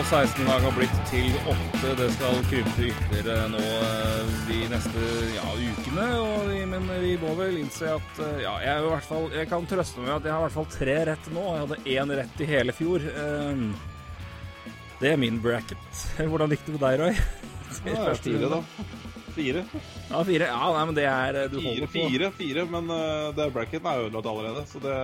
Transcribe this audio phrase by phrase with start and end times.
[0.00, 1.90] Og 16 lag har blitt til 8.
[1.98, 5.02] Det skal krympe ytterligere nå eh, de neste
[5.34, 6.06] ja, ukene.
[6.24, 9.68] Og, men vi må vel innse at eh, ja, jeg, i hvert fall, jeg kan
[9.68, 11.44] trøste meg med at jeg har i hvert fall tre rett nå.
[11.52, 13.04] Jeg hadde én rett i hele fjor.
[13.12, 13.62] Eh,
[15.02, 16.00] Det er min bracket.
[16.32, 17.14] Hvordan gikk det med deg, Roy?
[17.84, 18.62] Det er fire, da.
[19.36, 19.66] Fire.
[20.10, 20.48] Ja, fire.
[20.48, 21.92] Ja, nei, men det er Du Fire, holder på.
[22.08, 24.96] fire, fire, men uh, det bracketen er ødelagt allerede, så det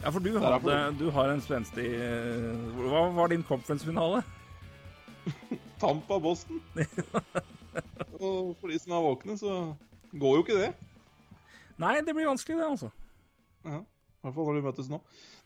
[0.00, 2.44] Ja, for du, hadde, du har en spenstig eh,
[2.88, 4.22] Hva var din conference-finale?
[5.82, 6.62] Tampa Boston.
[8.20, 9.58] Og for de som er våkne, så
[10.12, 10.70] går jo ikke det.
[11.80, 12.90] Nei, det blir vanskelig, det, altså.
[13.64, 15.00] Ja, I hvert fall når de møtes nå.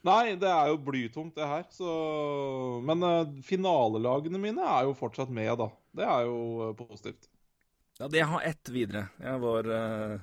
[0.06, 1.66] Nei, det er jo blytungt, det her.
[1.74, 1.90] Så...
[2.86, 5.70] Men uh, finalelagene mine er jo fortsatt med, da.
[5.94, 7.30] Det er jo uh, positivt.
[8.00, 9.06] Ja, det har ett videre.
[9.22, 10.22] Jeg var eh,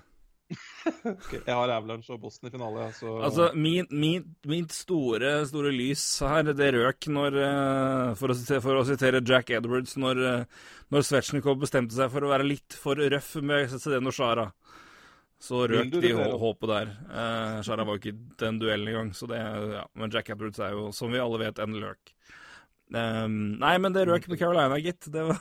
[1.05, 5.33] Ok, Jeg har Avalanche og Boston i finale, ja, så Altså, min, min, mitt store,
[5.49, 9.93] store lys her, det røk når eh, for, å sitere, for å sitere Jack Edwards,
[10.01, 14.49] når, uh, når Svetsjnikov bestemte seg for å være litt for røff med Zdeno Shara.
[15.41, 16.89] Så røk de det, hå- håpet der.
[17.09, 19.85] Eh, Shara var jo ikke den duellen engang, så det ja.
[19.97, 22.11] Men Jack Edwards er jo, som vi alle vet, en løk.
[22.93, 25.07] Um, nei, men det røk med Carolina, gitt.
[25.13, 25.39] Det var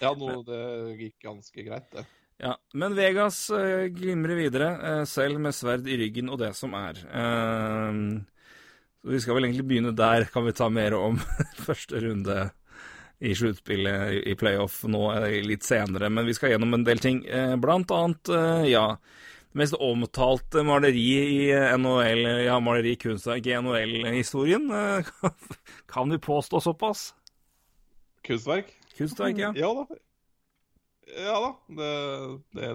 [0.00, 0.60] Ja, no, det
[0.98, 2.06] gikk ganske greit, det.
[2.40, 6.72] Ja, men Vegas eh, glimrer videre, eh, selv med sverd i ryggen og det som
[6.78, 6.96] er.
[7.04, 7.98] Eh,
[9.00, 11.18] så vi skal vel egentlig begynne der, kan vi ta mer om
[11.66, 12.38] første runde
[13.20, 15.02] i sluttspillet i- i playoff nå
[15.44, 16.08] litt senere.
[16.08, 17.18] Men vi skal gjennom en del ting.
[17.60, 18.30] Blant annet,
[18.68, 18.86] ja
[19.50, 21.38] Det mest omtalte maleri i
[21.76, 24.68] NHL, ja, maleri kunstverk i NHL-historien.
[25.92, 27.10] Kan vi påstå såpass?
[28.24, 28.70] Kunstverk?
[28.96, 29.52] Kunstverk, ja.
[29.56, 29.86] Ja da.
[31.16, 31.50] Ja da.
[31.80, 31.94] Det,
[32.56, 32.70] det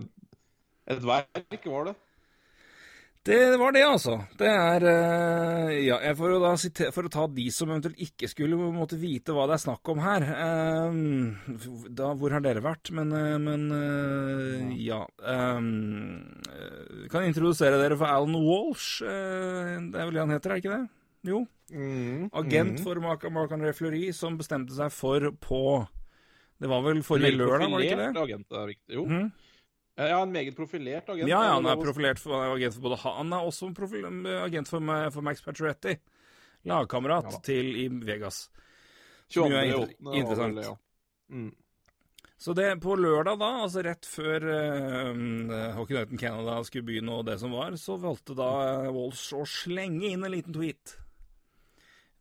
[0.96, 1.96] Et verk var det.
[3.26, 4.20] Det var det, altså.
[4.38, 6.52] Det er eh, Ja, for å, da
[6.94, 10.02] for å ta de som eventuelt ikke skulle måtte vite hva det er snakk om
[10.04, 11.00] her eh,
[11.90, 12.92] da, Hvor har dere vært?
[12.94, 13.66] Men, eh, men
[14.78, 19.02] ja Jeg kan introdusere dere for Alan Walsh.
[19.02, 20.86] det er vel det han heter, er det ikke det?
[21.26, 21.42] Jo.
[21.74, 22.84] Mm, Agent mm.
[22.86, 25.62] for Marc- Marc-André Fleury, som bestemte seg for på
[26.62, 28.22] Det var vel forrige lørdag, var det ikke det?
[28.24, 28.96] Agent, er viktig.
[28.96, 29.06] Jo.
[29.10, 29.32] Mm.
[29.96, 31.30] Ja, en meget profilert agent.
[31.32, 34.08] Ja, ja, han er profilert for, han er agent for både han er også profil,
[34.44, 34.84] agent for,
[35.16, 35.96] for Max Pacioretty.
[36.66, 38.50] Lagkamerat Ja til i Vegas.
[39.32, 39.70] Som jo er 22.
[39.70, 40.56] inter- åttende var interessant.
[40.60, 40.76] vel ja.
[41.30, 41.54] Mm.
[42.38, 47.16] Så det på lørdag, da, altså rett før uh, Hockey Night in Canada skulle begynne
[47.16, 48.50] og det som var, så valgte da
[48.84, 50.98] eh, Walsh å slenge inn en liten tweet.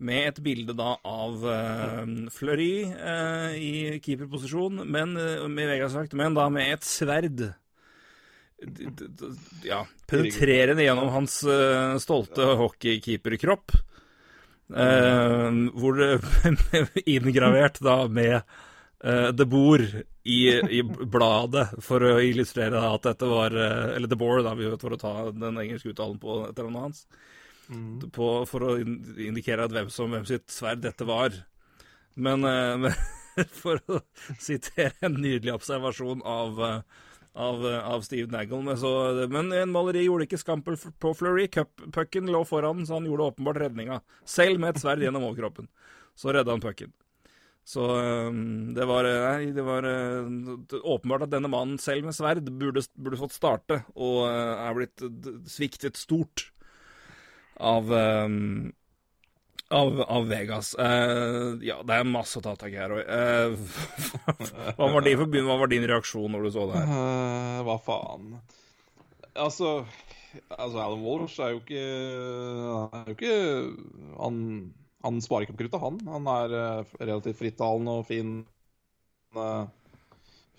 [0.04, 2.04] Med et bilde da av uh,
[2.34, 7.46] Fleury uh, i keeperposisjon, men uh, med Vegas sagt, men da med et sverd.
[9.64, 13.74] Ja, penetrerende gjennom hans uh, stolte hockeykeeperkropp.
[14.74, 16.12] Uh, hvor det
[17.16, 19.84] inngravert da med uh, The Boer
[20.24, 20.38] i,
[20.78, 24.96] i bladet, for å illustrere at dette var Eller The Boer, da, vi vet for
[24.96, 27.04] å ta den engelske uttalen på etternavnet hans.
[27.68, 28.10] Mm.
[28.12, 31.36] På, for å indikere hvem, som, hvem sitt sverd dette var.
[32.14, 34.00] Men, eh, men for å
[34.38, 38.66] sitere en nydelig observasjon av, eh, av, eh, av Steve Nagel.
[39.32, 41.48] Men, en maleri gjorde ikke skampel på Fleury.
[41.94, 44.02] Pucken lå foran, så han gjorde åpenbart redninga.
[44.24, 45.70] Selv med et sverd gjennom overkroppen.
[46.14, 46.92] Så redda han pucken.
[47.64, 47.80] Så
[48.76, 53.32] det var, nei, det var åpenbart at denne mannen selv med sverd burde, burde fått
[53.32, 55.04] starte, og er blitt
[55.48, 56.44] sviktet stort
[57.60, 58.72] av um,
[59.74, 60.74] av, av Vegas.
[60.78, 63.02] Uh, ja, det er masse å ta tak i her òg.
[64.78, 66.92] hva, var din- hva var din reaksjon når du så det her?
[66.92, 68.36] Uh, hva faen?
[69.34, 69.76] Altså,
[70.54, 71.84] altså Alan Walsh er jo ikke
[72.94, 73.36] er jo ikke
[74.20, 74.36] Han,
[75.04, 75.98] han sparer ikke opp kruttet, han.
[76.08, 78.36] Han er eh, relativt frittalende og fin.
[79.34, 79.66] Uh,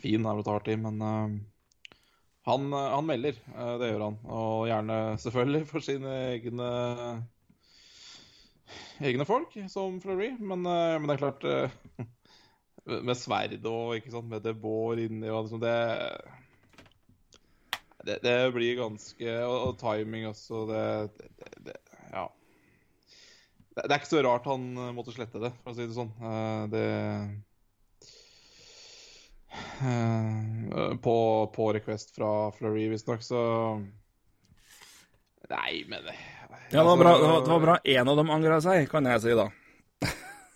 [0.03, 1.37] fin er vel ta hardt i, men eh,
[2.45, 3.37] han, eh, han melder.
[3.57, 4.17] eh, det gjør han.
[4.29, 6.69] Og gjerne selvfølgelig for sine egne
[9.01, 10.35] egne folk, som Fleury.
[10.39, 11.47] Men, eh, men det er klart
[12.85, 15.77] Med sverd og ikke sant, med Debord inni og liksom det
[18.05, 20.67] det, det blir ganske Og, og timing også.
[20.69, 20.83] Det,
[21.65, 21.79] det,
[22.11, 22.27] Ja.
[23.73, 26.13] Det, er ikke så rart han måtte slette det, for å si det sånn.
[26.69, 26.83] Det
[31.03, 31.15] på,
[31.55, 33.41] på request fra Fleury, visstnok, så
[35.49, 36.15] Nei, men det,
[36.71, 37.11] Ja, det var bra.
[37.19, 37.77] Det var, det var bra.
[37.83, 39.49] En av dem angra seg, kan jeg si, da.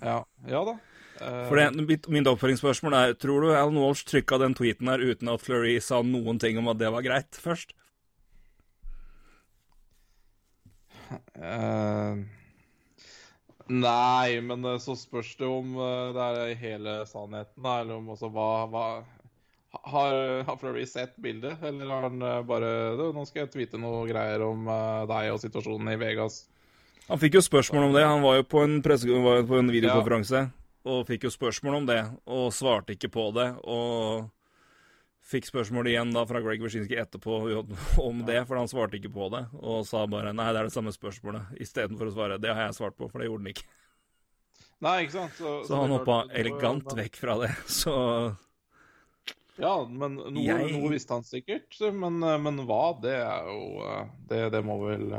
[0.01, 0.15] Ja,
[0.49, 0.77] ja da.
[1.19, 5.29] Eh, For det, Min oppfølgingsspørsmål er Tror du Alan Walsh trykka den tweeten her uten
[5.33, 7.75] at Fleury sa noen ting om at det var greit først?
[11.35, 12.15] eh,
[13.69, 18.31] Nei, men eh, så spørs det om eh, det er hele sannheten, eller om også
[18.33, 18.85] hva, hva
[19.69, 20.15] Har,
[20.47, 24.07] har Flurry sett bildet, eller har han eh, bare du, 'Nå skal jeg tweete noe
[24.09, 24.65] greier om
[25.05, 26.47] deg og situasjonen i Vegas'.
[27.09, 28.05] Han fikk jo spørsmål om det.
[28.05, 30.49] Han var jo på en, på en videokonferanse
[30.89, 33.47] og fikk jo spørsmål om det, og svarte ikke på det.
[33.65, 34.29] Og
[35.29, 37.39] fikk spørsmål igjen da fra Greg Wyszynski etterpå
[38.09, 39.43] om det, for han svarte ikke på det.
[39.61, 42.79] Og sa bare 'nei, det er det samme spørsmålet', istedenfor å svare 'det har jeg
[42.79, 43.67] svart på', for det gjorde han ikke.
[44.85, 45.33] Nei, ikke sant?
[45.35, 47.49] Så, Så han er hoppa elegant vekk fra det.
[47.67, 47.93] Så
[49.59, 51.75] Ja, men noe, Jeg- noe visste han sikkert.
[51.91, 55.09] Men, men hva, det er jo Det, det må vel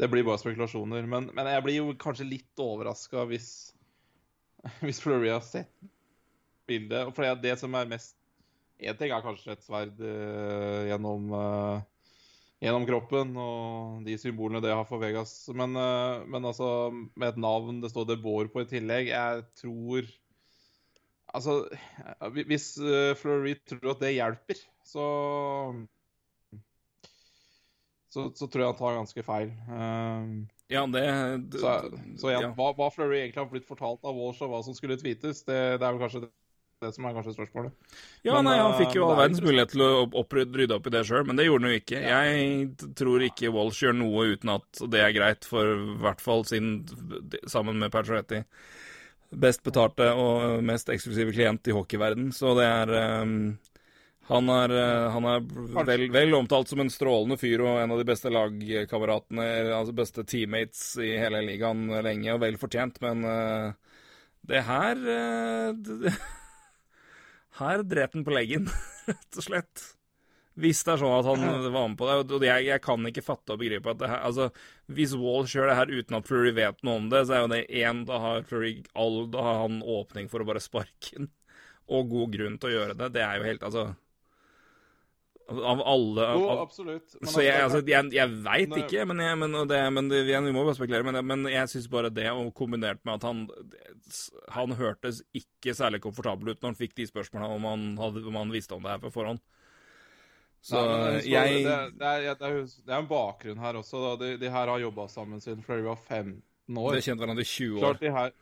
[0.00, 1.04] Det blir bare spekulasjoner.
[1.04, 3.50] Men, men jeg blir jo kanskje litt overraska hvis
[4.80, 5.68] Hvis Fleury har sett
[6.66, 7.12] bildet.
[7.14, 8.15] For det som er mest
[8.76, 11.84] Én ting er kanskje et sverd eh, gjennom eh,
[12.64, 15.32] Gjennom kroppen og de symbolene det har for Vegas.
[15.52, 19.44] Men, eh, men altså, med et navn det står det Boer på i tillegg Jeg
[19.60, 20.08] tror
[21.36, 21.66] Altså,
[22.46, 25.06] hvis uh, Fleury tror at det hjelper, så
[28.08, 29.50] så, så tror jeg han tar ganske feil.
[29.68, 31.02] Uh, ja, det,
[31.58, 31.74] så,
[32.16, 32.52] så igjen, ja.
[32.56, 35.58] hva, hva Fleury egentlig har blitt fortalt av Walsh og hva som skulle tweetes, det,
[35.76, 36.24] det er vel kanskje
[36.86, 37.74] det, som er kanskje spørsmålet.
[38.22, 39.90] Ja, Men, nei, han eh, fikk jo all er verdens mulighet til å
[40.22, 42.02] opprydde rydde opp i det sjøl, men det gjorde han jo ikke.
[42.06, 46.46] Jeg tror ikke Walsh gjør noe uten at det er greit, for i hvert fall
[46.48, 46.74] sin,
[47.50, 48.44] sammen med Patrietti
[49.36, 52.30] best betalte og mest eksklusive klient i hockeyverden.
[52.34, 52.92] Så det er
[53.22, 53.56] um,
[54.26, 55.44] Han er, eh, han er
[55.86, 60.24] vel, vel omtalt som en strålende fyr og en av de beste lagkameratene, altså beste
[60.26, 63.70] teammates i hele ligaen lenge, og vel fortjent, men uh,
[64.50, 66.12] det her eh, det,
[67.56, 68.66] Her dret han på leggen,
[69.10, 69.84] rett og slett.
[70.56, 72.16] Hvis det er sånn at han var med på det.
[72.32, 74.46] Og jeg, jeg kan ikke fatte og begripe at det her Altså,
[74.88, 77.50] hvis Walsh gjør det her uten at Flurry vet noe om det, så er jo
[77.52, 81.28] det én Da har Flurry all Da har han åpning for å bare sparke den.
[81.92, 83.10] Og god grunn til å gjøre det.
[83.18, 83.84] Det er jo helt Altså
[85.46, 87.12] Av alle av, Jo, absolutt.
[87.20, 90.22] Men så jeg, altså, altså, jeg, jeg veit ikke, men, jeg, men, det, men det,
[90.26, 91.06] vi må bare spekulere.
[91.06, 93.44] Men, men jeg syns bare det, og kombinert med at han
[94.56, 98.40] Han hørtes ikke særlig komfortabel ut når han fikk de spørsmåla om, han hadde- om
[98.40, 99.38] han visste om det her på forhånd.
[100.66, 104.16] Så Nei, jeg det, det, er, det, er, det er en bakgrunn her også.
[104.18, 106.42] De, de her har jobba sammen siden Fleury var 15
[106.74, 106.90] år.
[106.90, 107.84] De har kjent hverandre i 20 år.
[107.84, 108.34] Klart de her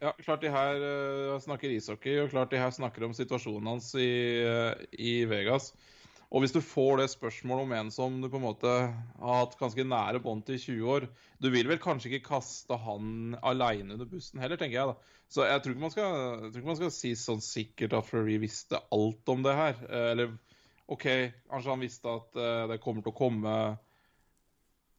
[0.00, 3.90] ja, klart de her uh, snakker ishockey, og klart de her snakker om situasjonen hans
[4.00, 4.08] i,
[4.48, 5.74] uh, i Vegas.
[6.30, 9.56] Og hvis du får det spørsmålet om en som du på en måte har hatt
[9.58, 11.06] ganske nære bånd til i 20 år
[11.42, 14.92] Du vil vel kanskje ikke kaste han aleine under bussen heller, tenker jeg.
[14.92, 15.16] da.
[15.30, 18.78] Så jeg tror ikke man skal, ikke man skal si sånn sikkert at Fleury visste
[18.94, 19.82] alt om det her.
[19.88, 20.34] Eh, Eller
[20.90, 21.06] OK,
[21.50, 23.54] kanskje han visste at eh, det kommer til å komme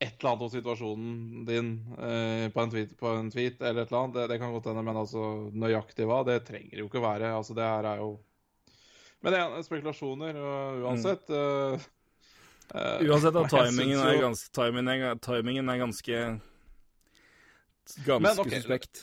[0.01, 3.91] et eller annet om situasjonen din eh, på, en tweet, på en tweet eller et
[3.91, 4.15] eller annet.
[4.17, 7.31] Det, det kan godt hende, men altså nøyaktig hva, det trenger jo ikke være.
[7.37, 8.15] Altså det her er jo
[9.21, 11.29] Men det er spekulasjoner og uansett.
[11.29, 11.89] eh,
[12.71, 14.03] Uh, Uansett at timingen jo...
[14.07, 16.19] er, ganske, timingen er, timingen er ganske
[18.05, 18.61] Ganske Men, okay.
[18.61, 19.01] suspekt.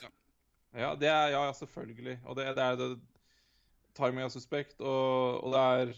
[0.72, 2.14] Ja, det er, ja, ja, selvfølgelig.
[2.24, 2.88] Og det, det er det
[3.98, 5.92] Timing er suspekt, og, og det, er,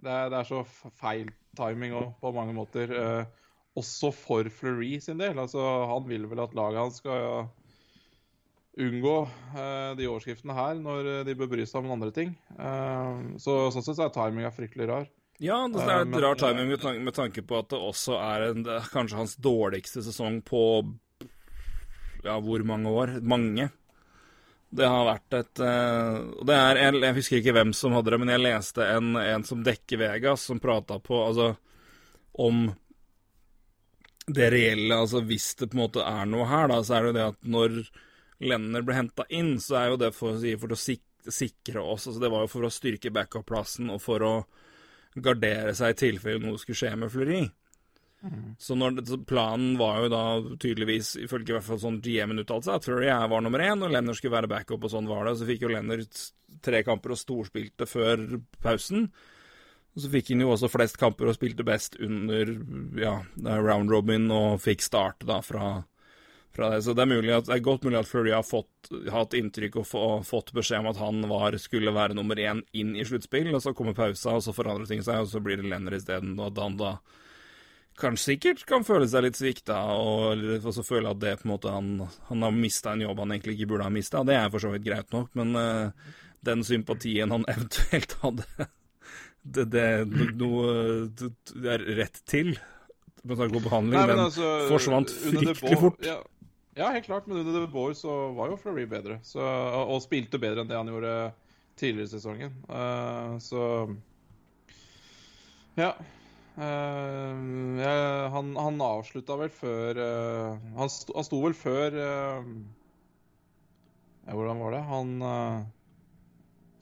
[0.00, 0.62] det, er, det er så
[0.96, 2.94] feil timing òg, på mange måter.
[2.96, 3.26] Eh,
[3.76, 5.36] også for Fleury sin del.
[5.38, 7.50] Altså, han vil vel at laget hans skal
[8.80, 9.16] unngå
[9.54, 12.32] uh, de overskriftene her, når eh, de bør bry seg om andre ting.
[12.56, 15.10] Uh, så sånn sett så er timinga fryktelig rar.
[15.42, 18.16] Ja, det er et uh, rar timing med tanke, med tanke på at det også
[18.20, 20.64] er en, kanskje hans dårligste sesong på
[22.24, 23.16] ja, hvor mange år?
[23.20, 23.68] Mange.
[24.72, 28.30] Det har vært et det er, jeg, jeg husker ikke hvem som hadde det, men
[28.32, 31.50] jeg leste en, en som dekker Vegas, som prata på altså
[32.40, 32.70] om
[34.32, 37.10] det reelle Altså hvis det på en måte er noe her, da, så er det
[37.10, 37.76] jo det at når
[38.42, 42.30] Lenner ble henta inn, så er jo det for, for å sikre oss altså Det
[42.32, 44.34] var jo for å styrke backup-plassen og for å
[45.14, 47.42] gardere seg i tilfelle noe skulle skje med Fleury.
[48.58, 50.22] Så når det, så planen var jo da
[50.62, 53.90] tydeligvis, ifølge i hvert fall sånn GM-en uttalte seg, at Fleury var nummer én, og
[53.90, 55.34] Lenner skulle være backup, og sånn var det.
[55.40, 56.04] Så fikk jo Lenner
[56.62, 58.22] tre kamper og storspilte før
[58.62, 59.08] pausen.
[59.92, 62.54] Og så fikk han jo også flest kamper og spilte best under
[62.96, 65.74] ja, round robin og fikk start da fra,
[66.56, 66.82] fra det.
[66.84, 69.88] Så det er, at, det er godt mulig at Fleury har fått, hatt inntrykk og
[69.88, 73.62] få, fått beskjed om at han var, skulle være nummer én inn i sluttspill, og
[73.64, 76.50] så kommer pausa, og så forandrer ting seg, og så blir det Lenner isteden, og
[76.50, 76.96] at han da
[78.00, 81.72] kanskje sikkert kan føle seg litt svikta, og også føle at det på en måte
[81.72, 81.94] han,
[82.28, 84.24] han har mista en jobb han egentlig ikke burde ha mista.
[84.26, 86.12] Det er for så vidt greit nok, men uh,
[86.44, 88.68] den sympatien han eventuelt hadde
[89.42, 89.88] det, det
[90.38, 92.54] noe det er rett til
[93.22, 96.06] med tanke på behandling, Nei, men, den altså, forsvant fryktelig fort.
[96.06, 96.16] Ja,
[96.74, 99.18] ja, helt klart, men under The Boys så var jo Fleury bedre.
[99.26, 101.12] Så, og, og, spilte bedre enn det han gjorde
[101.76, 102.56] tidligere i sesongen.
[102.68, 103.62] Uh, så
[105.76, 105.92] Ja.
[106.52, 107.92] Uh, ja,
[108.32, 112.42] han, han avslutta vel før uh, han, sto, han, sto, vel før ja,
[114.28, 114.82] Hvordan var det?
[114.90, 115.14] Han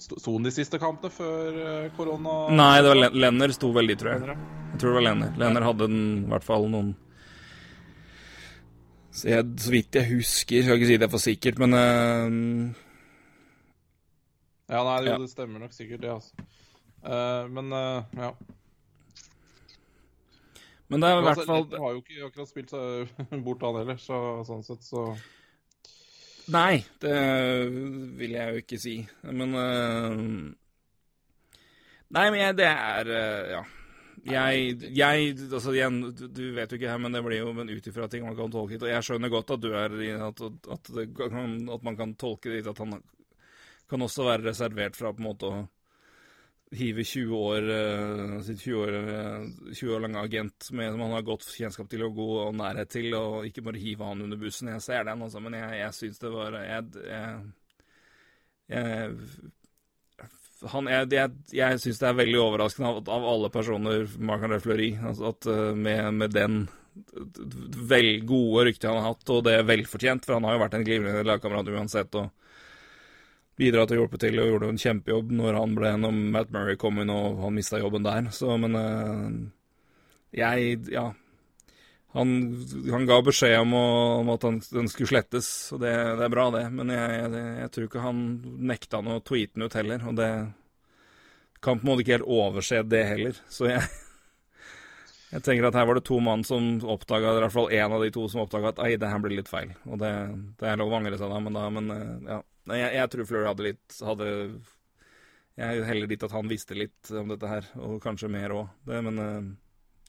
[0.03, 1.61] Sto han de siste kampene før
[1.95, 2.35] korona?
[2.57, 4.35] Nei, det var Lenner sto veldig, tror jeg.
[4.73, 5.39] Jeg tror det var Lenner.
[5.39, 6.95] Lenner hadde den, i hvert fall noen
[9.11, 11.77] så, jeg, så vidt jeg husker, skal ikke si det for sikkert, men
[14.71, 15.19] Ja, nei, det, ja.
[15.19, 16.33] det stemmer nok sikkert, det, altså.
[17.51, 18.31] men ja.
[20.91, 23.13] Men det er i hvert fall Letter har jo ikke akkurat spilt seg
[23.47, 25.11] bort, han heller, så, sånn sett, så
[26.51, 27.19] Nei, det
[28.19, 28.95] vil jeg jo ikke si.
[29.23, 30.17] Men uh...
[32.11, 33.61] Nei, men jeg, det er uh, Ja.
[34.27, 37.87] Jeg, jeg altså igjen, du vet jo ikke her, men det blir jo men ut
[37.89, 38.77] ifra ting man kan tolke.
[38.83, 39.97] Og jeg skjønner godt at du er
[40.29, 40.43] at,
[40.77, 42.99] at, kan, at man kan tolke det at han
[43.91, 45.61] kan også være reservert fra på en måte å
[46.77, 51.15] hive 20 år, uh, sitt 20 år, uh, 20 år lange agent med, som han
[51.17, 54.71] har godt kjennskap til og god nærhet til, og ikke bare hive han under bussen.
[54.71, 57.41] Jeg ser den, altså, men jeg, jeg syns det var Jeg, jeg,
[58.71, 59.51] jeg
[60.69, 64.91] han, jeg, jeg, jeg syns det er veldig overraskende av, av alle personer, Marc-André Fleury,
[64.99, 66.61] altså at uh, med, med, den
[67.89, 70.77] vel gode ryktet han har hatt, og det er velfortjent, for han har jo vært
[70.77, 72.19] en glimrende lagkamerat uansett.
[72.19, 72.29] og
[73.61, 77.01] bidratt og hjulpet til og gjorde en kjempejobb når han ble når Matt Murray kom
[77.03, 78.31] inn og han mista jobben der.
[78.33, 79.27] Så, men uh,
[80.37, 81.11] jeg Ja.
[82.13, 82.31] Han,
[82.91, 83.87] han, ga beskjed om, å,
[84.25, 86.65] om at han, den skulle slettes, og det, det er bra, det.
[86.75, 88.23] Men jeg, jeg, jeg, tror ikke han
[88.73, 90.31] nekta han å tweete den ut heller, og det
[91.63, 93.39] kan på en måte ikke helt overse det heller.
[93.53, 93.85] Så jeg
[95.37, 98.03] jeg tenker at her var det to mann som oppdaga, i hvert fall én av
[98.03, 99.71] de to som oppdaga at ei, det her blir litt feil.
[99.87, 100.11] Og det,
[100.59, 102.43] det er lov å angre seg da, men, da, men eh, ja.
[102.71, 104.27] Jeg, tror Fleur hadde litt hadde,
[105.59, 108.69] Jeg heller dit at han visste litt om dette her, og kanskje mer òg.
[108.91, 109.49] Men uh,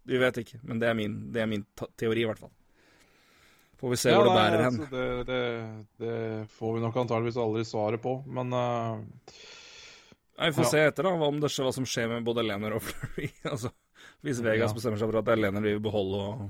[0.03, 0.59] vi vet ikke.
[0.63, 1.63] Men det er min, det er min
[1.99, 2.53] teori, i hvert fall.
[3.81, 4.77] Får vi se ja, hvor det bærer hen.
[4.77, 5.41] Altså, det, det,
[6.03, 6.15] det,
[6.53, 8.99] får vi nok antageligvis aldri svaret på, men uh,
[10.37, 10.71] Nei, Vi får ja.
[10.71, 13.31] se etter da, hva, det, hva, som skjer med både Lener og Flurry.
[13.51, 13.71] altså,
[14.25, 14.77] hvis Vegas ja.
[14.77, 16.49] bestemmer seg for at det er Lener de vil beholde og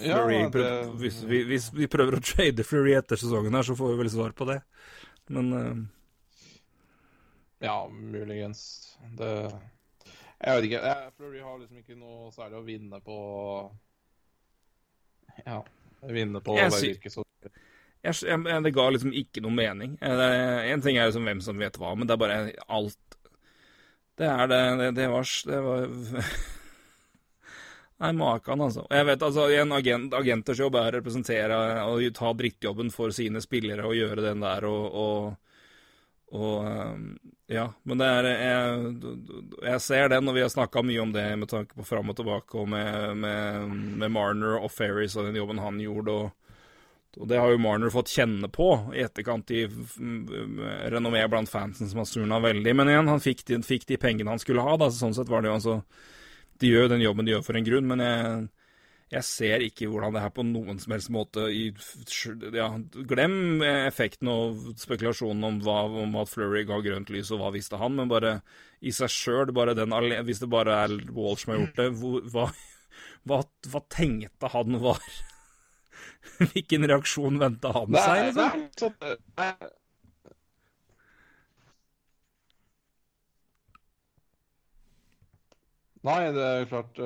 [0.00, 0.66] ja, det...
[0.96, 4.10] hvis, vi, hvis, vi, prøver å trade Flurry etter sesongen her, så får vi vel
[4.12, 4.60] svar på det.
[5.28, 5.72] Men uh...
[7.60, 8.98] Ja, muligens.
[9.18, 9.32] Det
[10.40, 10.94] Jeg vet ikke.
[11.16, 13.16] Flurry har liksom ikke noe særlig å vinne på
[15.44, 15.60] Ja,
[16.08, 17.24] vinne på jeg, det virker så
[18.00, 19.98] jeg, jeg, Det ga liksom ikke noe mening.
[20.00, 22.38] En ting er liksom hvem som vet hva, men det er bare
[22.68, 23.18] alt
[24.16, 25.84] Det er det Det, det var, det var
[28.00, 28.86] Nei, makan, altså.
[28.88, 33.44] Jeg vet, altså, En agent, agenters jobb er å representere og ta drittjobben for sine
[33.44, 35.49] spillere og gjøre den der og, og,
[36.30, 37.12] og ehm,
[37.50, 38.90] Ja, men det er jeg,
[39.64, 42.14] jeg, ser den, og vi har snakka mye om det med tanke på fram og
[42.20, 46.14] tilbake, og med, med, med Marner og Ferris og den jobben han gjorde.
[46.14, 46.54] og,
[47.18, 49.64] og det har jo Marner fått kjenne på i etterkant i
[50.94, 52.76] renommé blant fansen som har surna veldig.
[52.78, 54.76] Men igjen, han fikk de, fikk de, pengene han skulle ha.
[54.78, 55.80] da, så Sånn sett var det jo altså
[56.60, 58.40] de gjør den jobben de gjør for en grunn, men jeg,
[59.10, 61.64] jeg ser ikke hvordan det her på noen som helst måte i,
[62.54, 62.68] ja,
[63.10, 67.80] Glem effekten og spekulasjonen om, hva, om at Flurry ga grønt lys, og hva visste
[67.80, 68.36] han, men bare
[68.80, 71.88] i seg sjøl, hvis det bare er Walsh som har gjort det,
[72.30, 72.46] hva,
[73.26, 73.40] hva,
[73.72, 75.02] hva tenkte han var
[76.52, 78.30] Hvilken reaksjon venta han seg?
[78.30, 78.94] Liksom?
[79.40, 79.52] Nei,
[86.06, 86.98] Nei, det er klart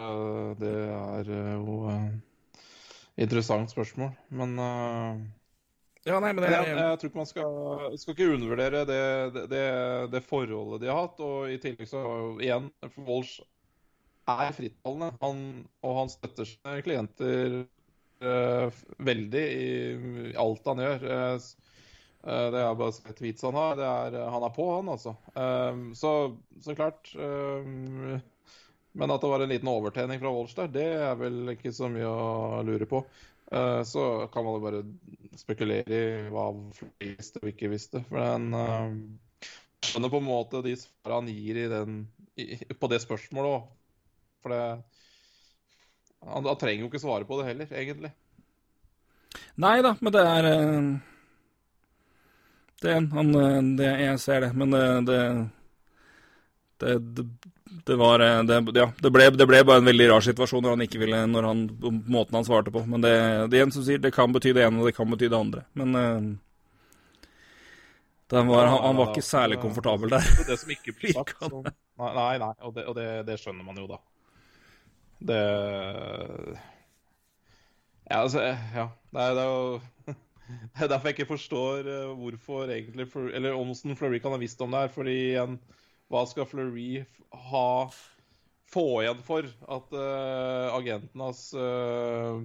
[0.00, 2.10] uh, Det er uh, jo uh,
[3.20, 4.56] interessant spørsmål, men
[6.02, 7.58] ja, nei, men det, jeg, jeg, tror ikke man skal,
[8.00, 9.02] skal ikke undervurdere det,
[9.52, 9.66] det,
[10.10, 11.20] det, forholdet de har hatt.
[11.22, 12.00] Og i tillegg så
[12.42, 13.44] igjen, for Walsh
[14.32, 15.12] er frittalende.
[15.22, 15.44] Han,
[15.86, 17.60] og han støtter sine klienter
[18.98, 19.70] veldig i,
[20.42, 21.06] alt han gjør.
[22.22, 23.80] Eh, det er bare et tweets han har.
[23.82, 25.16] Er, eh, han er på, han, altså.
[25.34, 26.12] Eh, så,
[26.62, 27.14] så klart.
[28.98, 31.88] Men at det var en liten overtenning fra Walsh der, det er vel ikke så
[31.92, 33.00] mye å lure på.
[33.88, 34.82] Så kan man jo bare
[35.36, 36.46] spekulere i hva
[36.76, 38.00] flest og ikke visste.
[38.08, 38.52] For den
[39.84, 41.96] skjønner på en måte de svarene han gir i den
[42.36, 42.46] i,
[42.76, 43.70] på det spørsmålet òg.
[44.44, 44.62] For det
[46.22, 48.12] han, han trenger jo ikke svare på det heller, egentlig.
[49.62, 50.92] Nei da, men det er eh,
[52.82, 54.76] Det er han, eh, det, Jeg ser det, men
[55.08, 55.18] det
[56.82, 57.26] Det, det,
[57.86, 60.84] det, var det, Ja, det ble, det ble, bare en veldig rar situasjon når han
[60.86, 62.84] ikke ville Når han Måten han svarte på.
[62.86, 63.12] Men det,
[63.52, 65.66] det en som sier det kan bety det ene, og det kan bety det andre.
[65.78, 65.94] Men
[68.32, 70.24] var, han, han, var ikke særlig komfortabel der.
[70.48, 71.36] Det som ikke blir sagt.
[71.42, 71.60] Så,
[72.00, 72.96] nei, nei, og, det, og
[73.28, 73.98] det, skjønner man jo, da.
[75.22, 75.40] Det
[78.08, 78.40] Ja, altså
[78.74, 78.88] Ja.
[79.12, 79.80] Det er, det jo
[80.72, 84.60] Det er derfor jeg ikke forstår uh, hvorfor egentlig Eller Olsen Fleury kan ha visst
[84.64, 84.94] om det her.
[84.96, 85.58] Fordi igjen,
[86.12, 87.04] hva skal Fleury
[87.50, 87.68] ha
[88.72, 92.40] få igjen for at uh, agenten hans uh,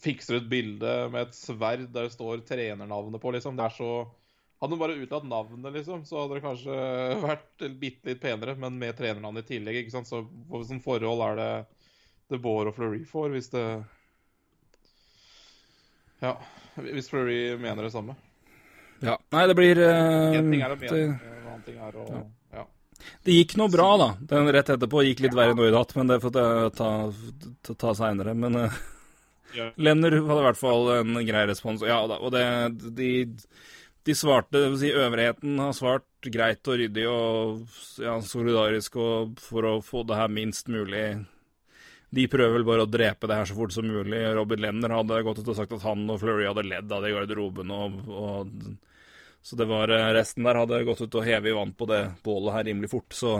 [0.00, 3.56] fikser et bilde med et sverd der det står trenernavnet på, liksom.
[3.58, 3.92] Det er så
[4.62, 6.74] Hadde hun bare utelatt navnet, liksom, så hadde det kanskje
[7.24, 10.06] vært bitte litt penere, men med trenernavnet i tillegg, ikke sant.
[10.06, 11.48] Så hvilket forhold er det
[12.30, 13.64] det Bård og Fleury får, hvis det
[16.22, 16.36] Ja,
[16.78, 18.14] hvis Fleury mener det samme.
[19.02, 19.18] Ja.
[19.34, 21.31] Nei, det blir uh,
[21.62, 21.98] En ting her.
[22.02, 22.22] Og, ja.
[22.58, 22.64] ja.
[23.26, 24.08] Det gikk noe bra, da.
[24.34, 26.90] Den rett etterpå gikk litt verre nå i natt, men det får jeg ta,
[27.66, 28.34] ta, ta seinere.
[28.38, 28.80] Men uh,
[29.56, 29.70] ja.
[29.80, 31.84] Lenner hadde i hvert fall en grei respons.
[31.86, 32.44] Ja og det
[32.98, 33.12] de
[34.02, 39.76] de svarte, si øvrigheten har svart greit og ryddig og ja, solidarisk og for å
[39.84, 41.04] få det her minst mulig.
[42.12, 44.18] De prøver vel bare å drepe det her så fort som mulig.
[44.34, 47.12] Robert Lenner hadde gått ut og sagt at han og Flurry hadde ledd av det
[47.12, 47.70] i garderoben.
[47.72, 48.50] Og, og,
[49.42, 52.56] så det var resten der hadde gått ut og hevet i vann på det bålet
[52.56, 53.36] her rimelig fort, så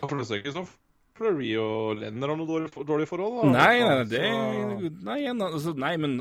[0.00, 0.70] for det ser ikke sånn
[1.20, 3.34] Fleury og Lenner har noe dårlig, dårlig forhold?
[3.42, 3.48] Da.
[3.52, 4.20] Nei, nei, det,
[5.04, 6.14] nei, altså, nei, men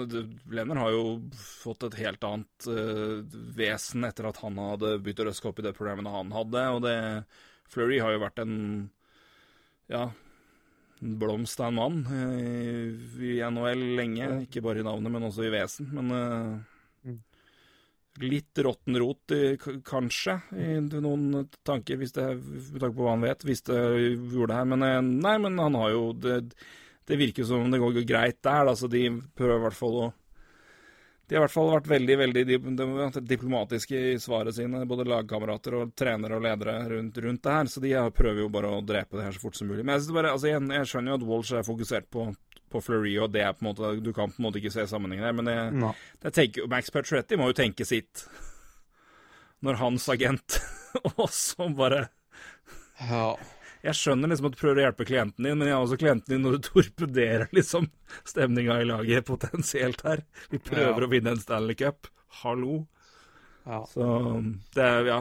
[0.51, 1.03] Lenner har jo
[1.39, 3.21] fått et helt annet uh,
[3.55, 6.65] vesen etter at han hadde begynt å røske opp i det programmet han hadde.
[6.75, 6.97] Og det
[7.71, 8.57] Fleury har jo vært en
[9.87, 10.09] ja,
[10.99, 14.29] en blomst av en mann uh, i NHL lenge.
[14.49, 15.93] Ikke bare i navnet, men også i vesen.
[15.95, 16.78] Men uh,
[18.19, 19.33] litt råtten rot,
[19.85, 24.51] kanskje, i noen tanker, hvis det, med tanke på hva han vet, hvis det gjorde
[24.51, 24.69] det her.
[24.73, 26.39] Men eh, nei, men han har jo Det,
[27.07, 28.67] det virker som det går greit der.
[28.67, 30.09] Altså, de prøver i hvert fall å
[31.29, 32.43] de har i hvert fall vært veldig veldig
[33.29, 37.69] diplomatiske i svaret sine, både lagkamerater og trenere og ledere rundt, rundt det her.
[37.69, 39.83] Så de prøver jo bare å drepe det her så fort som mulig.
[39.85, 42.25] Men jeg, bare, altså, jeg, jeg skjønner jo at Walsh er fokusert på
[42.71, 44.85] på Fleury, og det er på en måte Du kan på en måte ikke se
[44.89, 45.93] sammenhengen her, men jeg, no.
[46.25, 48.25] jeg tenker, Max Petretti må jo tenke sitt
[49.65, 50.59] når hans agent
[51.25, 52.07] også bare
[52.99, 53.33] Ja.
[53.79, 56.33] Jeg skjønner liksom at du prøver å hjelpe klienten din, men jeg har også klienten
[56.33, 57.87] din når du torpederer liksom
[58.27, 60.23] stemninga i laget potensielt her.
[60.51, 61.07] Vi prøver ja.
[61.07, 62.09] å vinne en Stanley Cup.
[62.41, 62.81] Hallo.
[63.63, 63.83] Ja.
[63.87, 64.03] Så
[64.75, 65.19] det er Ja.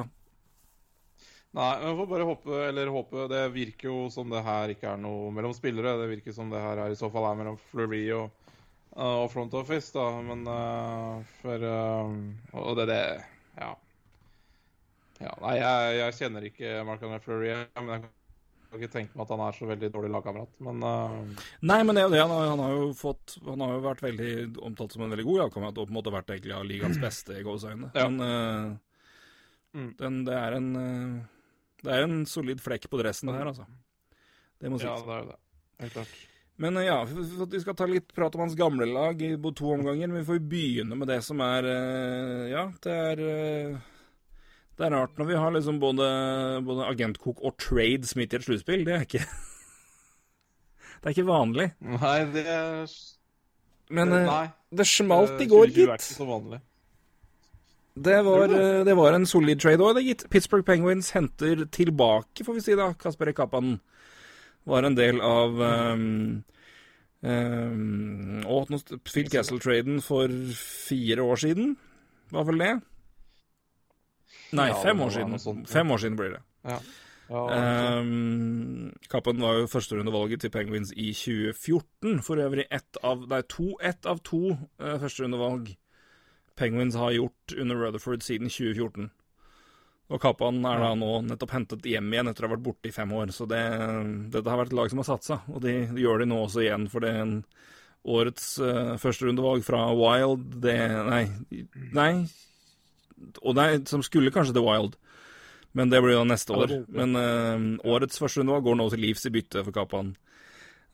[1.56, 5.00] Nei, men får bare håpe, eller håpe Det virker jo som det her ikke er
[5.00, 5.96] noe mellom spillere.
[6.02, 8.52] Det virker som det her er, i så fall er mellom Fleury og,
[8.92, 10.10] uh, og Front Office, da.
[10.28, 13.00] Men uh, for uh, Og det, det
[13.58, 13.72] Ja.
[15.24, 19.32] ja nei, jeg, jeg, kjenner ikke Marc-André Fleury, men jeg kan ikke tenke meg at
[19.32, 22.20] han er så veldig dårlig lagkamerat, men Nei, men det er jo det.
[22.20, 24.32] Han har, han har, jo fått Han har jo vært veldig
[24.68, 27.40] omtalt som en veldig god lagkamerat, og på en måte vært egentlig av ligaens beste
[27.40, 27.90] i gåseøynene.
[27.96, 28.04] Ja.
[28.12, 28.78] Men
[29.72, 29.90] mm.
[30.04, 30.70] den, det er en
[31.88, 33.64] det er en solid flekk på dressen, her, altså.
[34.60, 34.90] Det må sies.
[34.90, 35.38] Ja, det er det.
[35.82, 36.16] Helt klart.
[36.58, 40.10] Men ja, vi skal ta litt prat om hans gamle lag i to omganger.
[40.10, 43.76] Men vi får begynne med det som er eh, Ja, det er eh,
[44.74, 46.08] Det er rart når vi har liksom både,
[46.66, 48.82] både agentkok og trades midt i et sluttspill.
[48.88, 49.22] Det er ikke
[50.98, 51.68] Det er ikke vanlig.
[51.78, 52.96] Nei, det er
[53.94, 54.50] Men det, eh,
[54.82, 55.84] det smalt i går, gitt.
[55.84, 56.60] Det er ikke så vanlig.
[58.04, 60.26] Det var, eh, det var en solid trade òg, gitt.
[60.30, 62.92] Pittsburgh Penguins henter tilbake, får vi si da.
[62.94, 63.78] Kasper Kapan
[64.68, 66.44] var en del av um,
[67.22, 68.70] um, Og
[69.04, 71.76] Phil Castle-traden for fire år siden,
[72.30, 72.72] var vel det?
[74.52, 75.66] Nei, ja, fem år siden.
[75.66, 76.42] Fem år siden blir det.
[76.68, 76.78] Ja.
[77.28, 82.22] Ja, um, Kappen var jo førsterundevalget til Penguins i 2014.
[82.24, 85.74] For øvrig ett av, nei, to, ett av to uh, førsterundevalg
[86.58, 89.08] Penguins har gjort under Rutherford siden 2014.
[90.08, 92.94] Og Kappan er da nå nettopp hentet hjem igjen etter å ha vært borte i
[92.94, 93.32] fem år.
[93.34, 93.60] Så det,
[94.32, 96.64] dette har vært et lag som har satsa, og de, de gjør det nå også
[96.64, 96.86] igjen.
[96.88, 97.34] For det en
[98.08, 100.78] årets uh, førsterundevalg fra Wild det
[101.10, 101.24] Nei.
[101.92, 102.12] Nei.
[103.42, 104.96] Og nei, som skulle kanskje til Wild,
[105.76, 106.72] men det blir jo neste år.
[106.88, 110.14] Men uh, årets førsterundevalg går nå til livs i bytte for Kapan.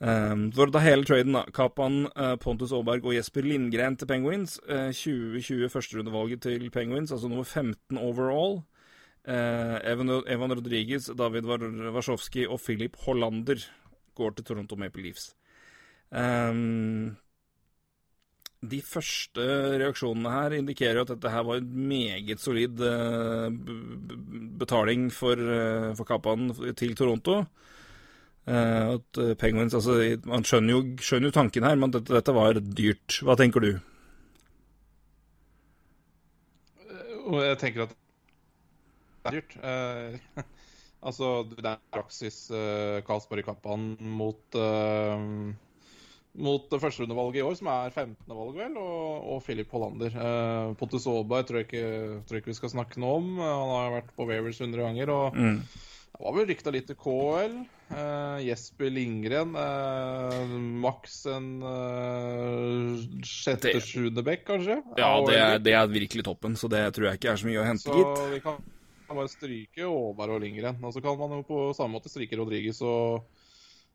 [0.05, 1.47] Um, for å ta hele traden, da.
[1.55, 4.59] Kapan, uh, Pontus Aaberg og Jesper Lindgren til Penguins.
[4.69, 8.61] Uh, 2020 førsterundevalget til Penguins, altså nummer 15 overall.
[9.25, 13.57] Eh, Evan, Rodriguez, David Warsowski og Philip Hollander
[14.15, 15.31] går til Toronto Maple Leafs.
[16.13, 17.17] Um,
[18.61, 19.47] de første
[19.81, 22.77] reaksjonene her indikerer at dette her var en meget solid
[24.61, 25.41] betaling for,
[25.97, 27.47] for til Toronto.
[28.45, 29.97] Uh, at Penguins Altså,
[30.29, 33.21] man skjønner jo, skjønner jo tanken her, men dette, dette, var dyrt.
[33.25, 33.71] Hva tenker du?
[37.41, 37.95] Jeg tenker at
[39.25, 39.55] det er dyrt.
[41.09, 44.61] altså, det er praksis uh, Karlsborg Kapan mot
[46.35, 48.17] mot førsterundevalget i år, som er 15.
[48.27, 50.15] valg, vel, og, og Philip Hollander.
[50.19, 53.29] Eh, Pontus Aaberg tror, tror, jeg ikke vi skal snakke noe om.
[53.39, 55.13] Han har vært på Wavers 100 ganger.
[55.15, 55.61] og mm.
[56.15, 57.57] Det var vel rykta litt til KL.
[57.91, 59.57] Uh, Jesper Lindgren.
[59.59, 62.95] Uh, maks en uh,
[63.27, 64.79] sjette-sjuende bekk, kanskje?
[65.01, 67.61] Ja, det er, det er, virkelig toppen, så det tror jeg ikke er så mye
[67.61, 68.21] å hente, gitt.
[68.23, 68.63] Så vi kan,
[69.09, 70.79] kan bare stryke Aaberg og Lindgren.
[70.87, 73.27] Og så kan man jo på samme måte stryke Rodriges og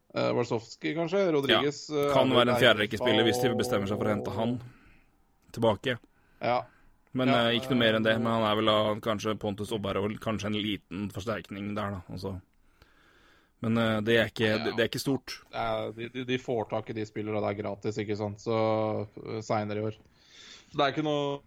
[0.09, 1.31] Uh, Warsowski, kanskje?
[1.31, 2.07] Rodriges Ja.
[2.07, 4.55] Eh, kan være en fjerderekkespiller hvis de bestemmer seg for å hente han
[5.53, 5.97] tilbake.
[6.41, 6.63] Ja.
[7.17, 8.15] Men ja, uh, ikke noe mer enn det.
[8.21, 12.03] Men han er vel da kanskje Pontus Obber og kanskje en liten forsterkning der, da.
[12.13, 12.35] Altså.
[13.59, 13.75] Men
[14.07, 15.33] det er, ikke, det, det, er ikke stort.
[15.97, 18.55] de, de, får tak i de spillerne der gratis, ikke sant, så
[19.43, 19.97] seinere i år.
[20.69, 21.41] Så det er ikke noe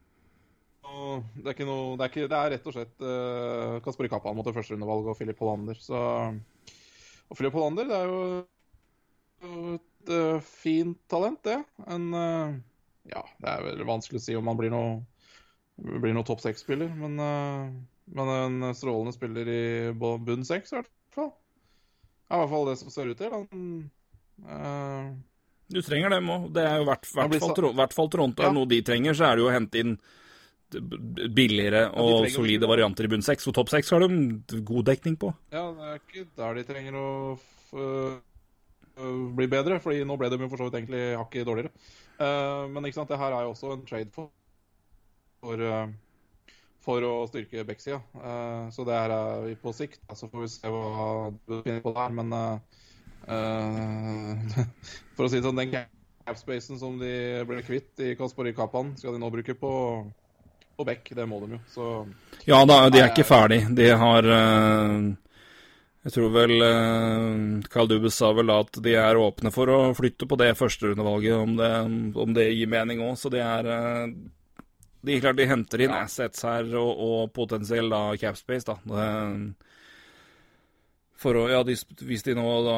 [0.92, 4.36] det er, ikke noe, det, er ikke, det er rett og slett uh, Kasper Kappan
[4.36, 5.78] mot det første rundevalg og Filip Hollander.
[5.80, 5.96] Så
[7.32, 8.18] og Filip Hollander det er jo
[9.76, 11.56] et uh, fint talent, det.
[11.88, 12.52] En uh,
[13.08, 14.98] Ja, det er vel vanskelig å si om han blir noe,
[15.82, 17.68] blir noen topp seks-spiller, men, uh,
[18.14, 19.64] men, en strålende spiller i
[19.98, 21.32] bunn seks, i hvert fall.
[22.28, 23.36] Ja, I hvert fall det som ser ut til.
[23.36, 25.20] Han
[25.72, 26.48] Du trenger dem òg.
[26.54, 28.44] Det er jo i hvert, hvert, fall Toronto.
[28.44, 28.52] Ja.
[28.54, 29.94] Noe de trenger, så er det jo å hente inn
[30.72, 33.44] billigere og ja, solide varianter i bunn seks.
[33.50, 35.32] Og topp seks har de god dekning på.
[35.52, 37.08] Ja, det er ikke der de trenger å
[39.36, 41.72] bli bedre, fordi nå ble de jo for så vidt egentlig hakket dårligere.
[42.18, 44.30] Uh, men ikke sant, det her er jo også en trade for,
[45.42, 46.54] for, uh,
[46.86, 48.00] for å styrke backsida.
[48.14, 49.16] Uh, så det er
[49.48, 50.00] vi på sikt.
[50.14, 52.16] Så får vi se hva du finner på der.
[52.22, 52.28] Men
[55.14, 55.74] for å si det sånn, den
[56.26, 57.12] capspacen som de
[57.46, 59.72] ble kvitt i Kasperi Kapan, skal de nå bruke på
[60.76, 61.60] på bekk, det må de jo.
[61.70, 61.88] Så
[62.48, 63.62] Ja da, de er ikke ferdig.
[63.76, 65.12] De har uh,
[66.02, 70.28] Jeg tror vel uh, Carl Dubes sa vel at de er åpne for å flytte
[70.28, 73.16] på det førsterundevalget, om, om det gir mening òg.
[73.20, 74.06] Så de er uh,
[75.02, 76.04] de, klart, de henter inn ja.
[76.06, 78.78] assets her og, og potensiell da capspace, da.
[78.86, 79.70] Det,
[81.22, 82.76] for å, ja, de, hvis de nå da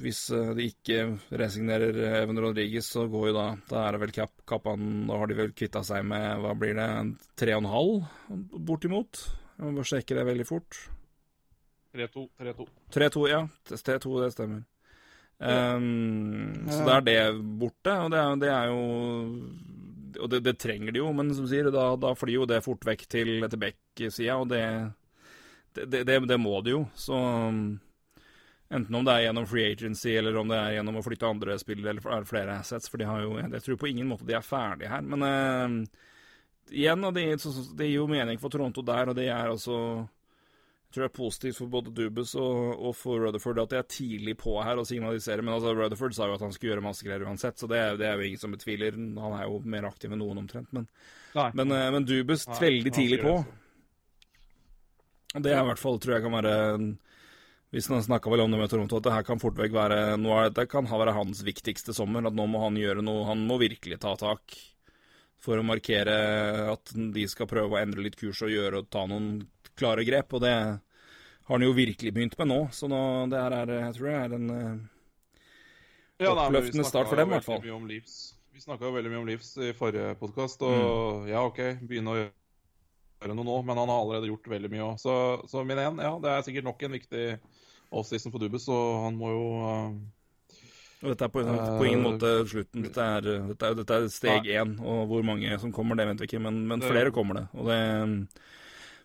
[0.00, 1.02] Hvis eh, de ikke
[1.36, 5.28] resignerer Even Rodriguez, så går jo da Da er det vel cap, Kappan Da har
[5.28, 6.88] de vel kvitta seg med Hva blir det?
[7.36, 8.08] Tre og en halv,
[8.70, 9.20] bortimot?
[9.58, 10.78] Jeg må bare sjekke det veldig fort.
[11.92, 12.24] 3-2.
[12.96, 13.42] 3-2, ja.
[13.68, 14.62] 3-2, det stemmer.
[15.42, 17.18] Um, så da er det
[17.60, 18.80] borte, og det, det er jo
[20.18, 22.84] Og det, det, trenger de jo, men som sier, da, da flyr jo det fort
[22.86, 24.64] vekk til, til Beck-sida, og det
[25.72, 26.86] det, det, må det jo.
[26.94, 27.16] Så
[28.72, 31.58] enten om det er gjennom free agency, eller om det er gjennom å flytte andre
[31.60, 34.44] spillere eller flere assets, for de har jo Jeg tror på ingen måte de er
[34.44, 35.02] ferdige her.
[35.02, 36.02] Men uh,
[36.70, 37.26] igjen, det,
[37.86, 40.06] gir jo mening for Toronto der, og det er altså
[40.92, 44.36] tror det er positivt for både Dubus og, og, for Rutherford at de er tidlig
[44.40, 45.44] på her og signaliserer.
[45.44, 48.08] Men altså, Rutherford sa jo at han skulle gjøre masse greier uansett, så det, det
[48.08, 48.96] er jo ingen som betviler.
[48.96, 50.72] Han er jo mer aktiv enn noen omtrent.
[50.76, 50.88] Men,
[51.34, 53.38] men, uh, men Dubus veldig tidlig på.
[55.32, 56.56] Det er i hvert fall, tror jeg kan være
[57.72, 60.50] Vi snakka vel om det med Toronto, at det her kan fort vekk være noe,
[60.52, 62.28] det kan være hans viktigste sommer.
[62.28, 64.58] At nå må han gjøre noe Han må virkelig ta tak
[65.42, 66.14] for å markere
[66.70, 69.40] at de skal prøve å endre litt kurs og gjøre og ta noen
[69.78, 70.34] klare grep.
[70.36, 72.60] Og det har han jo virkelig begynt med nå.
[72.72, 73.00] Så nå,
[73.32, 77.48] det her er, jeg tror jeg er en uh, oppløftende start for dem, i hvert
[77.48, 77.66] fall.
[78.52, 81.28] Vi snakka jo veldig mye om Livs i forrige podkast, og mm.
[81.32, 84.98] ja, OK, begynne å gjøre noe nå, men han har allerede gjort veldig mye òg.
[85.02, 85.14] Så,
[85.50, 87.24] så min én, ja, det er sikkert nok en viktig
[87.92, 89.96] offseason for Dubus, og han må jo uh,
[91.02, 92.84] dette er på, på, ingen måte slutten.
[92.86, 94.76] Dette er, dette er, dette er steg én.
[94.78, 97.46] Og hvor mange som kommer, det vet vi ikke, men, men flere kommer det.
[97.58, 97.78] Og det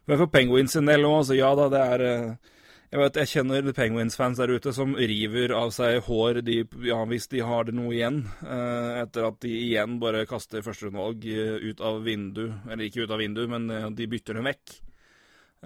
[0.07, 2.53] Men for Penguins sin del òg, altså ja da, det er uh,
[2.87, 7.27] jeg vet, jeg kjenner Penguins-fans der ute som river av seg hår de, ja, hvis
[7.33, 11.83] de har det noe igjen, eh, etter at de igjen bare kaster førsterundevalg eh, ut
[11.83, 12.45] av vindu.
[12.69, 14.77] Eller ikke ut av vindu, men eh, de bytter dem vekk.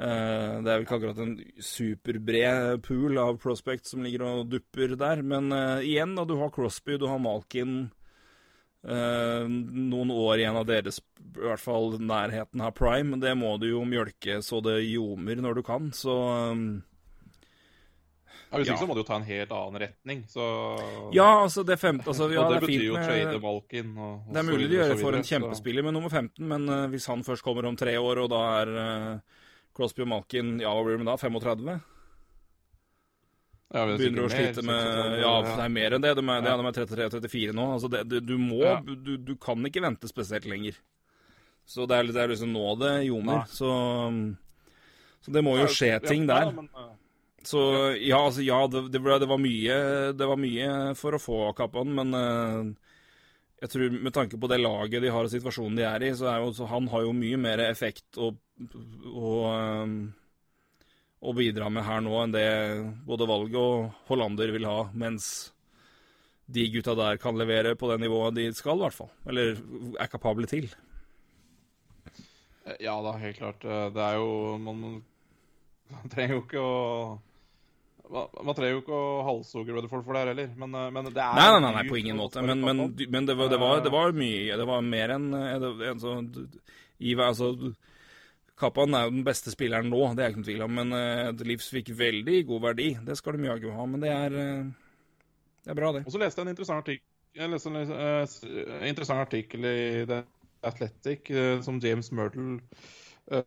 [0.02, 4.98] Eh, det er vel ikke akkurat en superbred pool av prospect som ligger og dupper
[4.98, 5.22] der.
[5.22, 7.84] Men eh, igjen, da, du har Crosby, du har Malkin.
[8.88, 13.20] Eh, noen år igjen av deres i hvert fall nærheten av prime.
[13.22, 16.16] Det må du jo mjølke så det ljomer når du kan, så
[16.52, 16.82] um,
[18.52, 18.74] Ja, Hvis Ja.
[18.74, 20.26] ikke så må du jo ta en helt annen retning.
[20.28, 20.44] Så
[21.16, 24.34] Ja, altså, det er femte altså, ja, det, det betyr jo trade Malkin og, og
[24.34, 27.08] Det er mulig de gjør det for en kjempespiller med nummer 15, men uh, hvis
[27.08, 29.40] han først kommer om tre år, og da er uh,
[29.74, 31.16] Crosby og Malkin Ja, hva blir det da?
[31.16, 31.80] 35?
[33.72, 36.16] Ja, er Begynner å slite med Ja, det er mer enn det.
[36.18, 36.56] De er, Ja.
[36.60, 37.68] er 33 og 34 nå.
[37.78, 38.80] Altså, det, du, må Ja.
[38.82, 40.76] du, du kan ikke vente spesielt lenger.
[41.66, 43.46] Så det er, det er liksom nå det ljomer.
[43.48, 43.70] Så,
[44.12, 44.38] um,
[45.24, 46.52] så det må jo skje ting der.
[47.48, 47.62] Så
[47.98, 49.78] ja, altså, ja, det, det, ble, det, var mye,
[50.14, 52.92] det var mye for å få Kappan, men eh,
[53.64, 56.30] jeg tror med tanke på det laget de har og situasjonen de er i, så
[56.30, 58.38] er jo så han har jo mye mer effekt og,
[59.10, 59.96] og eh,
[61.22, 62.46] å bidra med her nå enn det
[63.06, 65.52] både valget og Hollander vil ha, mens
[66.52, 69.12] de gutta der kan levere på det nivået de skal, i hvert fall.
[69.30, 69.54] Eller
[70.02, 70.68] er kapable til.
[72.82, 73.64] Ja da, helt klart.
[73.66, 74.82] Eh, Det er jo Man,
[75.92, 76.76] man trenger jo ikke å
[78.12, 81.08] man, man trenger jo ikke å halshugge Rutherford for det her heller, men, eh, men
[81.08, 82.44] det er Nei, nei, nei, nei på ingen måte.
[82.44, 85.64] Men, men, men det, var, det, var, det var mye Det var mer enn en,
[85.70, 86.30] en, en,
[87.00, 87.54] i, altså,
[88.62, 90.74] Kappan er jo den beste spilleren nå, det er jeg ikke noen tvil om.
[90.80, 92.90] Men uh, Livs fikk veldig god verdi.
[93.08, 93.84] Det skal de jaggu ha.
[93.90, 94.66] Men det er, uh,
[95.66, 96.04] det er bra, det.
[96.06, 97.10] Og så leste jeg en interessant artikkel,
[97.42, 97.86] jeg leste en uh,
[98.90, 99.68] interessant artikkel i
[100.10, 100.20] The
[100.70, 102.50] Athletic uh, som James Myrtle
[103.34, 103.46] uh,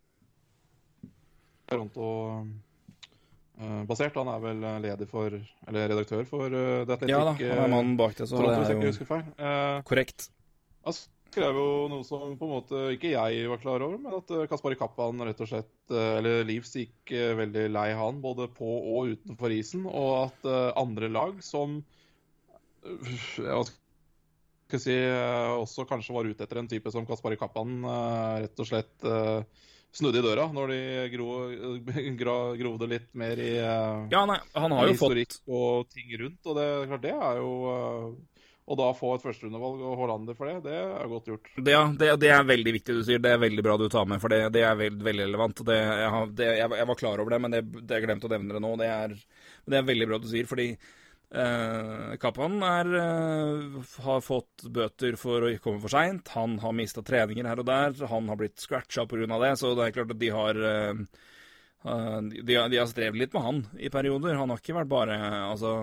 [1.64, 4.14] Toronto-basert.
[4.20, 5.32] Han er vel eh, leder for,
[5.64, 7.14] eller redaktør for eh, The Athletic.
[7.14, 8.92] Ja da, han er mannen bak det, så Toronto, det er jo.
[9.38, 10.28] Eh, korrekt.
[10.84, 10.92] Han
[11.34, 14.46] skrev jo noe som på en måte ikke jeg var klar over, men at eh,
[14.50, 18.68] Kaspari Kappan rett og slett, eh, eller Leeds gikk eh, veldig lei han, både på
[18.94, 21.80] og utenfor isen, og at andre lag som
[22.84, 23.72] jeg vet
[24.64, 24.96] skal si,
[25.60, 27.84] også kanskje var ute etter en type som Kaspari Kappan,
[28.44, 29.06] rett og slett
[29.94, 30.78] snudde i døra når de
[31.12, 31.28] gro,
[32.20, 36.40] gra, grovde litt mer i Ja, nei, han har jo fått historikk og ting rundt,
[36.44, 37.52] og det, klart, det er jo
[38.64, 41.48] Og da få et førsterundevalg og Hollander for det, det er godt gjort.
[41.68, 43.20] ja, det, det er veldig viktig du sier.
[43.20, 45.60] Det er veldig bra du tar med, for det, det er veld, veldig relevant.
[45.68, 48.56] Jeg, har, jeg, jeg var klar over det, men det, det jeg glemte å nevne
[48.56, 48.70] det nå.
[48.80, 49.16] Det er,
[49.68, 55.44] det er veldig bra du sier, fordi eh, Kappan er, eh, har fått bøter for
[55.44, 56.32] å komme for seint.
[56.38, 58.00] Han har mista treninger her og der.
[58.14, 59.28] Han har blitt scratcha pga.
[59.44, 61.04] det, så det er klart at de har eh,
[61.84, 64.40] eh, de, de har strevd litt med han i perioder.
[64.40, 65.76] Han har ikke vært bare Altså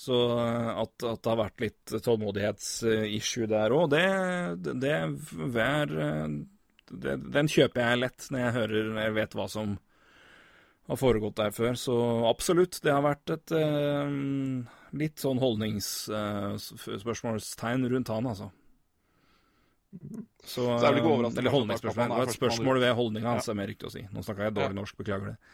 [0.00, 4.06] så at, at det har vært litt tålmodighetsissue der òg, det,
[4.64, 4.94] det, det
[5.66, 5.92] er
[6.90, 9.76] det, Den kjøper jeg lett når jeg hører jeg vet hva som
[10.90, 11.76] har foregått der før.
[11.78, 11.94] Så
[12.26, 14.08] absolutt, det har vært et eh,
[14.98, 18.48] litt sånn holdningsspørsmålstegn rundt han, altså.
[20.46, 22.10] Så, Så er blir ikke overraskende eller holdningsspørsmål.
[22.10, 24.02] Det var et spørsmål ved holdninga hans, er mer riktig å si.
[24.14, 24.78] Nå snakka jeg dårlig Ja.
[24.80, 25.38] norsk, beklager det.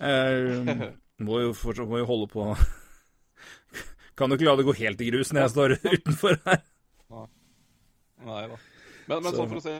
[0.00, 0.86] Eh,
[1.20, 2.42] må, jo fortsatt, må jo holde på
[4.20, 6.60] Kan du ikke la det gå helt i grus når jeg står utenfor her.
[8.20, 8.58] Nei da.
[9.08, 9.78] Men, men Så- sånn for å se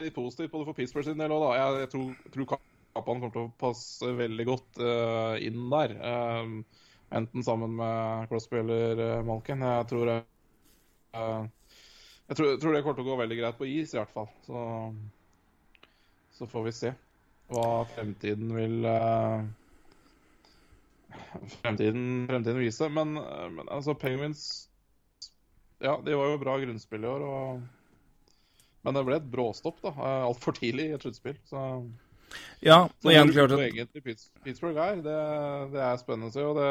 [0.00, 1.50] litt positivt på det for Pittsburgh sin del òg, da.
[1.60, 5.94] Jeg, jeg tror, tror Kappan kommer til å passe veldig godt uh, inn der.
[5.94, 6.80] Eh,
[7.20, 9.62] enten sammen med Crosby eller uh, Malkin.
[9.62, 11.44] Jeg tror eh,
[12.30, 14.26] jeg tror, tror det kommer til å gå veldig greit på is, i hvert fall.
[14.46, 14.64] Så,
[16.40, 16.92] så får vi se
[17.50, 18.90] hva fremtiden vil
[21.60, 22.88] fremtiden, fremtiden vise.
[22.92, 24.68] Men, eh, men altså, Penguins
[25.80, 27.62] Ja, de var jo bra grunnspill i år, og
[28.84, 29.92] Men det ble et bråstopp, da.
[30.24, 31.36] Altfor tidlig i et sluttspill.
[31.44, 31.60] Så,
[32.64, 35.16] Ja, så og igjen hvor klart egentlig Pittsburgh er, det,
[35.74, 36.44] det er spennende.
[36.46, 36.70] Og det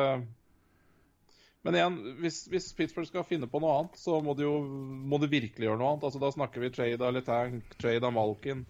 [1.68, 5.20] men igjen, hvis, hvis Pittsburgh skal finne på noe annet, så må de jo må
[5.20, 6.06] de virkelig gjøre noe annet.
[6.08, 8.64] Altså, Da snakker vi trade av Letang, trade av Malkin.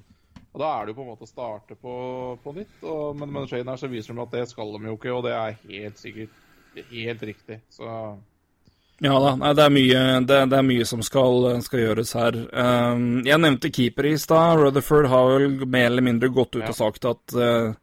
[0.54, 1.94] Og Da er det jo på en måte å starte på,
[2.44, 2.80] på nytt.
[2.84, 5.24] Og, men med Shane her så viser de at det skal de jo ikke, og
[5.28, 7.60] det er helt sikkert helt riktig.
[7.74, 7.86] Så
[9.04, 12.36] Ja da, nei, det er mye, det, det er mye som skal, skal gjøres her.
[12.50, 14.60] Um, jeg nevnte keeper i stad.
[14.60, 16.72] Rutherford har vel mer eller mindre gått ut Ja.
[16.74, 17.74] og sagt at uh,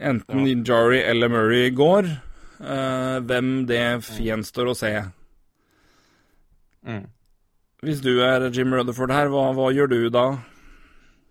[0.00, 2.10] enten Jari eller Murray går.
[2.60, 3.80] Uh, hvem det
[4.20, 4.92] gjenstår å se.
[6.86, 7.06] mm.
[7.80, 10.26] Hvis du er Jim Rutherford her, hva, hva gjør du da?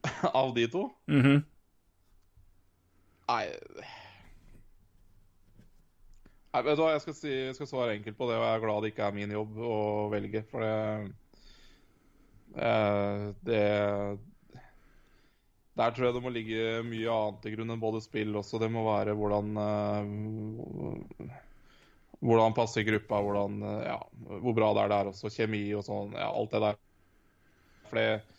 [0.42, 0.90] Av de to?
[1.12, 1.44] Mhm.
[3.30, 3.46] Nei
[6.50, 8.56] Nei, vet du hva, jeg skal, si, jeg skal svare enkelt på det, og jeg
[8.58, 9.76] er glad det ikke er min jobb å
[10.10, 10.72] velge, for det
[12.58, 13.60] eh, Det
[15.78, 18.58] Der tror jeg det må ligge mye annet til grunn enn både spill også.
[18.60, 21.38] Det må være hvordan eh,
[22.20, 24.00] hvordan passer gruppa, hvordan, eh, ja,
[24.42, 25.32] hvor bra det er der også.
[25.32, 26.18] Kjemi og sånn.
[26.18, 26.82] Ja, alt det der.
[27.90, 28.39] For det,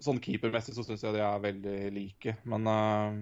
[0.00, 3.20] sånn keepermessig så syns jeg de er veldig like, men uh,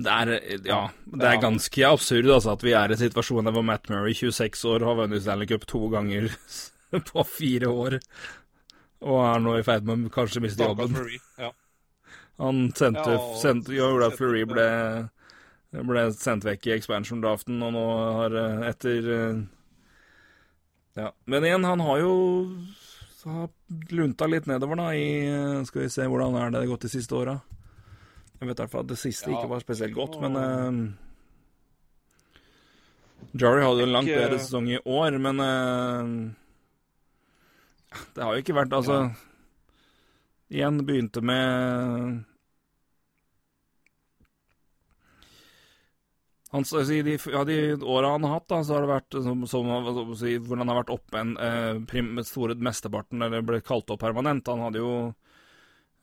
[0.00, 0.30] det er,
[0.64, 4.62] ja, det er ganske absurd altså, at vi er i situasjonen hvor Matt Murray, 26
[4.70, 6.30] år, har vunnet Stanley Cup to ganger
[7.10, 7.98] på fire år,
[9.04, 10.96] og er nå i ferd med å kanskje miste jobben.
[11.40, 11.50] Ja.
[12.40, 14.68] Han sendte, ja, sendte gjorde at Fleury ble,
[15.76, 17.86] ble sendt vekk i expansion-draften, og nå
[18.20, 19.40] har eh, etter eh,
[20.98, 21.10] Ja.
[21.30, 22.14] Men igjen, han har jo
[23.28, 23.48] har
[23.92, 27.36] lunta litt nedover, da, i Skal vi se, hvordan er det gått de siste åra?
[28.40, 29.36] Jeg vet i hvert fall at det siste ja.
[29.36, 30.72] ikke var spesielt godt, men uh,
[33.36, 36.06] Jari hadde jo en langt bedre sesong i år, men uh,
[38.16, 39.02] Det har jo ikke vært Altså.
[40.50, 42.24] Igjen begynte med
[46.50, 49.44] Han, altså, de, ja, de åra han har hatt, da, så har det vært som,
[49.46, 49.68] som,
[50.18, 54.02] si, hvor han har vært oppe en eh, prim, store mesteparten, eller ble kalt opp
[54.02, 54.50] permanent.
[54.50, 54.94] Han hadde jo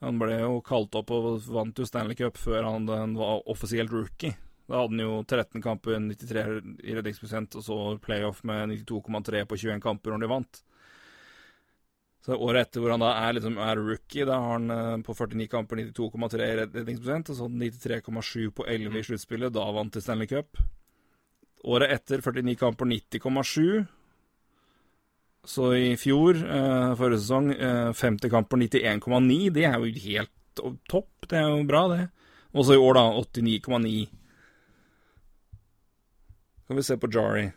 [0.00, 4.36] han ble jo kalt opp og vant jo Stanley Cup før han var offisielt rookie.
[4.68, 6.42] Da hadde han jo 13 kamper, 93
[6.84, 10.60] i redningsprosent, og så playoff med 92,3 på 21 kamper når de vant.
[12.24, 15.14] Så året etter hvor han da er, liksom, er rookie, da har han eh, på
[15.14, 19.54] 49 kamper 92,3 redningsprosent, og så 93,7 på 11 i sluttspillet.
[19.54, 20.58] Da vant de Stanley Cup.
[21.68, 23.86] Året etter 49 kamper 90,7.
[25.48, 29.50] Så i fjor, eh, forrige sesong, eh, 50 kamper 91,9.
[29.54, 30.34] Det er jo helt
[30.90, 31.10] topp.
[31.28, 32.10] Det er jo bra, det.
[32.52, 34.08] Og så i år, da, 89,9.
[36.66, 37.52] Kan vi se på Jari.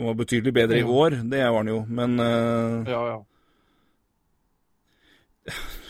[0.00, 3.18] Som var betydelig bedre i år, det var han jo, men uh, Ja, ja.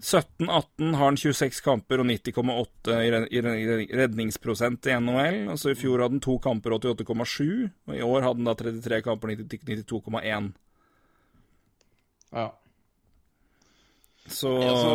[0.00, 3.40] 17-18 har han 26 kamper og 90,8 i
[3.98, 5.40] redningsprosent i NHL.
[5.52, 9.00] Altså I fjor hadde han to kamper 88,7, og i år hadde han da 33
[9.04, 10.48] kamper og 92,1.
[12.30, 12.46] Ja.
[14.28, 14.94] Så altså,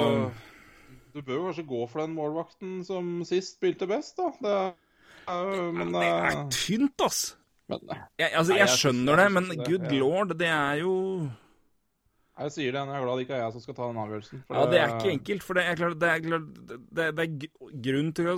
[1.13, 4.31] Du bør jo kanskje gå for den målvakten som sist spilte best, da.
[4.39, 7.25] Det er, men, det er eh, tynt, ass.
[7.71, 7.79] Men,
[8.19, 10.93] jeg, altså, jeg, skjønner det, men good lord, det er jo
[12.33, 13.99] jeg sier det, men jeg er glad det ikke er jeg som skal ta den
[14.01, 14.39] avgjørelsen.
[14.49, 15.43] ja, det er ikke enkelt.
[15.45, 16.47] For det er klart, det er, klart,
[16.97, 18.37] det, det er grunn til å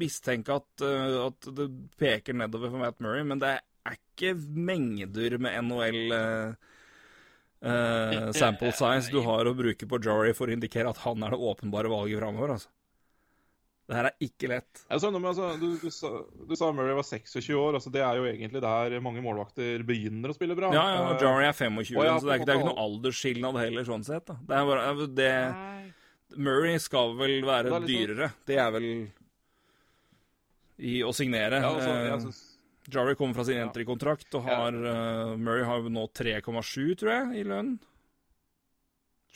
[0.00, 1.66] mistenke at, uh, at, det
[2.00, 6.72] peker nedover for Matt Murray, men det er ikke mengder med NHL uh,
[7.60, 11.36] uh, sample size du har å bruke på Jory for å indikere at han er
[11.36, 12.56] det åpenbare valget framover.
[12.56, 12.72] Altså.
[13.86, 14.80] Det her er ikke lett.
[14.90, 17.76] Altså, altså, du, du, sa, du, sa, Murray var 26 år.
[17.78, 20.72] Altså, det er jo egentlig der mange målvakter begynner å spille bra.
[20.74, 23.60] Ja, ja og Jarry er 25, og så det er, det er ikke noe aldersskilnad
[23.62, 24.26] heller, sånn sett.
[24.26, 24.40] Da.
[24.42, 25.30] Det er bare, det,
[26.34, 27.86] Murray skal vel være det liksom...
[27.92, 28.30] dyrere.
[28.50, 28.90] Det er vel
[30.76, 31.62] i å signere.
[31.62, 32.42] Ja, altså, eh, synes...
[32.92, 34.96] Jarry kommer fra sin entry-kontrakt, og har, ja.
[35.30, 37.76] uh, Murray har nå 3,7, tror jeg, i lønn.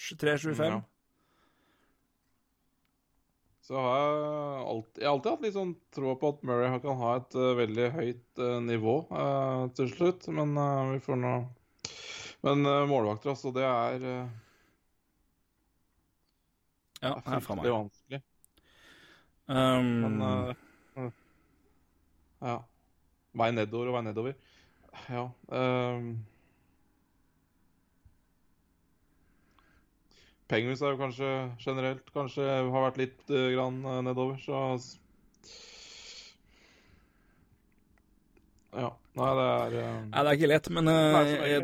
[0.01, 0.67] 3,25.
[0.67, 0.81] Ja.
[3.71, 6.97] Så har jeg alltid, jeg har alltid hatt litt sånn tro på at Murray kan
[6.99, 10.27] ha et uh, veldig høyt uh, nivå uh, til slutt.
[10.35, 10.59] Men
[10.91, 11.35] vi får nå
[12.43, 14.07] Men målvakter, altså, det er
[16.99, 18.21] Ja, det er fryktelig vanskelig.
[19.47, 19.93] Um...
[20.03, 21.15] Men
[22.41, 22.59] Ja.
[23.37, 24.35] Vei nedover og vei nedover.
[25.13, 25.29] Ja.
[25.47, 26.15] Um...
[30.51, 31.29] Penguins er jo kanskje
[31.63, 34.55] generelt kanskje har vært litt uh, grann uh, nedover, så
[38.71, 38.91] Ja.
[39.19, 41.63] Nei, det er uh, Nei, det er ikke lett, men jeg,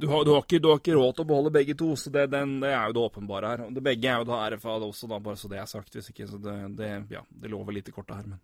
[0.00, 2.12] du, har, du, har ikke, du, har, ikke, råd til å beholde begge to, så
[2.12, 3.64] det, den, det er jo det åpenbare her.
[3.76, 5.92] Det begge er jo da RFA det også, da, bare så det er sagt.
[5.96, 8.40] Hvis ikke, så det, det, ja, det lover litt i kortet her, men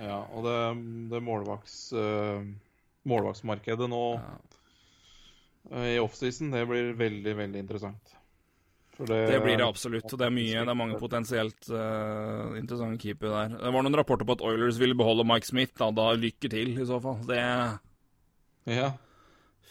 [0.00, 0.58] Ja, og det,
[1.12, 1.76] det målvakts,
[3.10, 4.38] målvaktsmarkedet nå ja
[5.68, 6.50] i offseason.
[6.54, 8.16] Det blir veldig, veldig interessant.
[9.00, 10.12] Det, det, blir det absolutt.
[10.12, 13.54] og Det er mye, det er mange potensielt uh, interessante keepere der.
[13.62, 15.72] Det var noen rapporter på at Oilers ville beholde Mike Smith.
[15.80, 17.22] Da, da lykke til, i så fall.
[17.28, 17.40] Det
[18.68, 18.90] Ja.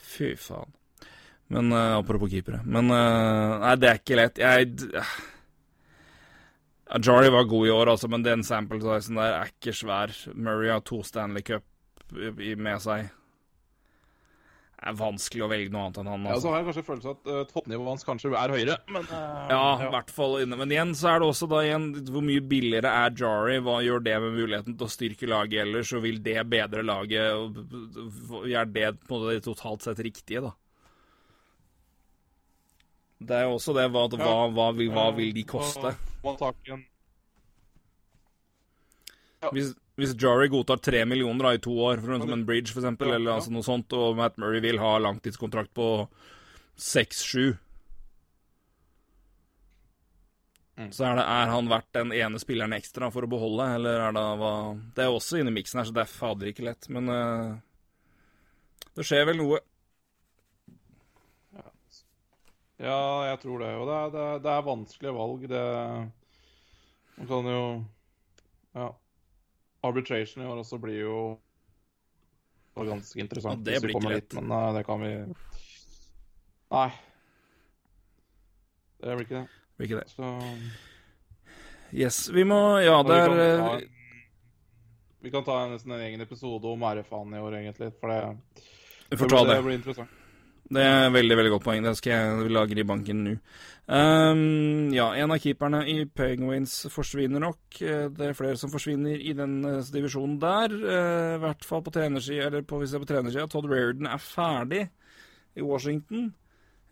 [0.09, 0.73] Fy faen.
[1.53, 2.63] Men uh, apropos keepere.
[2.65, 4.41] Men uh, Nei, det er ikke lett.
[4.41, 5.05] Jeg
[7.05, 10.13] Jari var god i år, altså, men den sample sizen der er ikke svær.
[10.33, 11.65] Murray har to Stanley Cup
[12.09, 13.11] med seg.
[14.79, 16.21] Er vanskelig å velge noe annet enn han.
[16.23, 16.35] Altså.
[16.37, 19.49] Ja, så har jeg kanskje følelsen at uh, toppnivået hans kanskje er høyere, men uh,
[19.51, 20.59] Ja, i hvert fall inne.
[20.61, 23.57] Men igjen så er det også da igjen hvor mye billigere er Jari?
[23.65, 25.91] Hva gjør det med muligheten til å styrke laget ellers?
[25.97, 27.35] Og vil det bedre laget?
[27.35, 30.55] Og gjør det på en måte totalt sett riktige, da?
[33.19, 33.89] Det er jo også det.
[33.91, 35.91] Hva, hva, hva, vil, hva vil de koste?
[36.23, 36.87] Ikke en
[39.55, 42.87] Hvis, hvis Jari godtar tre millioner da, i to år, for som en bridge f.eks.,
[42.89, 45.89] Ja, eller altså noe sånt, og Matt Murray vil ha langtidskontrakt på
[46.79, 47.57] seks-sju
[50.79, 50.91] Mm.
[50.95, 54.13] Så er, det, er han verdt den ene spilleren ekstra for å beholde, eller er
[54.15, 54.51] det hva
[54.95, 57.57] Det er også inne i miksen her, så det er fader ikke lett, men uh,
[58.95, 59.59] det skjer vel noe.
[62.79, 63.73] Ja, jeg tror det.
[63.75, 65.41] Og det er, det er, det er vanskelige valg.
[65.51, 65.63] Det
[67.17, 67.63] Man kan jo
[68.79, 68.87] Ja.
[69.85, 71.19] Arbitration i år også blir jo
[72.79, 73.59] ganske interessant.
[73.59, 74.29] Og det blir ikke lett.
[74.29, 75.13] dit, Men nei, det kan vi
[76.69, 76.89] Nei.
[78.99, 79.47] Det blir ikke det.
[79.77, 80.09] Blir ikke det.
[80.11, 80.33] Så
[81.89, 83.79] Yes, vi må Ja, det er eh,
[85.23, 87.89] Vi kan ta nesten en egen episode om RFA-en i år, egentlig.
[87.99, 88.37] For det,
[89.09, 89.63] det, blir, det, det.
[89.63, 90.18] blir interessant.
[90.69, 91.81] Det er veldig veldig godt poeng.
[91.85, 93.35] Det skal jeg lagre i banken nå.
[93.89, 97.79] Um, ja, en av keeperne i Penguins forsvinner nok.
[97.81, 100.75] Eh, Det er flere som forsvinner i den eh, divisjonen der.
[100.75, 103.47] Uh, I hvert fall på trenersida, eller på, hvis det er på trenersida.
[103.49, 104.83] Todd Reardon er ferdig
[105.57, 106.35] i Washington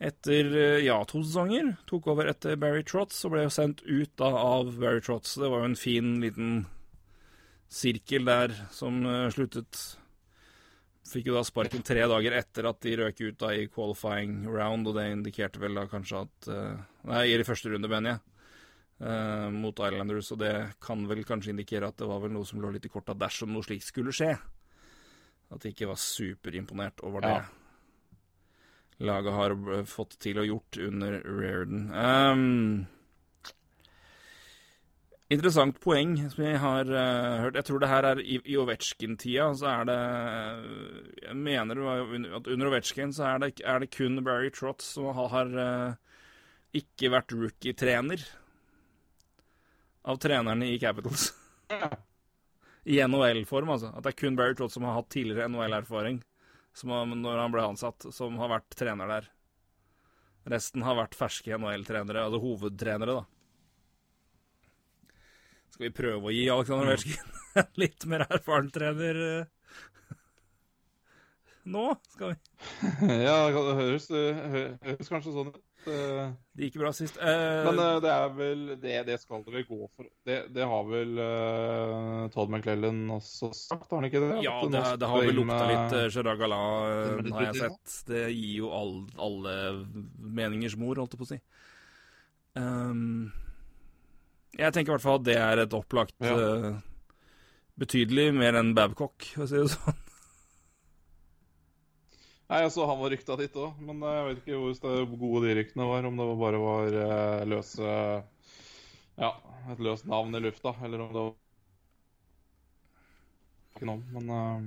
[0.01, 0.49] etter
[0.85, 1.75] ja, to sesonger.
[1.89, 5.37] Tok over etter Barry Trotz og ble jo sendt ut da av Barry Trotz.
[5.37, 6.59] Det var jo en fin liten
[7.69, 9.97] sirkel der som uh, sluttet
[11.07, 14.89] Fikk jo da sparken tre dager etter at de røk ut da i qualifying round,
[14.89, 18.23] og det indikerte vel da kanskje at eh, Nei, i første runde, mener jeg.
[18.97, 20.51] Uh, mot Islanders, og det
[20.81, 23.51] kan vel kanskje indikere at det var vel noe som lå litt i korta dersom
[23.53, 24.31] noe slikt skulle skje.
[25.53, 27.43] At de ikke var superimponert over det Ja.
[28.99, 29.55] laget har
[29.85, 31.83] fått til og gjort under Reardon.
[31.93, 32.87] Um,
[35.27, 37.57] Interessant poeng som jeg har uh, hørt.
[37.59, 39.97] Jeg tror det her er i, i Ovetsjkin-tida, så er det
[41.25, 41.81] Jeg mener
[42.37, 46.21] at under Ovetsjkin så er det, er det kun Barry Trotz som har, har uh,
[46.79, 48.23] ikke vært rookie-trener
[50.07, 51.33] av trenerne i Capitals.
[52.87, 53.91] I NHL-form, altså.
[53.91, 56.23] At det er kun Barry Trotz som har hatt tidligere NHL-erfaring
[56.87, 59.31] når han ble ansatt, som har vært trener der.
[60.47, 63.36] Resten har vært ferske NHL-trenere, altså hovedtrenere, da.
[65.77, 70.15] Skal vi prøve å gi Alexander Ovetsjkin en litt mer erfaren trener eh,
[71.69, 71.83] nå?
[72.09, 72.37] Skal vi?
[73.27, 75.61] ja, det høres, høres kanskje sånn ut.
[75.85, 77.19] Eh, Det gikk bra sist.
[77.21, 80.09] Uh, Men det er vel det, det skal det vel gå for.
[80.25, 84.33] Det, det har vel uh, Todd McClellan også sagt, har han ikke det?
[84.47, 87.99] ja, det, det har vel lukta litt uh, Gerard Gallat, eh, har jeg sett.
[88.09, 88.95] Det gir jo all,
[89.29, 89.57] alle
[90.41, 91.43] meningers mor, holdt jeg på å si.
[92.57, 93.27] Ehm,
[94.57, 96.35] jeg tenker i hvert fall at det er et opplagt Ja.
[96.35, 96.83] uh,
[97.77, 99.97] Betydelig mer enn Babcock, for å si det sånn.
[102.47, 105.55] Nei, altså, han var rykta dit òg, men eh, jeg vet ikke hvor gode de
[105.59, 106.05] ryktene var.
[106.07, 107.95] Om det bare var eh, løse
[109.19, 109.33] Ja,
[109.73, 111.35] et løst navn i lufta, eller om det var
[113.75, 114.61] Ikke noe men uh,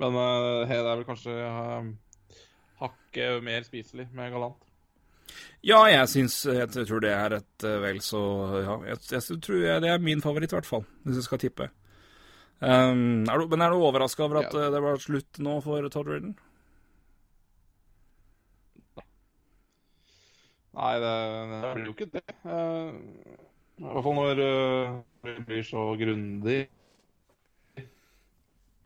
[0.00, 1.92] Men uh, det er vel kanskje uh,
[2.80, 4.69] hakket mer spiselig med Galant.
[5.66, 8.20] Ja, jeg syns Jeg tror det er et eh, vel så
[8.64, 11.42] Ja, jeg, jeg tror jeg, det er min favoritt, i hvert fall, hvis jeg skal
[11.42, 11.68] tippe.
[12.60, 14.66] Um, er du, men er du overraska over at Ja.
[14.66, 16.34] eh, det var slutt nå for Todd Ridden?
[20.76, 21.14] Nei, det,
[21.50, 22.24] det blir jo ikke det.
[22.44, 22.92] Uh,
[23.80, 26.60] I hvert fall når uh, det blir så grundig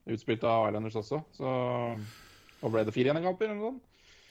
[0.05, 1.20] utspilt av Islanders også.
[1.36, 1.51] Så
[2.64, 2.95] og ble det?
[2.97, 3.90] Fire igjen i kamper, eller noe sånt?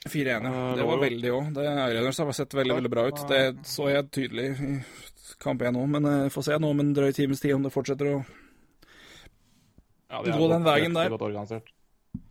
[0.10, 0.38] 4-1, ja.
[0.38, 1.50] Eh, Det det var veldig òg.
[1.54, 3.22] Islanders har sett veldig veldig bra ut.
[3.30, 4.72] Det så jeg tydelig i
[5.44, 7.74] kamp 1 nå, men jeg får se nå om en drøy times tid om det
[7.74, 8.18] fortsetter å
[10.14, 11.10] Ja, Gå den veien der.
[11.10, 11.72] Godt organisert.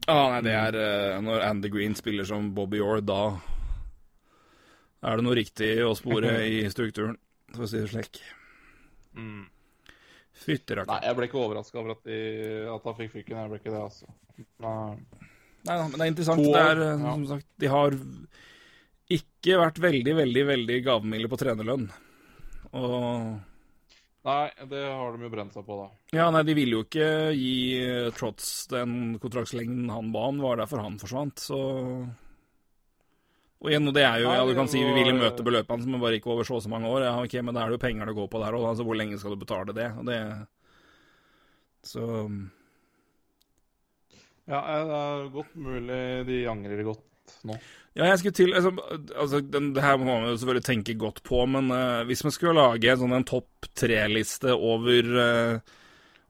[0.06, 3.38] Ah, nei, det er eh, Når Andy Green spiller som Bobby Orr, da
[5.02, 7.16] er det noe riktig å spore i strukturen,
[7.50, 8.20] for å si det slik.
[9.18, 9.48] Mm.
[10.42, 12.20] Fytti Nei, jeg ble ikke overraska over at, de,
[12.70, 13.38] at han fikk fyken.
[13.42, 14.06] Jeg ble ikke det, altså.
[14.62, 15.30] Nei.
[15.62, 16.42] Nei da, men det er interessant.
[16.42, 17.14] To Det er, eh, ja.
[17.14, 17.96] som sagt, de har
[19.12, 21.88] ikke vært veldig, veldig veldig gavmilde på trenerlønn.
[22.72, 23.40] Og
[24.22, 25.88] Nei, det har de jo brent seg på, da.
[26.14, 27.54] Ja, nei, de ville jo ikke gi
[28.14, 30.38] Trots den kontraktslengden han ba om.
[30.38, 31.58] Det var derfor han forsvant, så
[33.62, 35.90] Og igjen, det er jo Nei, Ja, du kan si vi ville møte beløpet hans,
[35.90, 37.02] men bare ikke over så og så mange år.
[37.08, 38.98] Ja, ok, men da er det jo penger det går på der òg, altså hvor
[38.98, 39.90] lenge skal du betale det?
[39.98, 40.20] Og det
[41.82, 42.06] Så
[44.50, 47.56] Ja, eh, det er godt mulig de angrer godt nå.
[47.94, 48.70] Ja, jeg skulle til altså,
[49.20, 52.32] altså, den, Det her må man jo selvfølgelig tenke godt på, men uh, hvis man
[52.32, 55.74] skulle lage sånn en topp tre-liste over uh,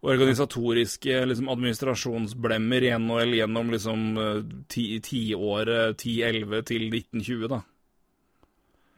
[0.02, 4.00] organisatoriske liksom, administrasjonsblemmer i NHL gjennom liksom
[4.74, 7.60] tiåret ti- 10-11 til 1920, da.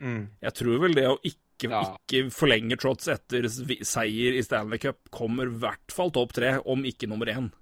[0.01, 0.23] Mm.
[0.49, 1.83] Jeg tror vel det å ikke, Ja.
[1.95, 6.83] ikke forlenge Trots etter seier i Stanley Cup kommer i hvert fall topp tre, om
[6.89, 7.53] ikke nummer én.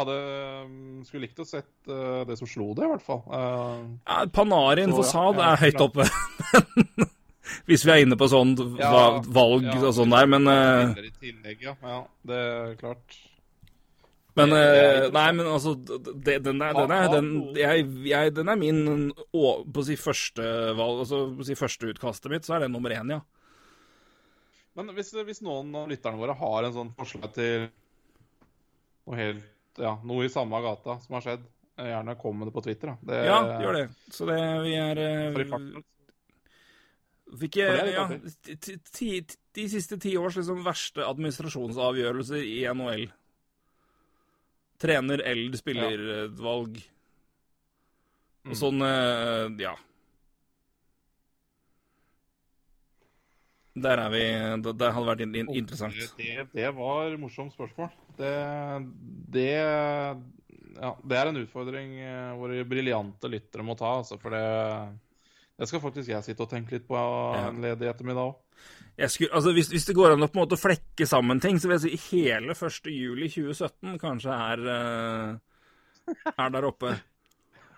[0.00, 0.14] Hadde
[0.68, 3.20] mm, skulle likt å sett uh, det som slo det, i hvert fall.
[3.30, 6.08] Uh, Ja, Panarin Så, for ja, Saad ja, er høyt oppe.
[7.68, 11.76] Hvis vi er inne på sånn valg og sånn der, men uh, i tillegg, ja.
[11.84, 12.00] ja.
[12.26, 13.20] Det er klart.
[14.34, 18.58] Men er Nei, men altså det, den, er, den, er, den, jeg, jeg, den er
[18.58, 18.80] min
[19.30, 22.64] å, På å si første valg Altså på å si første utkastet mitt, så er
[22.64, 23.20] det nummer én, ja.
[24.74, 27.68] Men hvis, hvis noen av lytterne våre har en sånn forslag til
[29.06, 31.42] noe helt Ja, noe i samme gata som har skjedd,
[31.78, 32.92] eh, gjerne kom med det på Twitter.
[32.92, 32.96] Da.
[33.02, 33.88] Det, Ja, gjør det.
[34.14, 35.84] Så det vi er eh, For i farten.
[37.40, 38.04] Fikk er litt ja,
[38.62, 43.08] ti- ti- de siste ti års liksom verste administrasjonsavgjørelser i NHL.
[44.78, 46.76] Trener eller spillervalg.
[46.76, 46.90] Ja.
[48.44, 48.54] Mm.
[48.60, 49.74] sånn, eh, ja.
[53.74, 54.22] Der er vi
[54.62, 55.98] Det, det hadde vært in, in, interessant.
[56.18, 57.90] Det, det var morsomt spørsmål.
[58.18, 58.34] Det,
[59.34, 59.50] det
[60.74, 64.44] Ja, det er en utfordring eh, våre briljante lyttere må ta, altså, for det
[65.54, 68.40] det skal faktisk jeg sitte og tenke litt på en ledig ettermiddag òg.
[68.98, 71.78] Altså hvis, hvis det går an å på en måte flekke sammen ting, så vil
[71.78, 72.90] jeg si hele 1.
[72.90, 76.94] juli 2017 kanskje er, eh, er der oppe.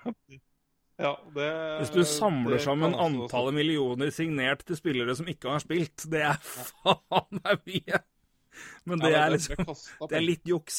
[0.99, 1.47] Ja, det,
[1.83, 6.39] Hvis du samler sammen antallet millioner signert til spillere som ikke har spilt, det er
[6.41, 8.01] faen meg mye.
[8.89, 9.61] Men det Ja, er liksom
[10.09, 10.79] Det er litt juks.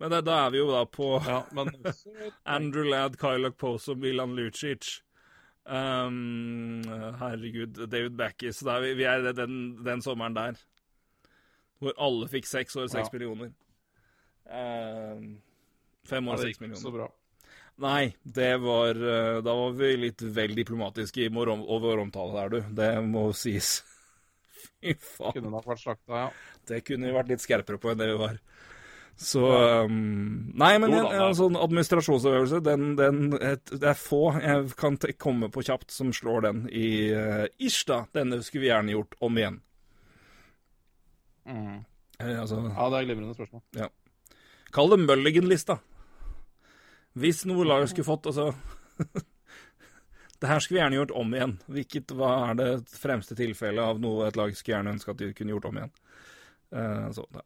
[0.00, 1.68] Men det, da er vi jo da på Ja, men
[2.56, 5.02] Andrew Ladd, Kylok Poso, Milan Lucic.
[5.64, 6.80] Um,
[7.20, 8.64] herregud, David Backis.
[8.66, 10.56] Da er vi, vi er den, den sommeren der.
[11.82, 13.18] Hvor alle fikk seks år, seks Ja.
[13.18, 13.52] millioner.
[14.48, 15.36] Um,
[16.08, 16.80] fem år, seks millioner.
[16.82, 17.06] så bra.
[17.82, 21.50] Nei, det var eh, Da var vi litt vel diplomatiske i vår
[22.04, 22.74] omtale der, du.
[22.78, 23.80] Det må sies.
[24.82, 25.34] Fy faen.
[25.38, 26.28] Kunne nok vært slakta, ja.
[26.68, 28.38] Det kunne vi vært litt skerpere på enn det vi var.
[29.22, 29.42] Så
[29.84, 34.96] um, Nei, men en, en sånn administrasjonsøvelse, den, den et, Det er få jeg kan
[35.20, 38.04] komme på kjapt som slår den i uh, Ish, da.
[38.16, 39.60] Denne skulle vi gjerne gjort om igjen.
[41.50, 41.82] Mm.
[42.22, 43.90] Eh, altså Ja, det er glimrende spørsmål.
[44.72, 45.82] Kall det Mulligan-lista.
[47.18, 48.52] Hvis noe lag skulle fått Altså
[50.42, 51.52] Det her skulle vi gjerne gjort om igjen.
[51.70, 55.28] Hvilket, hva er det fremste tilfellet av noe et lag skulle gjerne ønske at de
[55.38, 55.92] kunne gjort om igjen?
[56.74, 57.44] Uh, så, ja.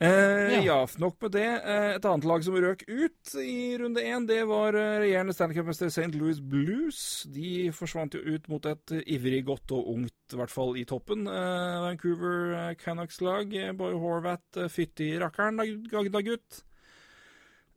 [0.00, 0.10] Eh,
[0.54, 0.60] ja.
[0.62, 0.88] Ja.
[0.98, 1.46] nok med det.
[1.66, 5.58] Eh, et annet lag som røk ut i runde én, det var eh, regjerende Stanley
[5.58, 6.12] Cup-mester St.
[6.14, 7.00] Louis Blues.
[7.34, 11.26] De forsvant jo ut mot et ivrig, godt og ungt, i hvert fall i toppen.
[11.26, 13.58] Eh, Vancouver Canucks-lag.
[13.78, 15.66] Boy Horvath, fytti rakkeren, da,
[16.14, 16.62] da gutt.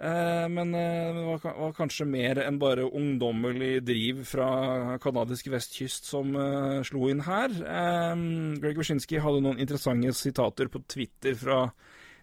[0.02, 6.34] Eh, men eh, det var, kanskje mer enn bare ungdommelig driv fra kanadisk vestkyst som
[6.34, 7.54] eh, slo inn her.
[8.62, 11.64] Greg Wyszynski hadde noen interessante sitater på Twitter fra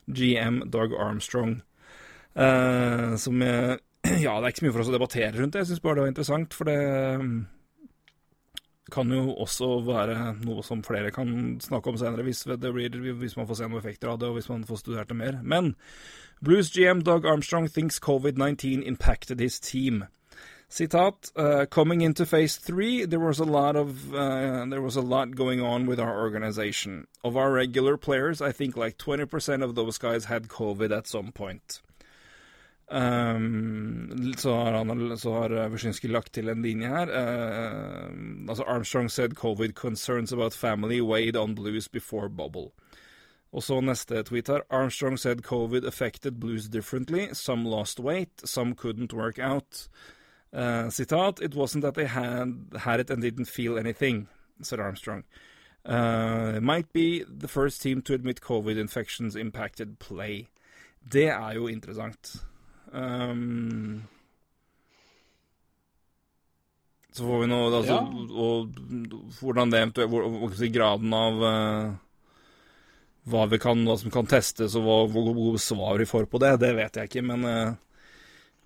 [0.08, 1.60] GM Doug Armstrong.
[3.18, 3.42] som
[4.24, 5.64] Ja, det er ikke så mye for oss å debattere rundt det.
[5.64, 7.24] Jeg syns bare det var interessant, for det eh,
[8.90, 13.48] kan jo også være noe som flere kan snakke om senere, hvis, blir, hvis man
[13.48, 15.40] får se noen effekter av det, og hvis man får studert det mer.
[15.42, 15.74] Men
[16.44, 20.04] Blues GM Doug Armstrong thinks COVID-19 impacted his team.
[20.70, 25.00] Citat, uh, coming into phase three, there was a lot of uh, there was a
[25.00, 27.06] lot going on with our organization.
[27.24, 31.32] Of our regular players, I think like 20% of those guys had COVID at some
[31.32, 31.80] point.
[32.90, 37.08] Um, så har, han, uh, Wyszynski lagt til en linje her.
[37.08, 38.10] Uh,
[38.48, 42.72] altså Armstrong said COVID concerns about family weighed on blues before bubble.
[43.52, 44.60] Og så neste tweet her.
[44.70, 47.28] Armstrong said COVID affected blues differently.
[47.32, 49.88] Some lost weight, some couldn't work out.
[50.52, 54.28] Uh, sitat, It wasn't that they had, had it and didn't feel anything,
[54.62, 55.24] said Armstrong.
[55.84, 60.48] Uh, might be the first team to admit COVID infections impacted play.
[61.12, 62.44] Det er jo interessant.
[62.92, 64.02] Um,
[67.12, 68.02] så får vi noe altså, Ja.
[68.44, 68.78] og,
[69.40, 71.96] hvordan det eventuelt hvor, hvor, Graden av uh,
[73.28, 76.40] hva, vi kan, hva som kan testes, og hva, hvor gode svar vi får på
[76.40, 77.26] det, det vet jeg ikke.
[77.28, 77.74] Men uh,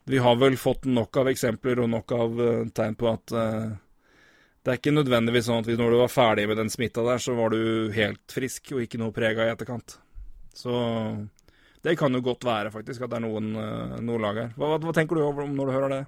[0.04, 3.34] vi har vel fått nok av eksempler og nok av uh, tegn på at
[4.62, 7.34] det er ikke nødvendigvis sånn at når du var ferdig med den smitta der, så
[7.34, 9.96] var du helt frisk og ikke noe prega i etterkant.
[10.54, 10.70] Så
[11.82, 14.50] det kan jo godt være, faktisk, at det er noen, eh, noen lag her.
[14.58, 16.02] Hva, hva tenker du om når du hører det?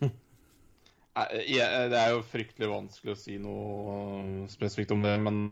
[1.16, 5.46] Nei, Det er jo fryktelig vanskelig å si noe spesifikt om det, men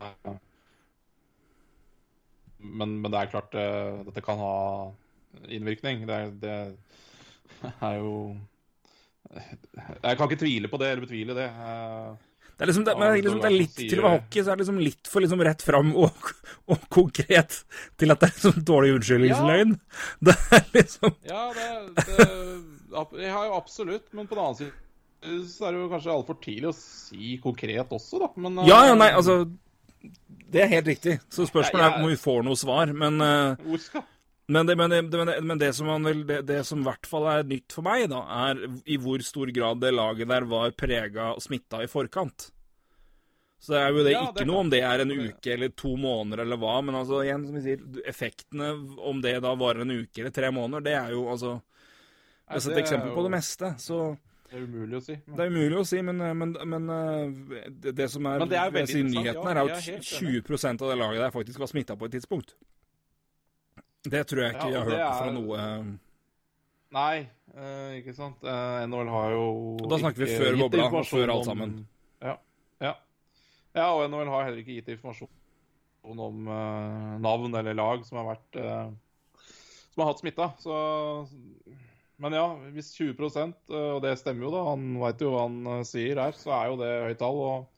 [2.65, 4.53] Men, men det er klart eh, dette kan ha
[5.53, 6.05] innvirkning.
[6.09, 6.55] Det er, det
[7.83, 8.13] er jo
[9.35, 11.49] Jeg kan ikke tvile på det, eller betvile det.
[12.55, 14.51] Eh, Det er liksom, det, men liksom, det er litt til å være hockey, så
[14.51, 16.29] er det liksom litt for liksom rett fram og,
[16.71, 17.57] og konkret
[17.99, 19.75] til at det er liksom dårlig unnskyldningsløgn.
[20.29, 21.67] Det er liksom Ja, det,
[22.07, 24.73] det Jeg har jo absolutt, men på den annen side
[25.25, 28.27] så er det jo kanskje altfor tidlig å si konkret også, da.
[28.39, 29.39] Men, eh, Ja, ja, nei, altså
[30.53, 31.15] Det er helt riktig.
[31.33, 34.05] Så spørsmålet er om vi får noe svar, men uh, Hvor skal
[34.47, 37.25] Men det, men, det, men, det, men det som vel, det, som i hvert fall
[37.31, 41.31] er nytt for meg, da, er i hvor stor grad det laget der var prega
[41.33, 42.51] og smitta i forkant.
[43.65, 45.95] Så det er jo det Ja, ikke noe om det er en uke eller to
[45.97, 48.67] måneder eller hva, men altså igjen, som vi sier, effektene
[49.01, 52.75] om det da varer en uke eller tre måneder, det er jo altså Det er
[52.75, 53.71] et eksempel på det meste.
[53.81, 53.99] Så
[54.51, 55.17] Det er umulig å si.
[55.25, 58.61] Men, det er umulig å si, men, men, men eh, det, som er, Men det
[58.61, 61.73] er vil si, nyheten her, er er at 20% av det laget der faktisk var
[61.73, 62.53] smitta på et tidspunkt.
[64.11, 65.15] Det tror jeg ikke Ja, jeg har hørt er...
[65.19, 65.69] fra noe
[66.95, 67.25] Nei,
[67.57, 68.43] uh, ikke sant.
[68.45, 69.47] Uh, NHL har jo
[69.81, 71.73] Og da snakker vi før bobla, og før alt om- sammen.
[72.23, 72.37] Ja,
[72.79, 72.93] ja.
[73.75, 75.33] ja, og NHL har heller ikke gitt informasjon
[76.05, 78.89] om uh, navn eller lag som har vært eh,
[79.93, 80.49] Som har hatt smitta.
[80.61, 80.75] Så
[82.21, 85.57] Men ja, hvis 20 eh, og det stemmer jo, da, han veit jo hva han
[85.79, 87.41] eh, sier her, så er jo det høyt tall.
[87.41, 87.74] og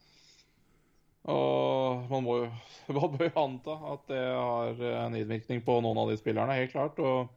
[1.32, 2.52] og man må jo
[2.98, 6.72] man bør jo anta at det har en innvirkning på noen av de spillerne, helt
[6.72, 7.02] klart.
[7.04, 7.28] Og,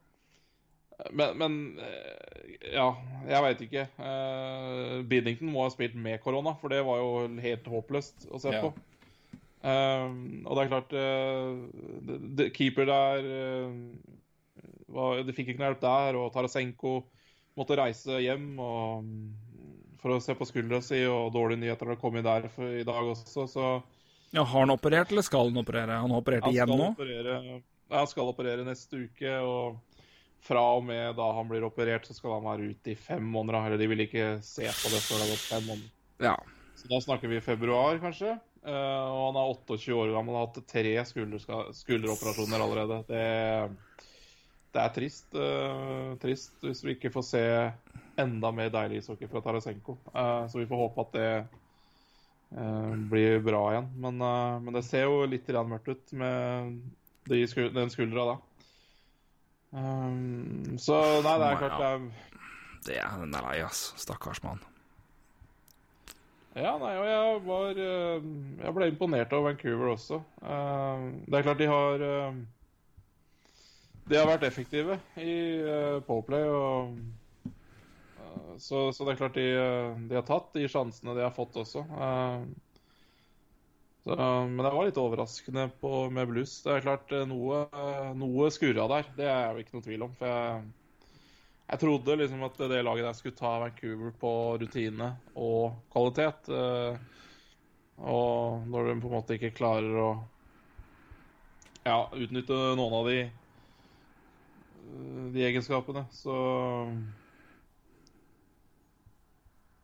[1.11, 2.30] men, men eh,
[2.76, 2.86] ja,
[3.26, 3.88] jeg veit ikke.
[3.99, 8.55] Uh, Biddington må ha spilt med korona, for det var jo helt håpløst å se
[8.55, 8.62] Ja.
[8.68, 8.74] på.
[9.61, 10.07] Eh,
[10.49, 11.57] og det er klart uh,
[12.09, 13.74] det, det, Keeper der eh,
[14.88, 16.95] var, De fikk ikke noe hjelp der, og Tarasenko
[17.61, 19.11] måtte reise hjem og,
[20.01, 23.13] for å se på skuldra si, og dårlige nyheter har kommet der for, i dag
[23.15, 23.67] også, så
[24.31, 26.01] Ja, Har han operert, eller skal han operere?
[26.01, 26.93] Han har operert han igjen nå?
[26.95, 29.81] Operere, han skal operere neste uke, og
[30.41, 33.67] fra og med da han blir operert, så skal han være ute i fem måneder.
[33.69, 35.91] Eller de vil ikke se på det før det har gått fem måneder.
[36.31, 36.37] Ja.
[36.81, 38.39] Så da snakker vi februar, kanskje.
[38.61, 40.95] Uh, og han er 28 år gammel og har hatt tre
[41.77, 42.99] skulderoperasjoner allerede.
[43.09, 43.23] Det,
[44.71, 45.33] det er trist.
[45.35, 47.43] uh, trist hvis vi ikke får se
[48.21, 49.97] enda mer deilig ishockey fra Tarasenko.
[50.14, 51.31] Uh, så vi får håpe at det
[52.55, 53.91] uh, blir bra igjen.
[54.05, 54.23] Men,
[54.64, 56.79] men det ser jo litt mørkt ut med
[57.31, 58.39] de skul den skuldra da.
[59.71, 62.07] Um, så nei, det er klart det er
[62.83, 63.93] Det er Nei, ass.
[64.03, 64.62] Stakkars mann.
[66.59, 70.18] Ja, nei, og jeg var Jeg ble imponert av Vancouver også.
[70.43, 72.03] Det er klart de har
[74.11, 76.97] De har vært effektive i uh, Powerplay, og
[77.47, 81.35] uh, så, så det er klart de, eh, de har tatt de sjansene de har
[81.37, 81.85] fått også.
[81.95, 82.43] Uh,
[84.01, 86.55] Så, men det var litt overraskende på, med blues.
[86.65, 87.67] Det er klart noe,
[88.17, 89.11] noe skurra der.
[89.19, 90.15] Det er jo ikke noe tvil om.
[90.17, 90.63] For jeg,
[91.69, 94.33] jeg trodde liksom at det laget der skulle ta Vancouver på
[94.63, 96.49] rutine og kvalitet.
[98.01, 100.09] Og når de på en måte ikke klarer å
[101.85, 103.21] ja, utnytte noen av de,
[105.34, 106.36] de egenskapene, så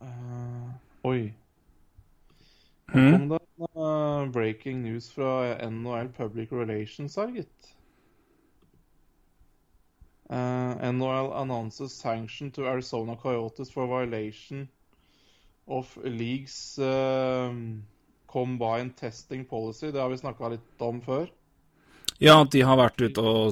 [0.01, 0.71] uh,
[1.07, 1.33] Oi.
[2.91, 7.73] Her kom det en uh, breaking news fra NHL Public Relations her, gitt.
[10.31, 14.69] Uh, NHL announces sanction to Arizona Coyotes for violation
[15.67, 17.53] of league's eh,
[18.27, 19.91] combined testing policy.
[19.91, 21.27] Det har vi snakka litt om før.
[22.19, 23.51] Ja, at de har vært ute og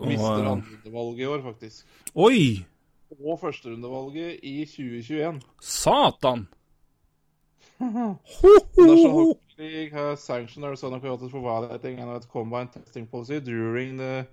[0.00, 1.86] Mister andrerundevalget i år, faktisk.
[2.14, 2.64] Oi!
[3.24, 5.40] Og førsterundevalget i 2021.
[5.60, 6.48] Satan!
[8.78, 9.34] National!
[9.34, 14.26] Hockey League has sanctioned Arizona Coyotes for violating NHL's combined testing policy during the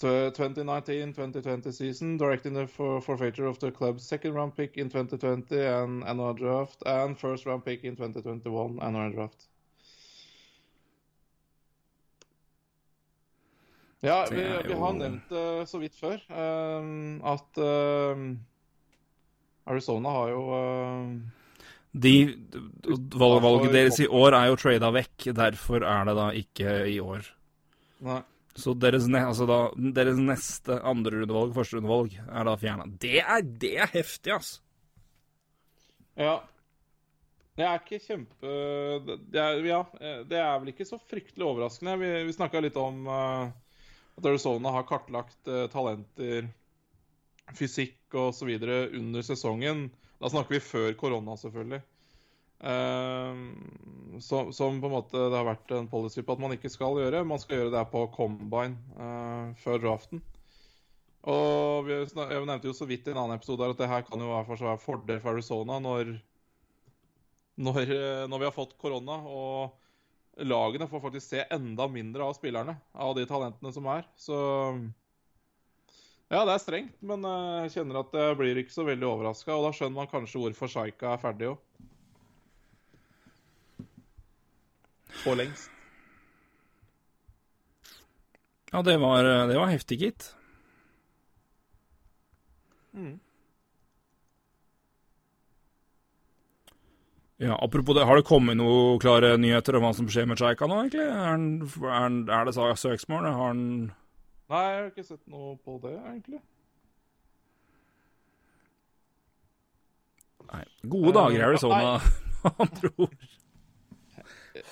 [0.00, 6.02] 2019-2020 season, directing the for forfeiture of the club's second round pick in 2020 and
[6.04, 9.49] NHL draft, and first round pick in 2021 NHL draft.
[14.00, 16.86] Ja, vi, vi har nevnt det så vidt før, eh,
[17.32, 18.22] at eh,
[19.68, 21.10] Arizona har jo eh,
[21.92, 22.14] De,
[22.88, 26.96] valg, valget deres i år er jo trada vekk, derfor er det da ikke i
[27.04, 27.28] år.
[28.08, 28.22] Nei.
[28.56, 29.60] Så deres, ne, altså da,
[29.94, 32.88] deres neste andrerundevalg, førsterundevalg, er da fjerna.
[33.04, 33.20] Det,
[33.62, 34.56] det er heftig, ass!
[36.18, 36.40] Ja.
[37.58, 38.50] Det er ikke kjempe
[39.28, 39.80] det er, Ja,
[40.24, 41.98] det er vel ikke så fryktelig overraskende.
[42.00, 43.50] Vi, vi snakka litt om eh,
[44.18, 46.50] at Arizona har kartlagt eh, talenter,
[47.56, 48.50] fysikk osv.
[48.96, 49.88] under sesongen.
[50.20, 51.82] Da snakker vi før korona, selvfølgelig.
[52.60, 53.32] Uh,
[54.20, 56.98] som, som på en måte det har vært en policy på at man ikke skal
[57.00, 57.22] gjøre.
[57.24, 60.20] Man skal gjøre det på combine uh, før draften.
[61.28, 64.20] Og vi Jeg nevnte jo så vidt i en annen episode at det her kan
[64.20, 66.14] jo være være fordel for Arizona når,
[67.60, 69.74] når, eh, når vi har fått korona og
[70.46, 74.06] lagene får faktisk se enda mindre av spillerne, av de talentene som er.
[74.16, 74.36] Så
[76.30, 79.56] ja, det er strengt, men eh, jeg kjenner at jeg blir ikke så veldig overraska.
[79.56, 81.66] Og da skjønner man kanskje hvorfor Shaika er ferdig òg.
[85.24, 85.72] For lengst.
[88.70, 90.28] Ja, det var, det var heftig, gitt.
[92.94, 93.18] Mm.
[97.40, 100.66] Ja, Apropos det, har det kommet noen klare nyheter om hva som skjer med Chaika
[100.68, 101.06] nå, egentlig?
[101.08, 103.24] Er, han, er, er det søksmål?
[103.24, 103.62] Har han
[104.50, 106.40] Nei, jeg har ikke sett noe på det, egentlig.
[110.50, 110.64] Nei.
[110.90, 111.92] Gode dager i Arizona,
[112.42, 113.16] med andre ord.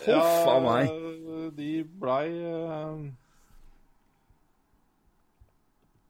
[0.02, 0.92] Huff a meg.
[1.56, 1.70] De
[2.02, 3.00] blei eh,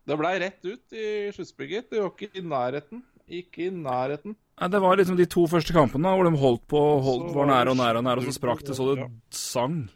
[0.09, 1.06] Det blei rett ut i
[1.36, 1.92] sluttspillet.
[1.92, 3.04] De var ikke i nærheten.
[3.28, 4.34] Ikke i nærheten.
[4.59, 7.74] Nei, Det var liksom de to første kampene hvor de holdt på, holdt, var nære
[7.74, 9.86] og nære og nære, og så sprakk det så det sang.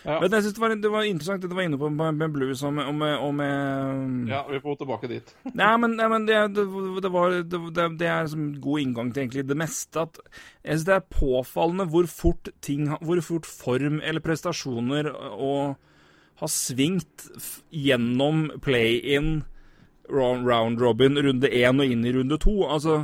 [0.00, 0.16] Ja.
[0.16, 2.62] Men jeg synes det var, det var interessant det du var inne på med, blues
[2.64, 5.34] og med, og med, og med Ja, vi får tilbake dit.
[5.60, 6.64] Nei, men, nei, men det, det,
[7.04, 10.06] det, var, det er liksom god inngang til egentlig det meste.
[10.06, 10.16] At
[10.64, 15.76] jeg synes det er påfallende hvor fort ting Hvor fort form eller prestasjoner og
[16.40, 17.26] har svingt
[17.68, 19.42] gjennom play-in,
[20.08, 22.62] round, round robin, runde én og inn i runde to.
[22.64, 23.02] Altså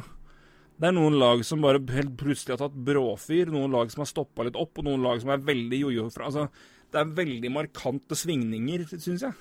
[0.79, 4.11] det er noen lag som bare helt plutselig har tatt bråfyr, noen lag som har
[4.11, 6.49] stoppa litt opp, og noen lag som er veldig jojo fra Altså,
[6.93, 9.33] det er veldig markante svingninger, syns jeg.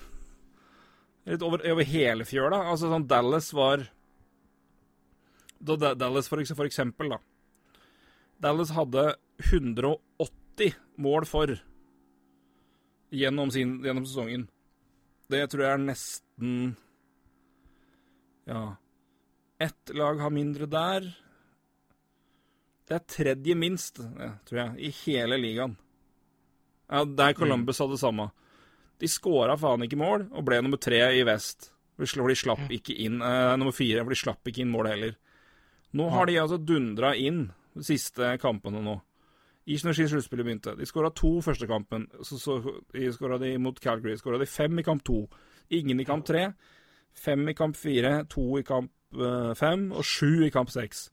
[1.25, 2.59] Litt over, over hele fjøla.
[2.71, 3.83] Altså sånn Dallas var
[5.59, 7.17] da, Da- Dallas, for, ekse- for eksempel, da.
[8.41, 9.15] Dallas hadde
[9.51, 11.55] 180 mål for
[13.15, 14.47] gjennom, sin, gjennom sesongen.
[15.31, 16.75] Det tror jeg er nesten
[18.47, 18.75] Ja.
[19.59, 21.07] Ett lag har mindre der.
[22.85, 23.99] Det er tredje minst,
[24.45, 25.77] tror jeg, i hele ligaen.
[26.89, 28.29] Ja, Der Columbus hadde det samme.
[29.01, 31.71] De skåra faen ikke mål, og ble nummer tre i vest.
[31.95, 35.13] For de slapp ikke inn eh, Nummer fire, for de slapp ikke inn målet heller.
[35.95, 38.97] Nå har de altså dundra inn de siste kampene nå.
[39.65, 40.75] I når sluttspillet begynte.
[40.77, 42.05] De skåra to første kampen.
[42.21, 42.59] Så, så
[42.93, 44.13] de skåra de mot Calgary.
[44.19, 45.23] Skåra de fem i kamp to.
[45.73, 46.51] Ingen i kamp tre.
[47.15, 51.07] Fem i kamp fire, to i kamp eh, fem og sju i kamp seks.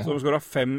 [0.00, 0.38] Så de skåra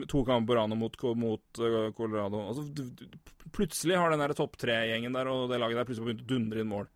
[0.09, 2.39] to kamper på rad mot, mot eh, Colorado.
[2.49, 3.17] Altså, du- du-
[3.53, 6.59] plutselig har den der topp tre-gjengen der og det laget der plutselig begynt å dundre
[6.63, 6.87] inn mål.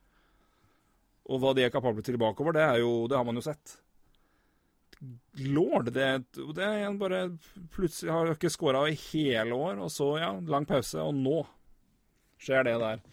[1.29, 3.75] Og hva de er kapable til bakover, det, er jo, det har man jo sett.
[5.45, 7.19] Lord, det, det er igjen bare
[7.75, 11.43] Plutselig har ikke skåra i hele år, og så, ja, lang pause, og nå
[12.41, 13.03] skjer det der.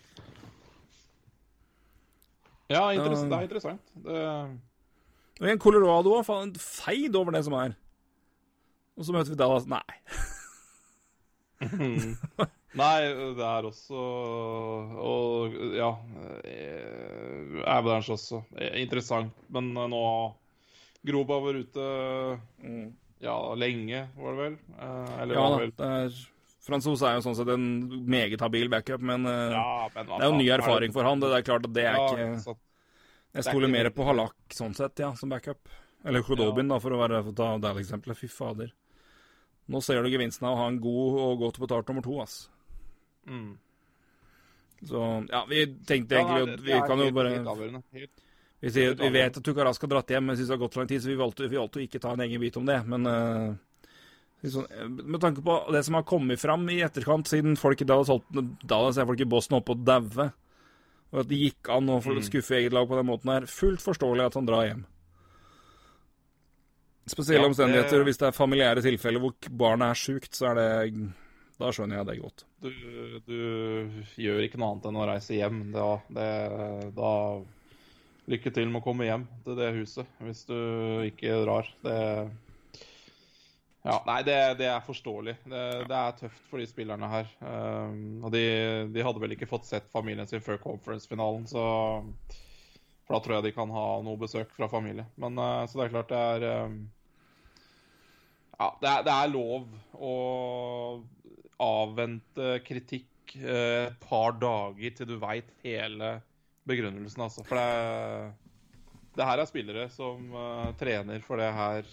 [2.72, 3.04] Ja, det er
[3.50, 3.92] interessant.
[4.06, 4.22] Det,
[5.40, 7.74] Og igjen, Colorado har faen feid over det som er.
[8.94, 9.66] Og så møter vi Dallas.
[9.70, 9.82] Nei.
[12.74, 13.00] Nei,
[13.38, 14.00] det er også
[14.98, 15.92] Og ja
[16.42, 18.42] eh, Avalanche også.
[18.58, 19.32] Eh, Interessant.
[19.54, 20.02] Men eh, nå
[21.04, 21.88] Groba var ute
[23.24, 24.56] ja, lenge, var det vel?
[24.78, 26.20] Eh, Eller Ja vel Det er,
[26.64, 27.64] Fransos er jo sånn sett en
[28.08, 31.20] meget habil backup, men eh, ja, men det er jo ny er erfaring for han.
[31.20, 34.72] Det er klart at det er Ja, ikke Jeg er stoler mer på Halak sånn
[34.76, 35.68] sett, ja, som backup.
[36.08, 38.16] Eller Kodobin, da, for å være, for å ta det eksempelet.
[38.16, 38.72] Fy fader.
[39.72, 42.50] Nå ser du gevinsten av å ha en god og godt betalt nummer to, ass.
[43.24, 43.54] Mm.
[44.84, 45.00] Så
[45.30, 48.10] ja, vi tenkte Ja, egentlig nei, at det vi kan jo bare helt
[48.60, 50.82] Vi, sier, vi vet at Tukarask har dratt hjem, men synes det har gått for
[50.82, 52.78] lang tid, så vi valgte, vi valgte å ikke ta en egen bit om det.
[52.88, 53.56] Men uh,
[54.44, 58.28] med tanke på det som har kommet fram i etterkant, siden folk i Dallas holdt
[58.64, 60.30] Dallas er folk i Boston oppe og daue,
[61.12, 62.22] og at det gikk an å Mm.
[62.24, 64.84] skuffe eget lag på den måten her, fullt forståelig at han drar hjem.
[67.06, 70.60] Spesielle Ja, omstendigheter, og hvis det er familiære tilfeller hvor barnet er sjukt, så er
[70.60, 70.94] det
[71.60, 72.46] Da skjønner jeg det godt.
[72.64, 72.70] Du,
[73.28, 73.36] du
[74.18, 75.60] gjør ikke noe annet enn å reise hjem.
[75.74, 76.30] Da, det,
[76.96, 77.12] da
[78.24, 80.56] Lykke til med å komme hjem til det huset hvis du
[81.04, 81.68] ikke drar.
[81.84, 81.98] Det
[83.84, 85.34] Ja, nei, det, det er forståelig.
[85.44, 87.28] Det, det er tøft for de spillerne her.
[87.44, 88.46] Um, og de,
[88.94, 91.64] de hadde vel ikke fått sett familien sin før conference-finalen, så
[93.04, 95.06] For da tror jeg de kan ha noe besøk fra familie.
[95.20, 96.78] Men uh, Så det er klart det er um,
[98.54, 100.14] Ja, det er, det er lov å
[101.64, 106.16] avvente kritikk eh, et par dager til du veit hele
[106.68, 107.44] begrunnelsen, altså.
[107.46, 108.32] For det,
[109.14, 111.88] det her er spillere som eh, trener for det her,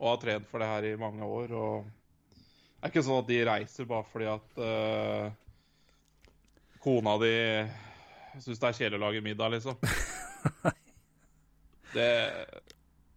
[0.00, 1.54] og har trent for det her i mange år.
[1.58, 1.90] og
[2.30, 5.26] Det er ikke sånn at de reiser bare fordi at uh,
[6.80, 7.34] kona di
[8.40, 9.76] syns det er kjedelig middag, liksom.
[11.90, 12.06] Det,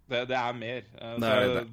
[0.09, 0.85] det, det er mer.
[0.97, 1.63] Eh, Det er det.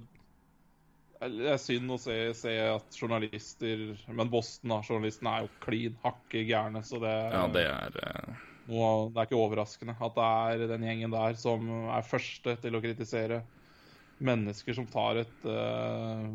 [1.20, 4.78] Det er synd å se, se at journalister Men Boston, da.
[4.86, 9.28] Journalistene er jo klin hakke gærne, så det, Ja, det er eh, noe, det er
[9.28, 13.42] ikke overraskende at det er den gjengen der som er første til å kritisere
[14.20, 16.26] mennesker som tar et uh,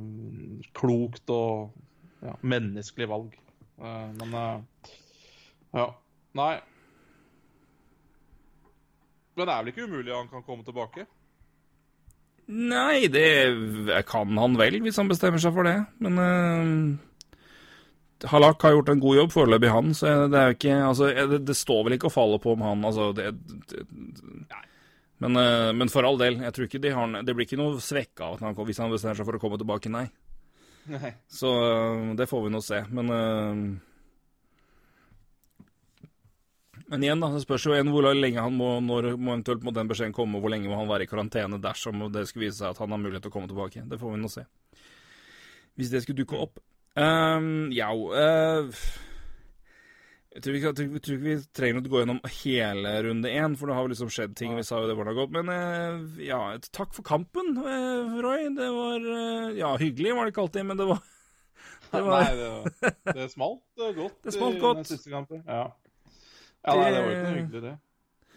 [0.78, 1.76] klokt og
[2.26, 3.36] ja, menneskelig valg.
[3.78, 4.94] Uh, men uh,
[5.78, 5.90] ja.
[6.38, 6.56] Nei.
[9.36, 11.08] Men det er vel ikke umulig han kan komme tilbake?
[12.46, 15.80] Nei, det kan han vel, hvis han bestemmer seg for det.
[16.04, 19.88] Men uh, Halak har gjort en god jobb foreløpig, han.
[19.98, 22.62] Så det er jo ikke Altså, det, det står vel ikke å falle på om
[22.66, 23.26] han Altså, det,
[23.72, 23.78] det
[25.24, 27.82] men, uh, men for all del, jeg tror ikke de har Det blir ikke noe
[27.82, 30.06] svekka av at han, hvis han bestemmer seg for å komme tilbake, nei.
[30.92, 31.12] Nei.
[31.32, 32.80] Så uh, det får vi nå se.
[32.94, 33.62] Men eh,
[36.92, 39.74] Men igjen, da, det spørs jo igjen hvor lenge han må Når må eventuelt må
[39.74, 42.62] den beskjeden komme, og hvor lenge må han være i karantene dersom det skulle vise
[42.62, 43.86] seg at han har mulighet til å komme tilbake.
[43.90, 44.46] Det får vi nå se.
[45.76, 46.62] Hvis det skulle dukke opp.
[46.96, 48.70] Um, ja uh,
[50.32, 53.68] jeg tror, ikke, jeg, tror, ikke vi trenger å gå gjennom hele runde én, for
[53.68, 54.54] det har jo liksom skjedd ting.
[54.56, 55.36] Vi sa jo det hvordan det har gått.
[55.36, 56.40] Men uh, ja,
[56.76, 58.50] takk for kampen, uh, Roy.
[58.56, 59.10] Det var
[59.58, 61.02] Ja, hyggelig var det ikke alltid, men det var,
[61.96, 62.28] det var...
[62.28, 63.66] Nei, det, det smalt
[63.98, 64.20] godt.
[64.28, 64.84] Det smalt godt.
[64.84, 65.44] I den siste kampen.
[65.48, 65.66] Ja.
[66.66, 67.76] Ja, nei, det var ikke noe hyggelig, det.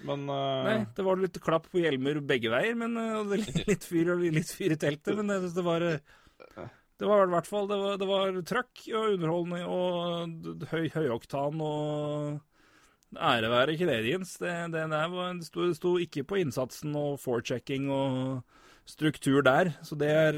[0.08, 0.66] Men uh...
[0.66, 3.38] Nei, det var litt klapp på hjelmer begge veier, men uh,
[3.70, 5.16] litt fyr og litt fyr i teltet.
[5.18, 9.16] Men jeg det var Det var i hvert fall Det var, det var trøkk og
[9.16, 14.36] underholdende og høy, høyoktan og ære være Canadiens.
[14.36, 18.42] Det, det, der var, det, sto, det sto ikke på innsatsen og forechecking og
[18.88, 20.36] struktur der, så det er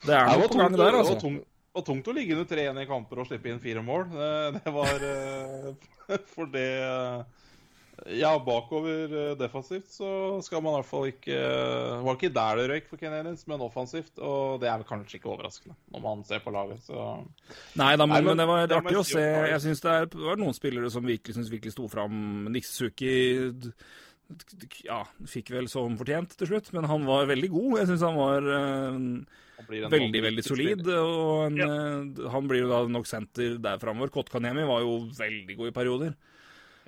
[0.00, 1.14] Det er noe på gang der, altså.
[1.14, 4.08] Det var tungt å ligge under 3-1 i kamper og slippe inn fire mål.
[4.10, 5.04] Det, det var
[6.32, 6.66] For det
[8.16, 12.66] Ja, bakover defensivt så skal man i hvert fall ikke Det var ikke der det
[12.70, 14.18] røyk for Kenelins, men offensivt.
[14.18, 17.20] Og det er vel kanskje ikke overraskende når man ser på laget, så
[17.78, 19.26] Nei da, men, Nei, men, det var det artig å se.
[19.52, 22.48] Jeg syns det, det, var noen spillere som virkelig, synes virkelig sto fram.
[22.50, 23.14] Nixesuki
[24.84, 27.70] ja, fikk vel som fortjent til slutt, men han var veldig god.
[27.80, 30.82] Jeg syns han var uh, veldig, veldig solid.
[30.96, 31.68] Og en, ja.
[31.68, 34.12] uh, han blir jo da nok senter der framover.
[34.14, 36.14] Kotkaniemi var jo veldig god i perioder.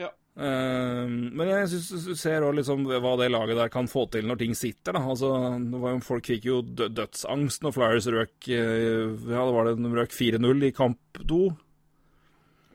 [0.01, 0.11] Ja.
[0.39, 4.29] Uh, men jeg syns du ser òg liksom hva det laget der kan få til
[4.31, 4.97] når ting sitter.
[4.99, 5.05] da.
[5.15, 10.17] Altså, jo, folk fikk jo dødsangst når Flyers røk Ja, det var det, de røk
[10.17, 11.45] 4-0 i kamp to.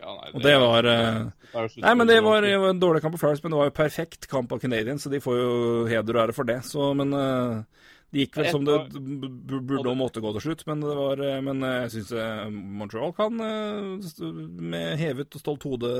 [0.08, 3.18] Ja, nei, og det var uh, Nei, men det var, det var, en dårlig kamp
[3.18, 5.49] på Flyers, men det var jo perfekt kamp av Canadiens, så de får jo
[5.89, 6.62] heder og ære for det.
[6.64, 10.64] Så, men uh, det gikk vel som det burde og måtte gå til slutt.
[10.70, 12.14] Men, det var, men jeg syns
[12.55, 15.91] Montreal kan med hevet og stolt hode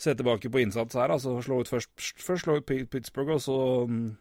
[0.00, 1.12] se tilbake på innsats her.
[1.14, 4.16] altså slå ut Først, først slå ut Pittsburgh, og så um,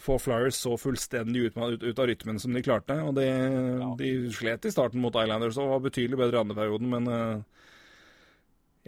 [0.00, 2.98] få Flyers så fullstendig ut, ut, ut, av rytmen som de klarte.
[3.00, 3.94] og de, ja.
[3.96, 7.10] de slet i starten mot Islanders og var betydelig bedre i andre perioden, men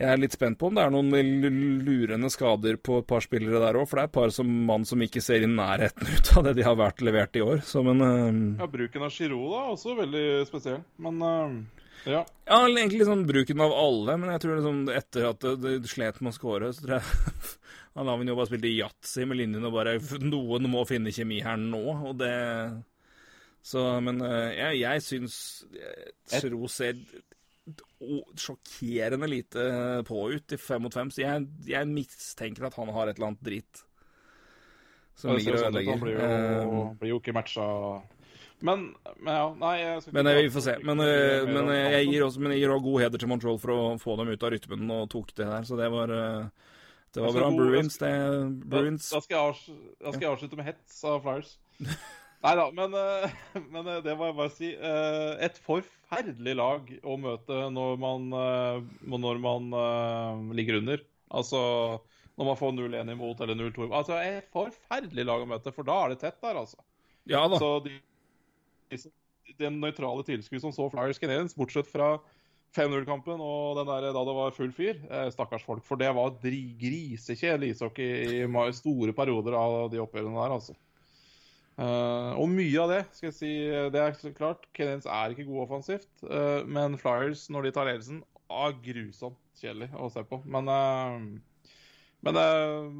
[0.03, 1.13] jeg er litt spent på om det er noen
[1.87, 4.87] lurende skader på et par spillere der òg, for det er et par som mann
[4.89, 7.63] som ikke ser i nærheten ut av det de har vært levert i år.
[7.67, 12.25] Så, men, uh, ja, bruken av Giroud da, også veldig spesiell, men uh, ja.
[12.49, 12.61] ja.
[12.67, 16.35] Egentlig liksom bruken av alle, men jeg tror liksom etter at det, det slet med
[16.35, 17.53] å score, så tror jeg
[17.99, 21.43] Han har jo bare spilt i yatzy med linjen og bare Noen må finne kjemi
[21.45, 22.33] her nå, og det
[23.63, 25.37] Så, men uh, jeg, jeg syns
[26.33, 26.97] Giroud ser
[28.39, 29.65] sjokkerende lite
[30.09, 33.33] på ut i fem mot fem, så jeg, jeg, mistenker at han har et eller
[33.33, 33.85] annet dritt
[35.19, 35.93] som ligger og ødelegger.
[35.93, 37.69] Han blir jo, blir jo ikke matcha
[38.63, 40.75] men, men, ja, nei Men vi får se.
[40.87, 43.75] Men, uh, men, jeg gir også, men jeg gir også god heder til Montreal for
[43.75, 46.69] å få dem ut av rytmen og tok det der, så det var uh,
[47.13, 47.49] det var bra.
[47.53, 48.13] Bruins, det
[48.63, 49.09] Bruins.
[49.11, 51.57] Da, da, skal jeg, da skal jeg avslutte med hets av Flyers.
[52.45, 53.35] Nei da, men, eh,
[53.75, 54.71] men, det må jeg bare si.
[54.73, 55.61] Et
[56.13, 58.29] forferdelig lag å møte når man,
[59.09, 59.71] når man
[60.57, 61.05] ligger under.
[61.33, 61.63] Altså
[62.37, 65.99] når man får 0-1 imot eller 0-2 Altså et forferdelig lag å møte, for da
[66.05, 66.81] er det tett der, altså.
[67.29, 67.61] Ja da.
[67.61, 67.99] Så de
[69.59, 72.15] den nøytrale tilskudd som så Flyers Canadiens, bortsett fra
[72.77, 75.01] 5-0-kampen og den der da det var full fyr.
[75.11, 75.85] Eh, stakkars folk.
[75.85, 80.77] For det var grisekjedelig ishockey i store perioder av de oppgjørene der, altså.
[81.73, 83.53] Uh, og mye av det, skal jeg si,
[83.95, 86.11] det er klart, Canadiens er ikke gode offensivt.
[86.25, 90.43] Uh, men Flyers, når de tar ledelsen, er grusomt kjedelig å se på.
[90.45, 91.71] Men, uh,
[92.23, 92.49] men det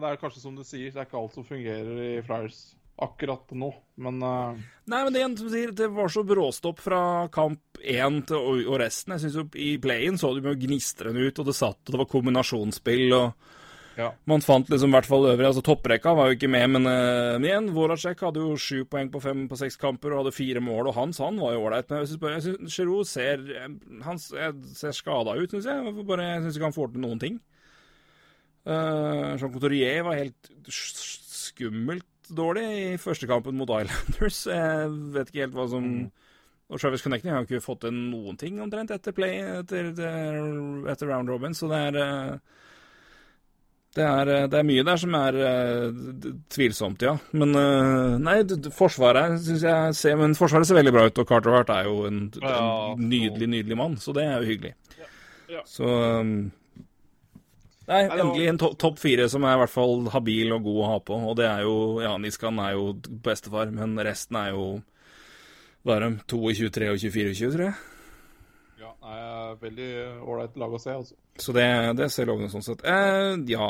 [0.09, 2.63] er kanskje som du sier, det er ikke alt som fungerer i Flyers
[3.03, 3.71] akkurat nå,
[4.05, 4.19] men.
[4.21, 7.01] Nei, men det, som sier, det var så bråstopp fra
[7.35, 9.17] kamp én og, resten.
[9.17, 12.01] Jeg syns jo i play-in så de jo gnistrende ut, og det satt, og det
[12.03, 13.62] var kombinasjonsspill, og
[13.99, 14.09] Ja.
[14.31, 17.35] Man fant liksom i hvert fall øvrig, altså Topprekka var jo ikke med, men, uh,
[17.37, 20.63] men igjen, Voracek hadde jo sju poeng på fem på seks kamper og hadde fire
[20.65, 21.91] mål, og Hans han var jo ålreit.
[21.93, 23.43] Men jeg syns Giroud ser
[24.07, 25.85] Han ser skada ut, syns jeg.
[25.85, 27.41] Jeg bare- Jeg syns ikke han får til noen ting.
[28.65, 32.63] Uh, Jean Couturier var helt skummelt dårlig
[32.95, 34.45] i første kampen mot Islanders.
[34.53, 35.89] Jeg vet ikke helt hva som
[36.73, 40.39] Og Travis Connecting har jo ikke fått til noen ting omtrent etter play etter, etter,
[40.89, 42.39] etter round robin, så det er eh,
[43.93, 47.13] det er, eh, det er mye der som er uh, tvilsomt, ja.
[47.37, 48.39] Men uh, nei,
[48.73, 52.07] Forsvaret syns jeg ser Men Forsvaret ser veldig bra ut, og Carter Hart er jo
[52.09, 52.63] en, Ja,
[52.95, 54.73] en nydelig, nydelig mann, så det er jo hyggelig.
[55.53, 55.61] Ja.
[55.69, 56.33] Så um,
[57.91, 60.89] Nei, endelig en to topp fire som er i hvert fall habil og god å
[60.89, 61.19] ha på.
[61.29, 62.93] Og det er jo Ja, Niskan er jo
[63.25, 64.67] bestefar, men resten er jo
[65.85, 66.13] Hva er de?
[66.33, 67.92] 22, 23 og 24, 20,
[69.13, 69.93] nei, veldig
[70.25, 71.17] ålreit lag å se, altså.
[71.41, 71.69] Så det,
[72.01, 72.85] det ser lovende sånn sett.
[72.89, 73.69] Eh, ja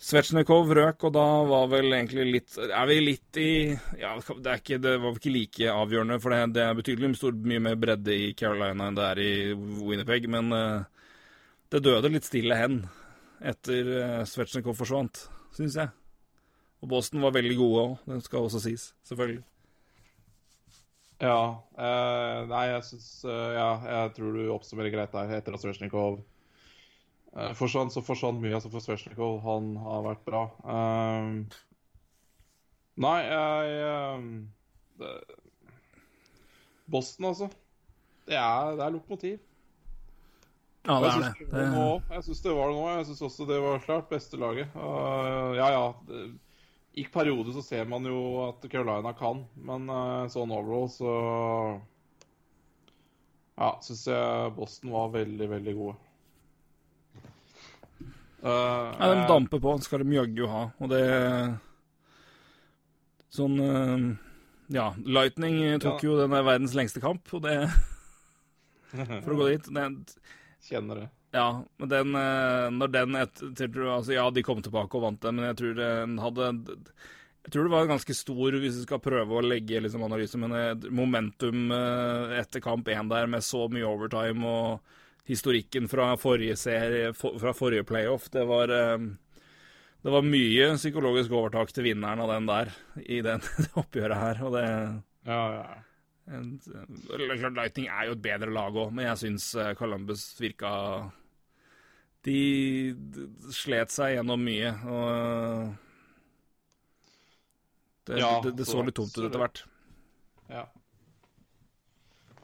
[0.00, 3.50] Svetsjnikov røk, og da var vel egentlig litt Er vi litt i
[4.00, 7.10] Ja, det, er ikke, det var vel ikke like avgjørende, for det, det er betydelig
[7.18, 11.04] stor, mye mer bredde i Carolina enn det er i Winnipeg, men eh,
[11.70, 12.80] det døde litt stille hen
[13.52, 15.92] etter eh, Svetsjnikov forsvant, syns jeg.
[16.80, 19.44] Og Boston var veldig gode òg, det skal også sies, selvfølgelig.
[21.20, 21.60] Ja.
[21.76, 25.34] Uh, nei, jeg syns uh, Ja, jeg tror du oppsummerer greit der.
[25.36, 26.20] Etter at Svesjnikov
[27.36, 28.54] uh, forsvant, så forsvant mye.
[28.56, 30.46] Altså for Svesjnikov, han har vært bra.
[33.00, 34.16] Nei, jeg
[35.00, 35.12] det,
[36.90, 37.48] Boston, altså.
[38.26, 39.38] Det er, det er lokomotiv.
[40.88, 42.04] Ja, det er det.
[42.10, 42.84] Jeg syns det var det nå.
[42.96, 44.72] Jeg syns også det var klart beste laget.
[44.76, 45.84] Ja, ja.
[46.08, 46.30] det-
[46.98, 51.12] I perioder så ser man jo at Carolina kan, men uh, sånn overall så
[53.60, 55.96] Ja, syns jeg Boston var veldig, veldig gode.
[58.42, 58.48] Uh,
[58.96, 60.62] Ja, de jeg- damper på, skal de jaggu ha.
[60.80, 61.58] Og det
[63.30, 64.16] Sånn eh,
[64.74, 66.08] Ja, Lightning tok Ja.
[66.08, 67.68] jo den verdens lengste kamp, og det
[69.22, 69.84] For å gå dit det,
[70.66, 71.08] kjenner det.
[71.30, 75.38] Ja, men den eh, Når den etter altså, Ja, de kom tilbake og vant den,
[75.38, 76.50] men jeg tror den hadde
[77.40, 80.52] jeg tror det var ganske stor, hvis du skal prøve å legge liksom, analyse, men
[80.52, 84.98] eh, momentum eh, etter kamp én der med så mye overtime og
[85.30, 89.08] historikken fra forrige serie, for, fra forrige playoff, det var eh,
[90.00, 92.74] Det var mye psykologisk overtak til vinneren av den der
[93.06, 94.66] i den, det oppgjøret her, og det
[95.30, 95.80] Ja, ja.
[96.36, 96.52] en,
[97.56, 100.74] Lightning er jo et bedre lag òg, men jeg syns eh, Columbus virka
[102.26, 102.94] De
[103.56, 105.70] slet seg gjennom mye, og
[108.06, 109.62] det, Ja, det, det så så- litt tomt ut etter hvert.
[110.50, 110.66] Ja.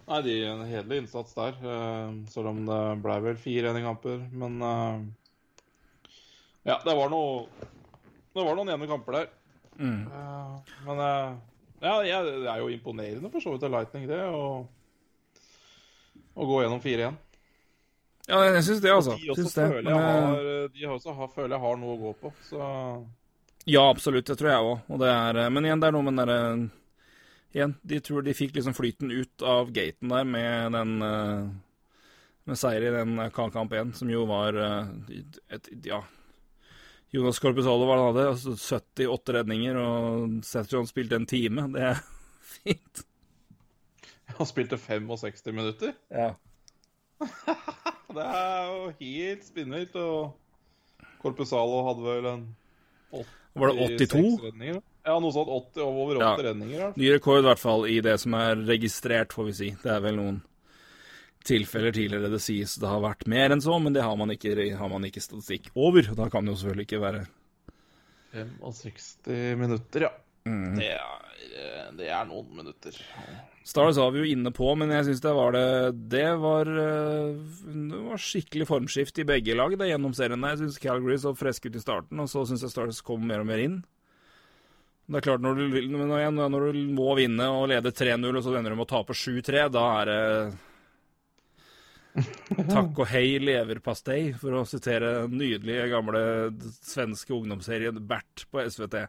[0.06, 1.52] Nei, de en hederlig innsats der.
[1.60, 4.18] eh, Selv om det ble vel fire enige kamper.
[4.32, 5.00] Men eh,
[6.64, 7.48] ja, det var noe
[8.36, 9.28] Det var noen ene kamper der.
[9.78, 10.06] Mm.
[10.06, 10.96] Eh, Men
[11.82, 14.20] ja, det er jo imponerende for så vidt av Lightning, det.
[16.36, 17.18] Å gå gjennom fire igjen.
[18.26, 19.14] Ja, jeg syns det, altså.
[19.20, 19.68] de også det.
[19.70, 22.32] føler jeg eh, har, de også har, føler jeg har noe å gå på.
[22.48, 22.58] Så
[23.70, 24.26] Ja, absolutt.
[24.26, 24.98] Det tror jeg òg.
[25.02, 26.40] Det eh, Men igjen, det er noe med den derre
[27.56, 31.46] Igjen, de tror de fikk liksom flyten ut av gaten der med den eh,
[32.50, 35.22] Med seier i den eh, kamp 1, som jo var eh,
[35.54, 36.02] et, Ja.
[37.14, 41.68] Jonas Corpusalo var han hadde, altså 78 redninger, og Seth John spilte en time.
[41.72, 42.00] Det er
[42.58, 43.04] fint.
[44.36, 45.94] han spilte 65 minutter.
[46.10, 46.34] Ja.
[48.16, 49.96] Det er jo helt spinnvilt.
[49.96, 50.34] Og
[51.22, 52.44] Corpusalo hadde vel en
[53.56, 54.08] Var det 82?
[54.08, 54.82] 86 redninger.
[55.06, 55.48] Ja, noe sånt.
[55.48, 56.34] 80, over 80 Ja.
[56.50, 56.80] redninger.
[56.88, 57.00] Altså.
[57.00, 59.70] Ny rekord, i hvert fall, i det som er registrert, får vi si.
[59.82, 60.42] Det er vel noen
[61.46, 64.56] tilfeller tidligere det sies det har vært mer enn så, men det har man ikke,
[64.76, 66.02] har man ikke statistikk over.
[66.18, 67.26] Da kan det jo selvfølgelig ikke være
[68.34, 70.12] 65 minutter, ja.
[70.46, 70.78] Mm.
[70.78, 72.96] Det er, det er noen minutter.
[73.66, 75.66] Stars var vi jo inne på, men jeg syns det var det
[76.12, 77.34] Det var, eh,
[77.66, 80.46] det var skikkelig formskift i begge lag det gjennom serien.
[80.52, 83.42] Jeg syns Calgary så friske ut i starten, og så syns jeg Stars kom mer
[83.42, 83.80] og mer inn.
[85.06, 88.74] Det er klart, når du, når du må vinne og lede 3-0, og så ender
[88.74, 90.22] du med å tape 7-3, da er det
[92.72, 96.20] Takk og hei leverpastei, for å sitere den nydelige gamle
[96.80, 99.02] svenske ungdomsserien Bert på SVT.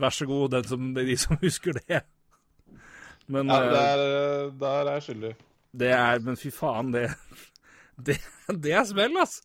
[0.00, 2.02] Vær så god, den som, de som husker det.
[3.30, 5.32] Men Ja, eh, der, der er jeg skyldig.
[5.72, 7.08] det er Men fy faen, det
[7.96, 8.18] Det,
[8.48, 9.40] det er smell, ass!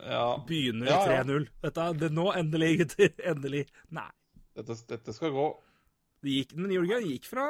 [0.00, 1.22] Ja, Begynner Ja, ja.
[1.22, 1.46] 3-0.
[1.62, 3.12] Dette det nå, endelig, gutter.
[3.30, 3.66] Endelig.
[3.94, 4.08] Nei.
[4.56, 5.46] dette, dette skal gå.
[6.24, 7.46] Det gikk, men Jørgen, det gikk fra,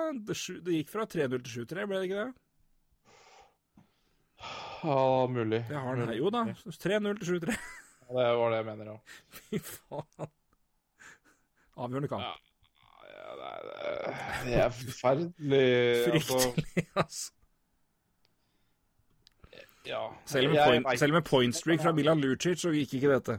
[0.92, 2.32] fra 3-0 til 7-3, ble det ikke det?
[4.82, 5.62] Ja, mulig.
[5.68, 6.44] Det har den her, jo, da.
[6.54, 7.56] 3-0 til 7-3.
[8.10, 8.96] Ja, det var det jeg mener, ja.
[9.40, 10.30] Fy faen.
[11.80, 12.22] Avgjørende kamp.
[12.22, 12.36] Ja.
[13.10, 15.68] Ja, det, er, det er forferdelig.
[16.14, 16.40] altså.
[16.40, 17.32] Fryktelig, altså.
[19.86, 20.02] Ja.
[20.26, 23.38] Selv med, Jeg point, selv med point streak fra Milan Lucic så gikk ikke dette.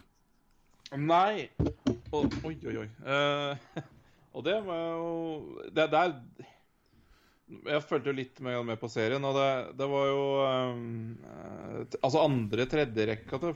[0.97, 1.47] Nei.
[2.11, 2.25] Oi,
[2.67, 2.87] oi, oi.
[3.05, 3.83] Uh,
[4.35, 5.11] og det var jo
[5.71, 6.13] det, det er
[7.69, 9.47] Jeg fulgte jo litt med, med på serien, og det,
[9.79, 10.25] det var jo
[10.73, 11.15] um,
[12.01, 13.55] Altså andre tredjerekka til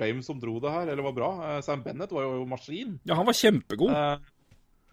[0.00, 1.30] Fl- som dro det her, eller var bra.
[1.50, 2.98] Eh, Sam Bennett var jo maskin.
[3.04, 3.90] Ja, han var kjempegod.
[3.92, 4.18] Eh,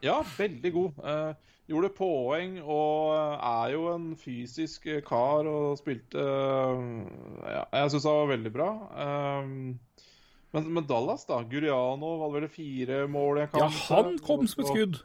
[0.03, 0.99] ja, veldig god.
[1.03, 1.33] Eh,
[1.67, 8.29] gjorde poeng og er jo en fysisk kar og spilte ja, Jeg syns han var
[8.31, 8.69] veldig bra.
[10.53, 11.41] Men, men Dallas, da.
[11.43, 15.01] Guriano hadde vel fire mål i en Ja, han kom som et skudd.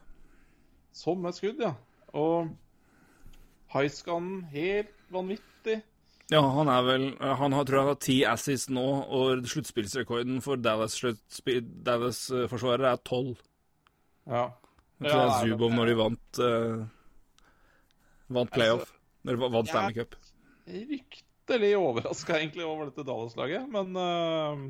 [0.95, 1.73] Som et skudd, ja.
[2.15, 2.53] Og
[3.73, 5.81] Highscannen helt vanvittig.
[6.33, 10.61] Ja, han er vel Han har, tror jeg har ti assists nå, og sluttspillsrekorden for
[10.61, 13.37] Dallas-forsvarere Dallas, er tolv.
[14.31, 14.47] Ja.
[15.03, 16.83] Jeg tror det er Zubov når de vant uh,
[18.33, 18.93] Vant playoff.
[19.27, 20.15] Når de vant Stanley Cup.
[20.73, 24.63] Ryktelig overraska egentlig over dette Dallas-laget, men uh,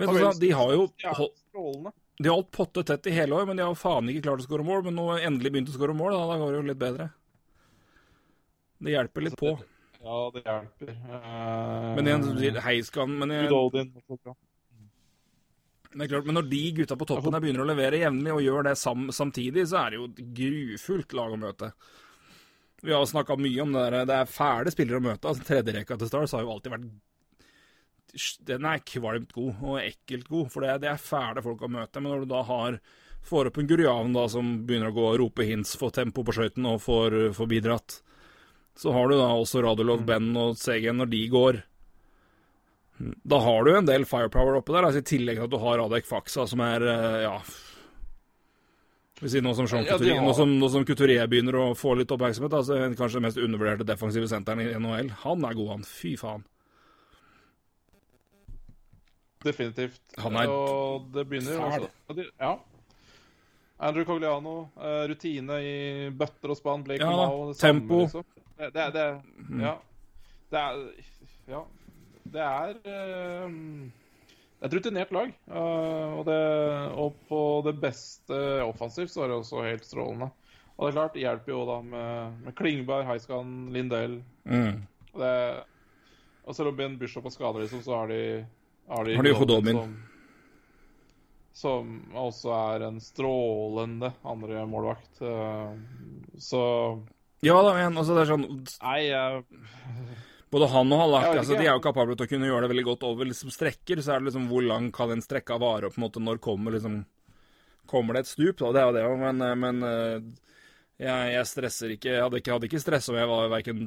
[0.00, 0.88] Men altså, de har jo
[1.20, 1.92] holdt.
[2.14, 4.46] De har holdt potte tett i hele år, men de har faen ikke klart å
[4.46, 4.86] skåre mål.
[4.88, 7.08] Men nå endelig begynt å skåre mål, da, da går det jo litt bedre.
[8.84, 9.54] Det hjelper litt på.
[10.04, 10.90] Ja, det hjelper.
[10.92, 13.48] Eh, Men igjen, Heiskan Men, jeg,
[15.94, 18.66] det er klart, men når de gutta på toppen begynner å levere jevnlig og gjør
[18.66, 21.70] det sam, samtidig, så er det jo et grufullt lag å møte.
[22.84, 24.08] Vi har snakka mye om det der.
[24.10, 25.30] Det er fæle spillere å møte.
[25.30, 26.90] altså Tredjerekka til Stars har jo alltid vært
[28.50, 32.02] Den er kvalmt god og ekkelt god, for det, det er fæle folk å møte.
[32.02, 32.80] Men når du da har
[33.24, 36.34] får opp en gurjavn da, som begynner å gå og rope hints, få tempo på
[36.36, 37.96] skøytene og får, får bidratt,
[38.76, 41.60] så har du da også Radulov, Ben og Segen når de går.
[43.26, 45.78] Da har du en del firepower oppe der, altså i tillegg til at du har
[45.82, 47.38] Radek Faksa, som er eh, ja
[49.22, 51.94] vi si nå som Ja, Couturier, har- nå som, nå som Couturier begynner å få
[51.96, 55.10] litt oppmerksomhet, altså kanskje den mest undervurderte defensive senteren i NHL.
[55.22, 55.84] Han er god, han.
[55.86, 56.42] Fy faen.
[59.44, 60.00] Definitivt.
[60.18, 61.88] Han er og det begynner jo fæl.
[62.08, 62.52] også Ja.
[63.80, 66.84] Andrew Cogliano, eh, rutine i bøtter og spann.
[66.84, 67.98] Blake Ja Mao, det samme, tempo.
[68.04, 68.24] liksom.
[68.58, 69.60] Det, det, det Mm.
[69.60, 69.74] Ja.
[70.50, 70.84] Det er
[71.50, 71.64] Ja.
[72.34, 73.50] Det er eh,
[74.64, 75.32] et rutinert lag.
[75.50, 76.38] eh, og, det,
[76.96, 80.30] og på det beste offensivt så er det også helt strålende.
[80.76, 84.16] Og det er klart, det hjelper jo da med, med Klingberg, Heiskan, Lindell.
[84.44, 84.80] Mm.
[85.12, 85.34] Og, det,
[86.46, 88.22] og selv om Ben Bishop er skada, liksom, så har de
[88.88, 89.76] Har de, Har de Hodobin.
[89.78, 89.94] Som,
[91.54, 95.20] som også er en strålende andre målvakt.
[95.22, 95.76] eh,
[96.42, 96.64] så
[97.44, 99.42] Ja da, men altså, det er sånn Nei, jeg
[100.54, 102.72] Både han og Hallak Jeg altså, de er jo kapable til å kunne gjøre det
[102.74, 104.00] veldig godt over liksom, strekker.
[104.04, 106.40] Så er det liksom hvor lang kan en strekka vare, og på en måte når
[106.44, 107.02] kommer liksom
[107.90, 108.56] Kommer det et stup?
[108.62, 108.70] Da?
[108.72, 110.28] Det er jo det, men, eh, men eh,
[111.02, 113.82] jeg, jeg stresser ikke Jeg hadde ikke, hadde ikke stressa om jeg var verken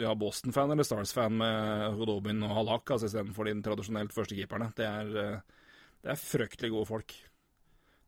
[0.00, 4.70] ja, Boston-fan eller Stars-fan med Hodobin og Hallak altså, istedenfor de tradisjonelt førstekeeperne.
[4.78, 5.66] Det er, eh,
[6.06, 7.18] det er fryktelig gode folk.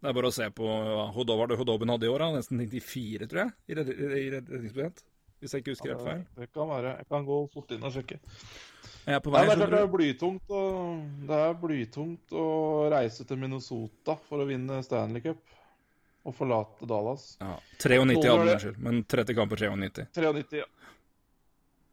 [0.01, 3.43] Det er bare å se på hva Hodobin, Hodobin hadde i år, nesten 94, tror
[3.43, 5.03] jeg, i red- i redningsprosent.
[5.41, 6.23] Hvis jeg ikke husker helt feil.
[6.37, 6.97] Det kan være.
[7.01, 8.19] Jeg kan gå fort inn og sjekke.
[9.07, 10.65] Jeg er på Nei, det, er det er blytungt å,
[11.31, 12.45] det er blytungt å
[12.93, 15.41] reise til Minnesota for å vinne Stanley Cup.
[16.29, 17.39] Og forlate Dallas.
[17.41, 18.81] Ja, 93 hadde unnskyld.
[18.85, 20.05] Men 30 kamper 93.
[20.13, 20.67] 93, ja.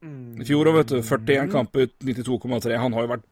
[0.03, 0.41] Mm.
[0.43, 0.97] I fjor òg, vet du.
[1.01, 2.75] 41 kamper, 92,3.
[2.83, 3.29] Han har jo vært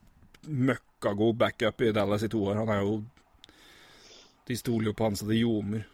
[0.71, 2.61] møkkagod backup i Dallas i to år.
[2.63, 2.95] Han er jo
[4.45, 5.87] De stoler jo på han så det ljomer.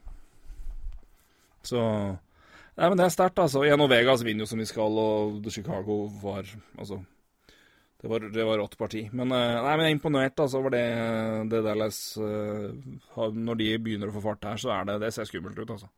[1.64, 1.80] Så
[2.72, 3.66] Nei, men det er sterkt, altså.
[3.66, 6.48] Igjen, og Vegas vinner jo som de skal, og Chicago var
[6.80, 7.02] Altså
[8.02, 9.04] det var, det var rått parti.
[9.14, 10.86] Men, eh, nei, men jeg er imponert altså, over det,
[11.52, 12.72] det Dallas uh,
[13.36, 15.92] Når de begynner å få fart her, så er det Det ser skummelt ut, altså.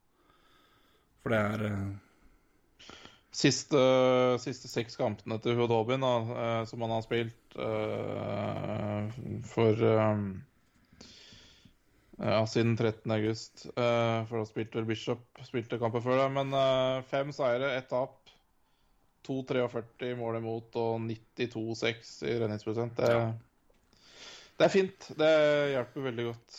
[1.24, 2.90] For det er uh...
[3.34, 3.80] Siste,
[4.44, 6.04] siste seks kampene til Hudobin,
[6.70, 7.56] som han har spilt
[9.50, 9.80] for
[12.18, 13.12] Ja, siden 13.
[13.12, 13.66] august.
[13.66, 16.28] Eh, for da spilte vel Bishop spilte kamper før det.
[16.36, 18.20] Men uh, fem seire, ett tap.
[19.24, 22.98] 2,43 mål imot og 92,6 i redningsprosent.
[23.00, 23.12] Det,
[24.60, 25.10] det er fint.
[25.16, 25.34] Det
[25.72, 26.58] hjelper veldig godt.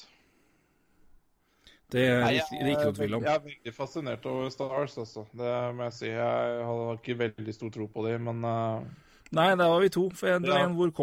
[1.93, 3.26] Det er Nei, ikke, det er ikke noe tvil om.
[3.28, 5.26] Jeg er veldig fascinert over Stars, altså.
[5.36, 6.09] Det må jeg si.
[6.09, 9.03] Jeg har ikke veldig stor tro på dem, men eh,
[9.35, 10.05] Nei, der var vi to.
[10.15, 10.61] For en, Ja.
[10.70, 10.94] hvor det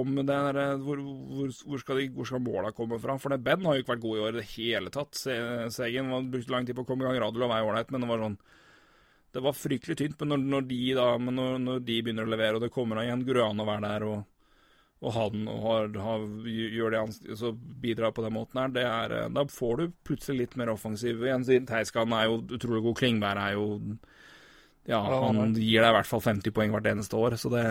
[0.86, 3.18] hvor, hvor, hvor, skal de, hvor skal måla komme fra?
[3.20, 5.14] For det, Ben har jo ikke vært god i år i det hele tatt.
[5.16, 7.20] Se- Segen var brukte lang tid på å komme i gang.
[7.24, 8.38] Radulov vei ålreit, men det var sånn
[9.34, 12.32] Det var fryktelig tynt, men når, når de da, men når, når de begynner å
[12.34, 14.26] levere, og det kommer igjen Gruan å være der, og,
[15.02, 18.84] og han og har, har, gjør det han så bidrar på den måten her, det
[18.84, 21.24] er, da får du plutselig litt mer offensiv.
[21.24, 22.98] Igjen sier Theiskan er jo utrolig god.
[23.00, 23.70] Klingberg er jo
[24.92, 27.64] Ja, han gir deg i hvert fall 50 poeng hvert eneste år, så det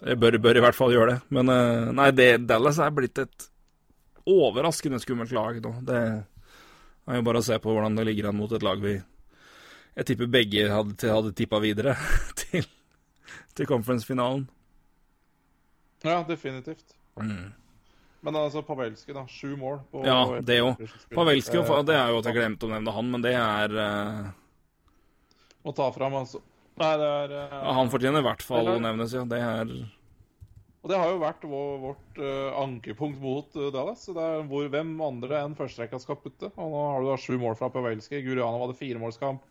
[0.00, 1.20] Jeg bør, bør i hvert fall gjøre det.
[1.36, 3.48] Men eh, nei, det, Dallas er blitt et
[4.30, 5.74] overraskende skummelt lag nå.
[5.86, 8.94] Det er jo bare å se på hvordan det ligger an mot et lag vi
[9.96, 11.96] Jeg tipper begge hadde, hadde tippa videre
[12.40, 12.66] til,
[13.56, 14.46] til conference-finalen.
[16.06, 16.94] Ja, definitivt.
[17.20, 17.50] Mm.
[18.20, 19.24] Men altså, Pavelski, da.
[19.28, 19.80] Sju mål.
[19.90, 20.80] På Ja, det òg.
[21.12, 24.30] Pavelski, Eh, det er jo at jeg glemte å nevne han, men det er uh...
[25.60, 26.40] Å ta fram, altså.
[26.80, 29.24] Nei, det er uh, ja, Han fortjener i hvert fall å nevnes, ja.
[29.28, 29.72] Det er
[30.80, 34.06] Og det har jo vært vår, vårt uh, ankepunkt mot uh, Dallas.
[34.08, 36.52] Det er hvor, hvem andre enn førsterekka skal putte.
[36.56, 38.22] Og nå har du da sju mål fra Pavelski.
[38.24, 39.44] Gurianov hadde firemålskamp.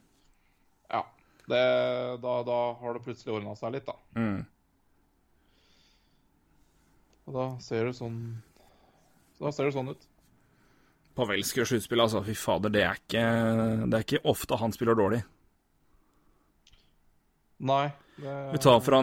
[0.89, 1.03] Ja.
[1.49, 1.63] Det,
[2.23, 3.97] da, da har det plutselig ordna seg litt, da.
[4.17, 4.39] mm.
[7.29, 8.15] Og da ser det sånn
[9.37, 10.05] Da ser det sånn ut.
[11.17, 12.23] Pavelski og sluttspill, altså.
[12.25, 13.25] Fy fader, det er ikke
[13.85, 15.21] Det er ikke ofte han spiller dårlig.
[17.59, 17.89] Nei.
[18.15, 19.01] Det, Vi tar fra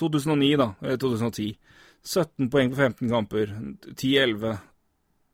[0.00, 0.74] 2009, da.
[0.80, 1.56] Eller 2010.
[2.04, 3.54] 17 poeng på 15 kamper.
[3.96, 4.56] 10-11.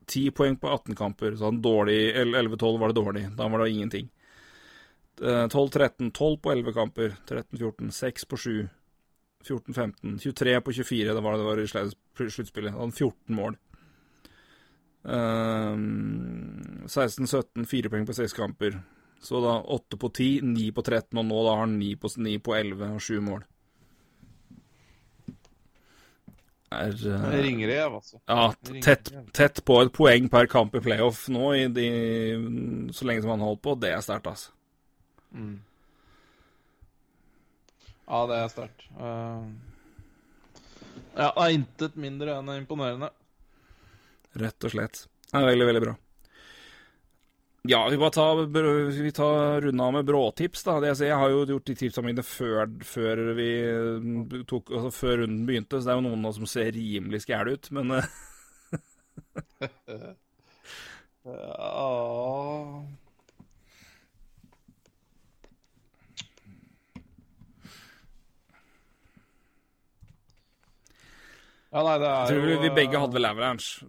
[0.06, 1.36] 10 poeng på 18 kamper.
[1.36, 3.24] Så han dårlig 11-12 var det dårlig.
[3.36, 4.08] Da var det ingenting.
[5.22, 6.10] Eh, 12-13.
[6.10, 7.16] 12 på 11 kamper.
[7.28, 7.90] 13-14.
[7.90, 8.68] 6 på 7.
[9.44, 10.18] 14-15.
[10.18, 11.14] 23 på 24.
[11.14, 11.58] Det var det det var
[12.26, 12.72] i sluttspillet.
[12.72, 13.56] Han hadde 14 mål.
[15.02, 17.66] Um, 16-17.
[17.66, 18.80] 4 poeng på 6 kamper.
[19.24, 22.10] Så da 8 på 10, 9 på 13, og nå da har han 9 på,
[22.28, 23.44] 9 på 11 og 7 mål.
[26.74, 28.18] Er ringer Ringrev, altså.
[28.26, 31.86] ja, tett, tett på et poeng per kamp i playoff nå, i de,
[32.92, 33.76] så lenge som han holdt på.
[33.80, 34.50] Det er sterkt, altså.
[35.32, 35.56] Mm.
[38.04, 38.86] Ja, det er sterkt.
[38.98, 39.46] Uh,
[41.14, 43.12] ja, det intet mindre enn imponerende.
[44.34, 45.06] Rett og slett.
[45.30, 45.94] Det er veldig, veldig bra.
[47.66, 48.46] Ja, vi bare tar,
[49.02, 50.80] vi tar runde av med bråtips, da.
[50.80, 53.46] Det jeg, ser, jeg har jo gjort de tipsene mine før, før vi
[54.04, 57.22] mm, tok Altså før runden begynte, så det er jo noen nå som ser rimelig
[57.24, 58.04] skæle ut, men eh,
[61.24, 61.40] Ja.
[71.74, 73.88] Ja, nei, det jeg er tror jo vi begge eh, hadde vel Avalanche,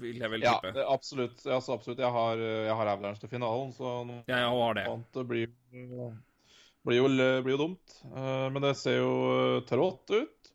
[0.00, 0.74] vil jeg vel Ja, tippe.
[0.78, 1.44] Ja, absolutt.
[1.46, 2.02] Altså, absolutt.
[2.02, 4.86] Jeg har, jeg har Avalanche til finalen, så noe Ja, jeg har det.
[4.92, 7.08] annet blir, blir, jo,
[7.44, 7.96] blir jo dumt.
[8.08, 10.52] Eh, Men det ser jo eh, trått ut.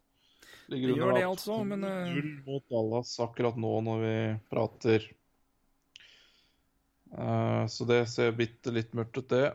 [0.72, 4.16] Ligger Det gjør det altså, men, Null 2-0 mot Dallas akkurat nå når vi
[4.54, 5.10] prater.
[7.18, 9.52] Eh, Så det ser bitte litt mørkt ut, det.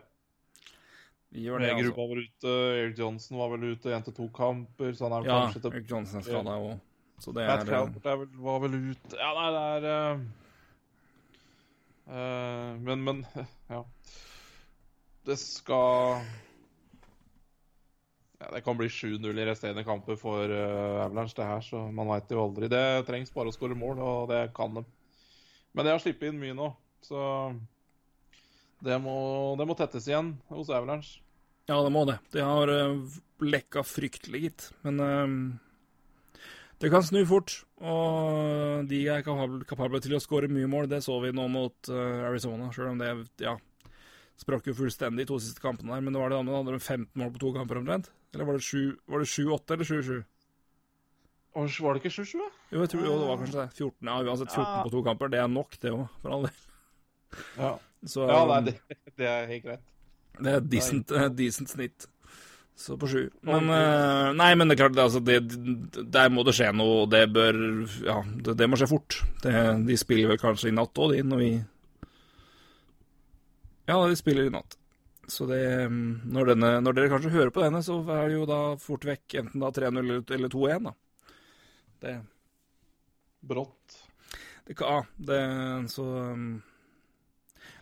[1.29, 1.93] Vi gjør det, altså.
[1.93, 2.53] var ute.
[2.81, 5.75] Eric Johnson var vel ute én til to kamper, så han er Ja, kanskje til
[5.77, 6.79] Eric Johnson er skada òg,
[7.19, 10.21] så det Matt er eh, Calvert er var vel ut Ja, nei, det er uh,
[12.09, 13.23] uh, Men, men
[13.73, 13.83] Ja.
[15.27, 16.23] Det skal
[18.39, 22.07] ja, Det kan bli 7-0 i resterende kamper for uh, Avalanche, det her, så man
[22.07, 22.69] veit jo aldri.
[22.71, 24.85] Det trengs bare å skåre mål, og det kan de.
[25.75, 26.69] Men de har sluppet inn mye nå,
[27.03, 27.19] så
[28.79, 29.15] det må,
[29.59, 31.19] det må tettes igjen hos Avalanche.
[31.67, 32.15] Ja, det må det.
[32.31, 34.69] Det har uh, lekka fryktelig, gitt.
[34.87, 35.27] Men uh,
[36.79, 37.57] det kan snu fort.
[37.83, 40.87] Og de er kapable, kapable til å skåre mye mål.
[40.91, 43.11] Det så vi nå mot uh, Arizona, sjøl om det
[43.43, 43.57] ja,
[44.39, 46.05] sprakk jo fullstendig de to siste kampene der.
[46.05, 48.11] Men det var det andre, hadde de 15 mål på to kamper omtrent?
[48.33, 50.19] Eller var det 7-8 eller 7-7?
[51.59, 52.39] Var det ikke 7-7?
[52.71, 53.69] Jo, jeg tror jo det var kanskje det.
[53.75, 54.83] 14, ja, uansett 14 Ja.
[54.85, 55.31] på to kamper.
[55.33, 56.59] Det er nok, det òg, for all del.
[57.57, 57.71] Ja,
[58.05, 58.75] Så ja nei, det,
[59.19, 59.87] det er helt greit.
[60.39, 62.07] Det er et decent, decent snitt.
[62.79, 63.25] Så på sju.
[63.43, 65.41] Men uh, Nei, men det er klart, det, altså, det,
[66.15, 67.57] der må det skje noe, og det bør
[68.05, 69.17] Ja, det, det må skje fort.
[69.43, 69.53] Det,
[69.83, 71.49] de spiller vel kanskje i natt òg, de, når vi
[73.89, 74.77] Ja, de spiller i natt.
[75.29, 75.59] Så det
[75.91, 79.05] mm, når, denne, når dere kanskje hører på denne, så er det jo da fort
[79.05, 80.95] vekk enten da 3-0 eller, eller 2-1, da.
[81.99, 82.15] Det,
[83.51, 83.99] Brått.
[84.65, 85.43] det Ja, det
[85.91, 86.61] Så um,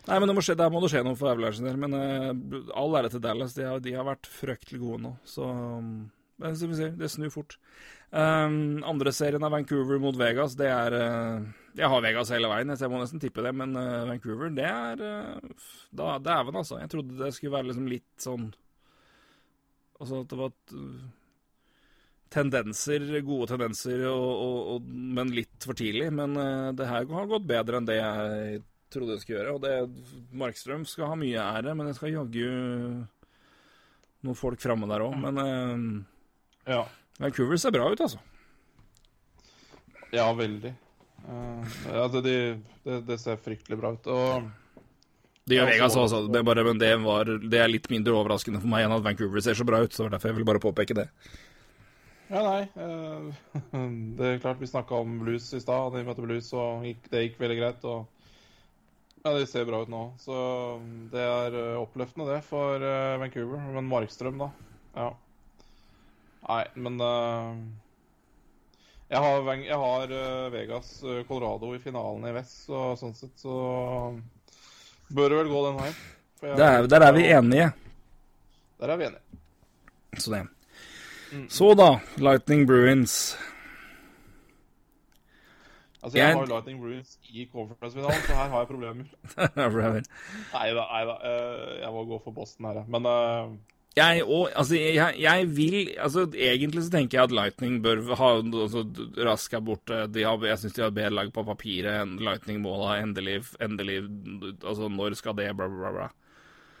[0.08, 1.76] Nei, men det må skje, der må det skje noe for Avalanche del.
[1.80, 3.56] Men uh, all ære til Dallas.
[3.56, 5.12] De har, de har vært fryktelig gode nå.
[5.28, 6.08] Så um,
[6.38, 7.58] det snur fort.
[8.08, 11.42] Um, andre serien av Vancouver mot Vegas, det er uh,
[11.76, 13.52] Jeg har Vegas hele veien, jeg må nesten tippe det.
[13.58, 16.80] Men uh, Vancouver, det er uh, da, Dæven, altså.
[16.80, 18.50] Jeg trodde det skulle være liksom litt sånn
[19.98, 20.72] Altså at det var et,
[22.30, 26.12] tendenser, gode tendenser, og, og, og, men litt for tidlig.
[26.14, 28.60] Men uh, det her har gått bedre enn det jeg
[28.92, 29.54] trodde jeg skulle gjøre.
[29.56, 29.72] Og det,
[30.38, 32.48] Markstrøm skal ha mye ære, men jeg skal jaggu
[34.26, 35.16] noen folk framme der òg.
[35.22, 36.82] Men eh, Ja,
[37.18, 38.20] Vancouver ser bra ut, altså.
[40.14, 40.74] ja veldig.
[41.28, 42.36] Uh, det, de,
[42.84, 44.06] det, det ser fryktelig bra ut.
[44.06, 44.48] Og
[45.48, 48.62] Det gjør Vegas også, det er bare, men det, var, det er litt mindre overraskende
[48.62, 49.92] for meg enn at Vancouver ser så bra ut.
[49.92, 51.08] Så det var derfor jeg ville bare påpeke det.
[52.28, 52.62] Ja, nei.
[52.76, 53.32] Uh,
[54.18, 55.96] det er klart vi snakka om blues i stad.
[55.96, 57.88] De møtte blues, og det gikk veldig greit.
[57.88, 58.06] Og
[59.28, 60.02] ja, de ser bra ut nå.
[60.22, 60.36] Så
[61.12, 63.60] det er eh, oppløftende, det, for eh, Vancouver.
[63.76, 64.48] Men Markstrøm, da.
[64.96, 65.08] Ja.
[66.48, 67.58] Nei, men uh,
[69.10, 70.12] Jeg har, jeg har
[70.54, 70.90] Vegas
[71.28, 73.56] Colorado i finalen i vest, så sånn sett så
[75.12, 75.98] bør det vel gå den veien.
[76.60, 77.68] Der, der er vi enige.
[78.80, 79.24] Der er vi enige.
[80.16, 80.42] Så det.
[81.32, 81.48] Mm.
[81.52, 83.36] Så da, Lightning Bruins.
[86.02, 89.04] Altså, jeg Jeg- har Lightning Bruins i conference-finalen, så her har jeg problemer.
[90.54, 91.14] Nei da, nei da.
[91.26, 92.84] eh, jeg må gå for Boston her.
[92.88, 93.56] Men uh...
[93.98, 98.28] Jeg, og, altså, jeg, jeg vil altså, Egentlig så tenker jeg at Lightning bør ha
[98.38, 98.84] altså,
[99.26, 99.96] Rask er borte.
[100.14, 103.00] Har, jeg syns de har bedre lag på papiret enn Lightning må ha.
[103.02, 103.98] Endelig, endelig
[104.62, 106.06] Altså, når skal det, bla, bla, bla.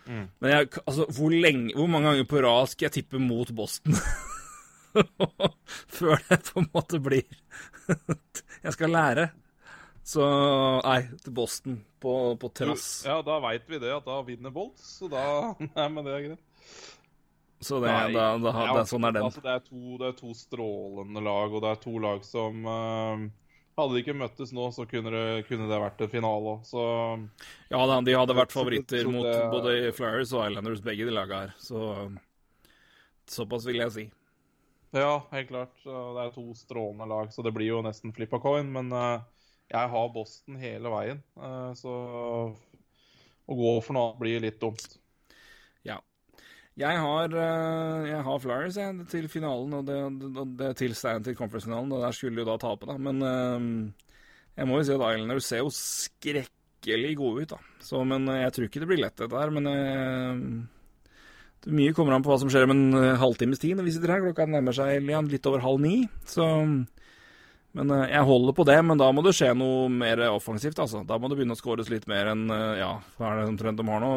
[0.06, 0.28] Mm.
[0.38, 3.98] Men jeg, altså, hvor, lenge, hvor mange ganger på rad skal jeg tippe mot Boston?
[5.98, 7.26] Før det på en måte blir
[8.62, 9.28] Jeg skal lære.
[10.08, 10.24] Så
[10.86, 13.02] nei, til Boston på, på terrass.
[13.04, 14.94] ja, da veit vi det, at da vinner Bolts.
[15.00, 15.24] Så da
[15.76, 16.44] Nei, men det er greit.
[17.60, 19.26] Så det, Nei, da, da, ja, det, sånn er den.
[19.26, 22.64] Altså, det, er to, det er to strålende lag, og det er to lag som
[22.64, 23.26] uh,
[23.78, 26.84] Hadde de ikke møttes nå, så kunne det, kunne det vært en finale òg, så
[27.70, 31.52] Ja da, de hadde vært favoritter mot både Flyers og Islanders, begge de laga her.
[31.62, 31.82] Så
[33.30, 34.06] såpass vil jeg si.
[34.96, 35.74] Ja, helt klart.
[35.84, 38.70] Det er to strålende lag, så det blir jo nesten flip of coin.
[38.72, 39.26] Men eh,
[39.74, 41.92] jeg har Boston hele veien, eh, så
[43.48, 44.98] å gå for noe blir litt dumt.
[46.78, 49.96] Jeg har, eh, jeg har Flyers jeg, til finalen, og det,
[50.38, 51.90] og det til stand til conference-finalen.
[51.90, 52.94] og Der skulle de jo da tape, da.
[53.02, 53.18] Men
[54.54, 57.58] jeg må jo si at Islanders ser jo skrekkelig gode ut, da.
[57.82, 59.50] Så, men jeg tror ikke det blir lett, dette her.
[59.50, 60.68] Men
[61.66, 64.14] mye kommer an på hva som skjer om en eh, halvtimes tid når vi sitter
[64.14, 64.22] her.
[64.22, 65.96] Klokka nærmer seg litt over halv ni.
[66.28, 66.46] Så
[67.76, 68.76] Men eh, jeg holder på det.
[68.86, 71.02] Men da må det skje noe mer offensivt, altså.
[71.08, 73.80] Da må det begynne å skåres litt mer enn eh, Ja, hva er det omtrent
[73.80, 74.12] de har nå?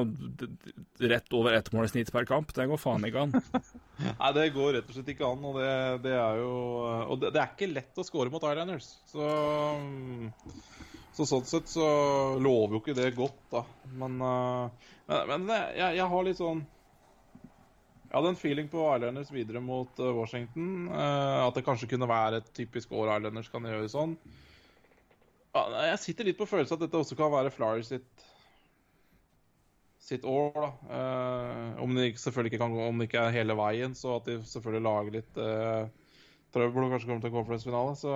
[1.11, 2.53] Rett over ett mål i snitt per kamp.
[2.55, 3.33] Det går faen ikke an.
[4.21, 5.71] Nei, det går rett og slett ikke an, og det,
[6.05, 6.51] det er jo
[7.07, 8.93] Og det, det er ikke lett å score mot Islanders.
[9.11, 9.31] Så
[11.11, 11.85] så sånn sett så
[12.39, 13.65] lover jo ikke det godt, da.
[13.99, 16.61] Men, men det, jeg, jeg har litt sånn
[18.11, 20.89] Jeg hadde en feeling på Islanders videre mot eh, Washington.
[20.91, 24.17] eh, at det kanskje kunne være et typisk år Islanders kan gjøre sånn.
[25.55, 28.27] Jeg sitter litt på følelsen at dette også kan være Flyers sitt
[30.01, 30.97] sitt år, da.
[30.97, 34.41] Eh, om, det selvfølgelig ikke kan om det ikke er hele veien, så at de
[34.43, 35.85] selvfølgelig lager litt uh,
[36.51, 37.93] trøbbel og kanskje kommer til conference-finale.
[37.95, 38.11] Så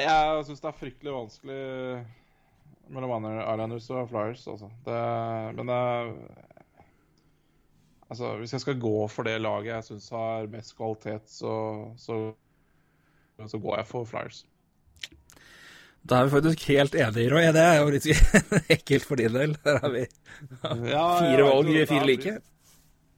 [0.00, 1.60] jeg syns det er fryktelig vanskelig
[2.94, 4.72] mellom Islanders og Flyers, altså.
[4.86, 5.02] Det,
[5.58, 5.82] men det
[8.14, 11.54] Altså, hvis jeg skal gå for det laget jeg syns har mest kvalitet, så,
[11.98, 12.18] så,
[13.50, 14.44] så går jeg for Flyers.
[16.04, 17.46] Da er vi faktisk helt enige, Roy.
[17.56, 18.06] Det er jo litt
[18.76, 19.54] ekkelt for din del.
[19.64, 20.02] Der har vi
[20.92, 22.34] Ja, fire valg, fire like.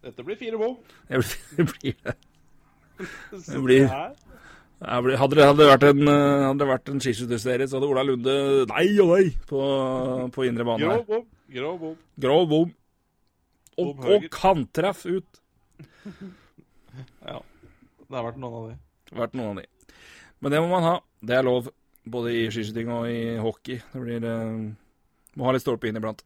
[0.06, 0.68] Dette blir fire bo.
[1.10, 2.14] Det blir det.
[2.96, 3.58] Blir det.
[3.66, 4.14] Blir- her-
[4.76, 7.78] Jeg blir- Hadde det hadde det vært en, eh, hadde det vært en skiskytterserie, så
[7.80, 8.34] hadde Ola Lunde
[8.70, 9.60] nei og nei på,
[10.36, 10.84] på indre bane.
[10.84, 11.24] Grå bom.
[11.58, 11.94] Grå bom.
[12.20, 12.72] Grå bom.
[13.82, 15.40] Og, og kanttreff ut.
[17.26, 17.40] Ja.
[18.06, 18.76] Det har vært noen av de.
[19.18, 19.96] Vært noen av de.
[20.40, 20.94] Men det må man ha.
[21.20, 21.68] Det er lov.
[22.06, 23.80] Både i skiskyting og i hockey.
[23.92, 24.66] Det blir eh,
[25.36, 26.22] Må ha litt stolpe inn iblant.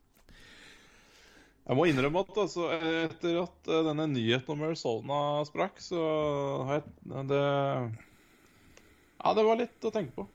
[1.71, 6.03] Jeg må innrømme at altså, etter at eh, denne nyheten om Arizona sprakk, så
[6.69, 7.45] har jeg det
[9.21, 10.27] Ja, det var litt å tenke på.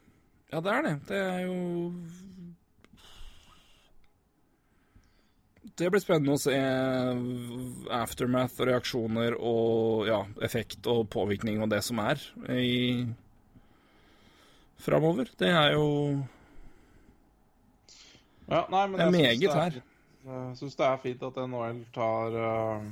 [0.54, 0.96] Ja, det er det.
[1.10, 1.58] Det er jo
[5.76, 6.56] Det blir spennende å se
[7.92, 13.04] aftermath og reaksjoner og ja, effekt og påvirkning og det som er i
[14.80, 15.28] framover.
[15.36, 15.90] Det er jo
[18.48, 19.82] Ja, nei, men Det er jeg meget det er her.
[20.26, 22.88] Jeg syns det er fint at NHL tar uh,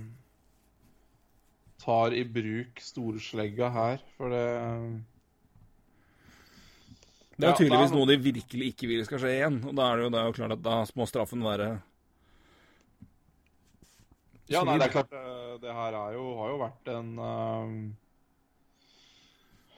[1.84, 4.44] tar i bruk storslegga her, for det
[7.34, 9.64] Det er jo tydeligvis noe de virkelig ikke vil skal skje igjen.
[9.66, 11.72] Og da er det jo, det er jo klart at da må straffen være
[14.52, 17.12] Ja, nei, det er klart eh, Det her er jo, har jo vært en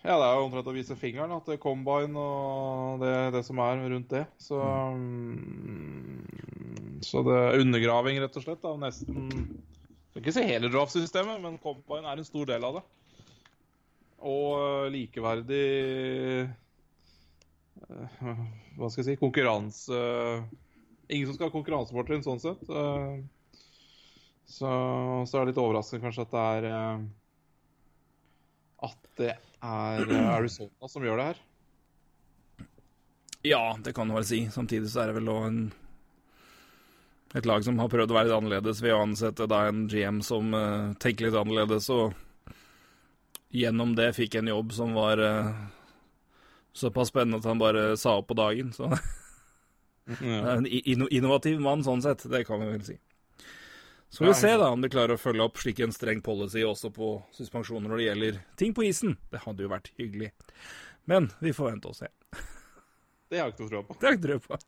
[0.05, 3.61] Ja, det er jo omtrent å vise fingeren da, til combine og det, det som
[3.61, 4.25] er rundt det.
[4.41, 6.25] Så mm,
[7.05, 9.29] Så det er undergraving, rett og slett, av nesten
[10.15, 12.83] skal ikke si hele draftsystemet, men combine er en stor del av det.
[14.25, 15.65] Og eh, likeverdig
[16.45, 16.53] eh,
[18.77, 19.99] Hva skal jeg si konkurranse
[21.11, 22.63] Ingen som skal ha konkurransefortrinn sånn sett.
[24.45, 24.69] Så,
[25.27, 27.05] så er det litt overraskende kanskje at det er eh,
[28.85, 31.41] At det er eh, Arizona som gjør det her.
[33.45, 34.45] Ja, det kan du vel si.
[34.53, 35.65] Samtidig så er det vel òg en
[37.35, 40.21] et lag som har prøvd å være litt annerledes ved å ansette da en GM
[40.23, 42.13] som uh, tenker litt annerledes, og
[43.51, 45.49] gjennom det fikk en jobb som var uh,
[46.71, 48.71] såpass spennende at han bare sa opp på dagen.
[48.75, 48.87] Så
[50.15, 52.95] er en innovativ mann sånn sett, det kan vi vel si.
[54.15, 56.61] Så får vi se da om de klarer å følge opp slik en streng policy
[56.63, 59.17] også på suspensjoner når det gjelder ting på isen.
[59.27, 60.29] Det hadde jo vært hyggelig.
[61.11, 62.07] Men vi får vente og se.
[63.27, 63.97] Det har jeg ikke noe tro på.
[63.99, 64.61] Det har jeg ikke tro på.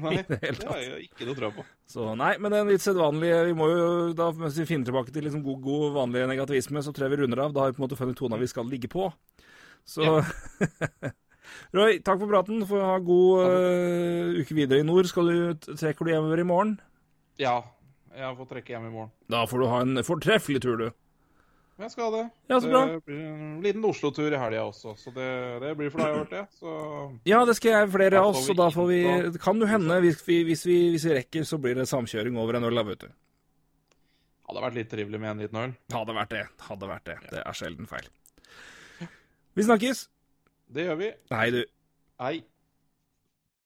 [0.00, 1.66] Nei, I det det har jeg ikke noe tro på.
[1.92, 3.86] Så nei, men den litt sedvanlige Vi må jo
[4.16, 7.20] da, mens vi finner tilbake til liksom god, god vanlig negativisme, så tror jeg vi
[7.20, 7.52] runder av.
[7.52, 9.10] Da har vi på en måte funnet tona vi skal ligge på.
[9.84, 10.08] Så
[11.76, 12.64] Roy, takk for praten.
[12.64, 15.12] Få ha god uh, uke videre i nord.
[15.12, 16.78] Skal du, trekker du hjemover i morgen?
[17.36, 17.58] Ja,
[18.16, 19.10] jeg får trekke hjem i morgen.
[19.32, 20.88] Da får du ha en fortreffelig tur, du.
[21.76, 22.22] Jeg skal det.
[22.48, 22.80] Ja, så bra.
[22.88, 25.26] Det blir en liten Oslo-tur i helga også, så det,
[25.60, 26.44] det blir for deg, å gjøre det.
[26.56, 26.76] Så
[27.28, 29.00] Ja, det skal jeg flere av oss, og da får vi
[29.34, 32.38] Det kan jo hende, hvis vi, hvis, vi, hvis vi rekker, så blir det samkjøring
[32.40, 33.12] over en øl, da, vet du.
[34.48, 35.76] hadde vært litt trivelig med en liten øl.
[35.92, 36.44] Hadde vært det.
[36.70, 37.18] Hadde vært det.
[37.34, 38.08] Det er sjelden feil.
[39.56, 40.06] Vi snakkes.
[40.72, 41.12] Det gjør vi.
[41.36, 41.62] Hei, du.
[42.24, 42.36] Hei.